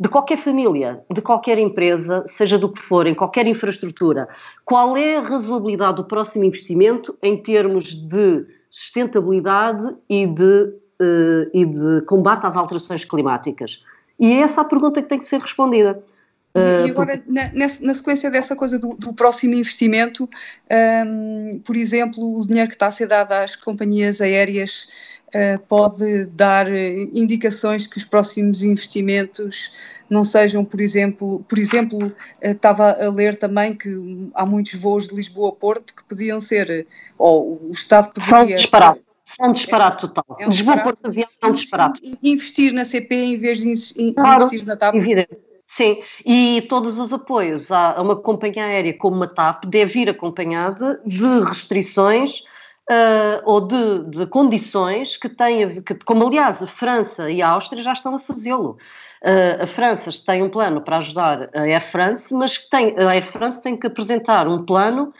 de 0.00 0.08
qualquer 0.08 0.38
família, 0.38 1.04
de 1.12 1.20
qualquer 1.20 1.58
empresa, 1.58 2.24
seja 2.26 2.58
do 2.58 2.72
que 2.72 2.82
for, 2.82 3.06
em 3.06 3.12
qualquer 3.12 3.46
infraestrutura, 3.46 4.26
qual 4.64 4.96
é 4.96 5.18
a 5.18 5.20
razoabilidade 5.20 5.96
do 5.96 6.04
próximo 6.04 6.42
investimento 6.42 7.14
em 7.22 7.36
termos 7.36 7.94
de 7.94 8.46
sustentabilidade 8.70 9.94
e 10.08 10.26
de, 10.26 10.62
uh, 11.02 11.50
e 11.52 11.66
de 11.66 12.00
combate 12.06 12.46
às 12.46 12.56
alterações 12.56 13.04
climáticas? 13.04 13.82
E 14.18 14.32
é 14.32 14.40
essa 14.40 14.62
a 14.62 14.64
pergunta 14.64 15.02
que 15.02 15.08
tem 15.08 15.18
que 15.18 15.26
ser 15.26 15.38
respondida. 15.38 16.02
Uh, 16.56 16.86
e 16.86 16.90
agora, 16.90 17.22
na, 17.28 17.52
na, 17.52 17.94
sequência 17.94 18.28
dessa 18.28 18.56
coisa 18.56 18.78
do, 18.78 18.96
do 18.96 19.12
próximo 19.12 19.54
investimento, 19.54 20.28
um, 21.06 21.60
por 21.60 21.76
exemplo, 21.76 22.40
o 22.40 22.46
dinheiro 22.46 22.68
que 22.68 22.74
está 22.74 22.86
a 22.86 22.92
ser 22.92 23.06
dado 23.06 23.32
às 23.32 23.54
companhias 23.54 24.20
aéreas 24.20 24.88
pode 25.68 26.26
dar 26.26 26.66
indicações 26.68 27.86
que 27.86 27.96
os 27.96 28.04
próximos 28.04 28.62
investimentos 28.62 29.70
não 30.10 30.24
sejam, 30.24 30.64
por 30.64 30.80
exemplo, 30.80 31.44
por 31.48 31.58
exemplo, 31.58 32.06
uh, 32.08 32.12
estava 32.42 32.90
a 32.90 33.08
ler 33.10 33.36
também 33.36 33.74
que 33.74 33.88
há 34.34 34.44
muitos 34.44 34.74
voos 34.74 35.06
de 35.06 35.14
Lisboa 35.14 35.50
a 35.50 35.52
Porto 35.52 35.94
que 35.94 36.02
podiam 36.04 36.40
ser, 36.40 36.86
ou 37.16 37.60
o 37.62 37.70
Estado 37.70 38.10
poderia... 38.12 38.48
São 38.48 38.56
disparate. 38.56 39.00
É 39.38 39.46
um 39.46 39.52
disparate 39.52 40.00
total. 40.00 40.36
É 40.40 40.46
um 40.46 40.50
Lisboa 40.50 40.78
Porto 40.78 41.06
Avião 41.06 41.28
é 41.40 41.46
um 41.46 41.54
disparate. 41.54 42.18
Investir 42.20 42.72
na 42.72 42.84
CP 42.84 43.14
em 43.14 43.38
vez 43.38 43.60
de 43.60 44.12
claro, 44.12 44.40
investir 44.40 44.66
na 44.66 44.76
TAP. 44.76 44.96
Evidente. 44.96 45.38
Sim, 45.68 46.02
e 46.26 46.66
todos 46.68 46.98
os 46.98 47.12
apoios 47.12 47.70
a 47.70 48.02
uma 48.02 48.16
companhia 48.16 48.64
aérea 48.64 48.92
como 48.92 49.22
a 49.22 49.28
TAP 49.28 49.66
deve 49.66 50.00
ir 50.00 50.08
acompanhada 50.08 51.00
de 51.06 51.40
restrições 51.44 52.42
uh, 52.90 53.42
ou 53.44 53.60
de, 53.60 54.04
de, 54.10 54.26
condições 54.26 55.16
que 55.16 55.28
tenha, 55.28 55.80
que, 55.80 55.94
como 56.04 56.26
aliás 56.26 56.62
a 56.62 56.66
França 56.66 57.30
e 57.30 57.40
a 57.40 57.48
Áustria 57.48 57.82
já 57.82 57.92
estão 57.92 58.16
a 58.16 58.20
fazê-lo. 58.20 58.76
Uh, 59.22 59.62
a 59.62 59.66
França 59.66 60.10
tem 60.26 60.42
um 60.42 60.50
plano 60.50 60.80
para 60.80 60.96
ajudar 60.96 61.48
a 61.54 61.60
Air 61.60 61.90
France, 61.90 62.34
mas 62.34 62.58
tem, 62.58 62.96
a 62.98 63.10
Air 63.10 63.30
France 63.30 63.62
tem 63.62 63.76
que 63.76 63.86
apresentar 63.86 64.48
um 64.48 64.64
plano 64.64 65.12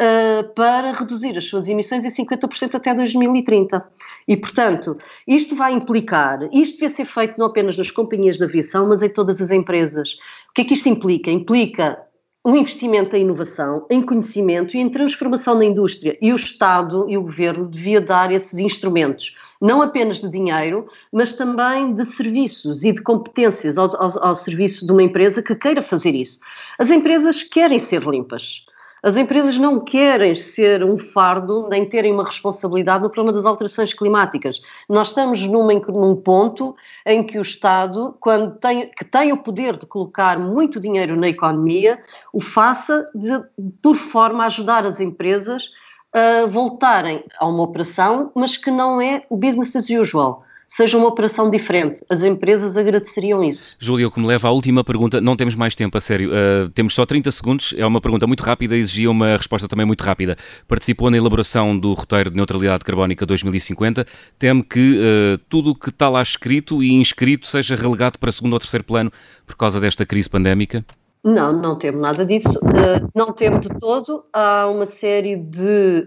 uh, 0.00 0.54
para 0.54 0.92
reduzir 0.92 1.36
as 1.36 1.44
suas 1.44 1.68
emissões 1.68 2.04
em 2.04 2.08
50% 2.24 2.74
até 2.74 2.94
2030. 2.94 3.84
E, 4.26 4.36
portanto, 4.36 4.96
isto 5.26 5.56
vai 5.56 5.72
implicar, 5.72 6.40
isto 6.52 6.74
devia 6.74 6.90
ser 6.90 7.06
feito 7.06 7.38
não 7.38 7.46
apenas 7.46 7.78
nas 7.78 7.90
companhias 7.90 8.36
de 8.36 8.44
aviação, 8.44 8.86
mas 8.86 9.02
em 9.02 9.08
todas 9.08 9.40
as 9.40 9.50
empresas. 9.50 10.12
O 10.50 10.52
que 10.54 10.60
é 10.60 10.64
que 10.64 10.74
isto 10.74 10.88
implica? 10.88 11.30
Implica 11.30 11.98
um 12.44 12.56
investimento 12.56 13.14
em 13.16 13.22
inovação, 13.22 13.86
em 13.90 14.00
conhecimento 14.00 14.76
e 14.76 14.80
em 14.80 14.88
transformação 14.88 15.54
na 15.54 15.64
indústria. 15.64 16.16
E 16.20 16.32
o 16.32 16.36
Estado 16.36 17.08
e 17.08 17.16
o 17.16 17.22
Governo 17.22 17.66
devia 17.66 18.00
dar 18.00 18.32
esses 18.32 18.58
instrumentos, 18.58 19.36
não 19.60 19.82
apenas 19.82 20.20
de 20.20 20.30
dinheiro, 20.30 20.88
mas 21.12 21.32
também 21.32 21.94
de 21.94 22.04
serviços 22.04 22.84
e 22.84 22.92
de 22.92 23.02
competências 23.02 23.76
ao, 23.76 23.94
ao, 24.02 24.24
ao 24.24 24.36
serviço 24.36 24.86
de 24.86 24.92
uma 24.92 25.02
empresa 25.02 25.42
que 25.42 25.54
queira 25.54 25.82
fazer 25.82 26.14
isso. 26.14 26.40
As 26.78 26.90
empresas 26.90 27.42
querem 27.42 27.78
ser 27.78 28.02
limpas. 28.02 28.64
As 29.02 29.16
empresas 29.16 29.56
não 29.56 29.80
querem 29.80 30.34
ser 30.34 30.82
um 30.82 30.98
fardo 30.98 31.68
nem 31.68 31.84
terem 31.84 32.12
uma 32.12 32.24
responsabilidade 32.24 33.04
no 33.04 33.10
problema 33.10 33.36
das 33.36 33.46
alterações 33.46 33.94
climáticas. 33.94 34.60
Nós 34.88 35.08
estamos 35.08 35.40
numa, 35.42 35.72
num 35.74 36.16
ponto 36.16 36.74
em 37.06 37.22
que 37.22 37.38
o 37.38 37.42
Estado, 37.42 38.16
quando 38.18 38.56
tem, 38.56 38.90
que 38.90 39.04
tem 39.04 39.32
o 39.32 39.36
poder 39.36 39.76
de 39.76 39.86
colocar 39.86 40.38
muito 40.38 40.80
dinheiro 40.80 41.16
na 41.16 41.28
economia, 41.28 42.02
o 42.32 42.40
faça 42.40 43.08
de, 43.14 43.40
por 43.80 43.96
forma 43.96 44.42
a 44.42 44.46
ajudar 44.46 44.84
as 44.84 45.00
empresas 45.00 45.70
a 46.12 46.46
voltarem 46.46 47.24
a 47.38 47.46
uma 47.46 47.62
operação, 47.62 48.32
mas 48.34 48.56
que 48.56 48.70
não 48.70 49.00
é 49.00 49.24
o 49.28 49.36
business 49.36 49.76
as 49.76 49.88
usual 49.90 50.47
seja 50.68 50.98
uma 50.98 51.08
operação 51.08 51.50
diferente. 51.50 52.02
As 52.10 52.22
empresas 52.22 52.76
agradeceriam 52.76 53.42
isso. 53.42 53.70
Júlia, 53.78 54.06
o 54.06 54.10
que 54.10 54.20
me 54.20 54.26
leva 54.26 54.48
à 54.48 54.50
última 54.50 54.84
pergunta, 54.84 55.20
não 55.20 55.34
temos 55.34 55.56
mais 55.56 55.74
tempo, 55.74 55.96
a 55.96 56.00
sério, 56.00 56.30
uh, 56.30 56.68
temos 56.68 56.94
só 56.94 57.06
30 57.06 57.30
segundos, 57.30 57.74
é 57.76 57.86
uma 57.86 58.00
pergunta 58.00 58.26
muito 58.26 58.42
rápida 58.42 58.76
e 58.76 58.80
exigia 58.80 59.10
uma 59.10 59.36
resposta 59.36 59.66
também 59.66 59.86
muito 59.86 60.02
rápida. 60.02 60.36
Participou 60.68 61.10
na 61.10 61.16
elaboração 61.16 61.76
do 61.76 61.94
roteiro 61.94 62.30
de 62.30 62.36
neutralidade 62.36 62.84
carbónica 62.84 63.24
2050, 63.24 64.06
teme 64.38 64.62
que 64.62 65.00
uh, 65.00 65.38
tudo 65.48 65.70
o 65.70 65.74
que 65.74 65.88
está 65.88 66.08
lá 66.10 66.20
escrito 66.20 66.82
e 66.82 66.92
inscrito 66.92 67.46
seja 67.46 67.74
relegado 67.74 68.18
para 68.18 68.30
segundo 68.30 68.52
ou 68.52 68.58
terceiro 68.58 68.84
plano 68.84 69.10
por 69.46 69.56
causa 69.56 69.80
desta 69.80 70.04
crise 70.04 70.28
pandémica? 70.28 70.84
Não, 71.24 71.52
não 71.52 71.76
temos 71.76 72.00
nada 72.00 72.24
disso. 72.24 72.58
Uh, 72.58 73.08
não 73.14 73.32
temos 73.32 73.60
de 73.60 73.68
todo. 73.80 74.24
Há 74.32 74.68
uma 74.68 74.86
série 74.86 75.36
de 75.36 76.06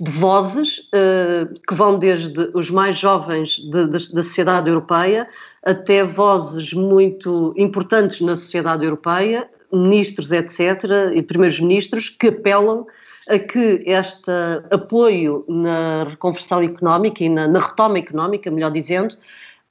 de 0.00 0.10
vozes 0.10 0.78
uh, 0.94 1.60
que 1.68 1.74
vão 1.74 1.98
desde 1.98 2.50
os 2.54 2.70
mais 2.70 2.96
jovens 2.96 3.56
de, 3.58 3.86
de, 3.86 4.12
da 4.12 4.22
sociedade 4.22 4.68
europeia 4.68 5.28
até 5.62 6.02
vozes 6.04 6.72
muito 6.72 7.52
importantes 7.56 8.20
na 8.22 8.34
sociedade 8.34 8.84
europeia, 8.84 9.48
ministros, 9.70 10.32
etc., 10.32 11.12
e 11.14 11.22
primeiros 11.22 11.60
ministros, 11.60 12.08
que 12.08 12.28
apelam 12.28 12.86
a 13.28 13.38
que 13.38 13.82
este 13.86 14.32
apoio 14.70 15.44
na 15.46 16.04
reconversão 16.04 16.62
económica 16.62 17.22
e 17.22 17.28
na, 17.28 17.46
na 17.46 17.58
retoma 17.58 17.98
económica, 17.98 18.50
melhor 18.50 18.72
dizendo, 18.72 19.14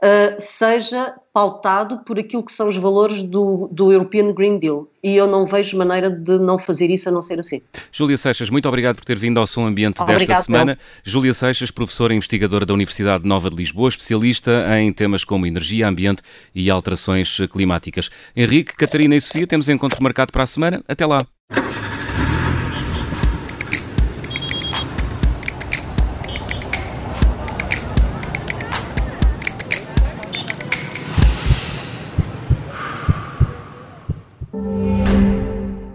uh, 0.03 0.39
seja 0.39 1.13
pautado 1.33 1.99
por 1.99 2.19
aquilo 2.19 2.43
que 2.43 2.51
são 2.51 2.67
os 2.67 2.77
valores 2.77 3.23
do, 3.23 3.69
do 3.71 3.91
European 3.91 4.33
Green 4.33 4.59
Deal. 4.59 4.87
E 5.01 5.15
eu 5.15 5.27
não 5.27 5.45
vejo 5.45 5.77
maneira 5.77 6.09
de 6.09 6.37
não 6.37 6.59
fazer 6.59 6.89
isso 6.89 7.07
a 7.07 7.11
não 7.11 7.21
ser 7.21 7.39
assim. 7.39 7.61
Júlia 7.91 8.17
Seixas, 8.17 8.49
muito 8.49 8.67
obrigado 8.67 8.97
por 8.97 9.05
ter 9.05 9.17
vindo 9.17 9.39
ao 9.39 9.47
Som 9.47 9.65
Ambiente 9.65 10.03
desta 10.03 10.35
semana. 10.35 10.77
Júlia 11.03 11.33
Seixas, 11.33 11.71
professora 11.71 12.13
e 12.13 12.17
investigadora 12.17 12.65
da 12.65 12.73
Universidade 12.73 13.25
Nova 13.25 13.49
de 13.49 13.55
Lisboa, 13.55 13.87
especialista 13.87 14.51
em 14.79 14.91
temas 14.91 15.23
como 15.23 15.45
energia, 15.45 15.87
ambiente 15.87 16.21
e 16.53 16.69
alterações 16.69 17.37
climáticas. 17.51 18.09
Henrique, 18.35 18.75
Catarina 18.75 19.15
e 19.15 19.21
Sofia, 19.21 19.47
temos 19.47 19.69
encontro 19.69 20.03
marcado 20.03 20.31
para 20.31 20.43
a 20.43 20.47
semana. 20.47 20.83
Até 20.87 21.05
lá. 21.05 21.25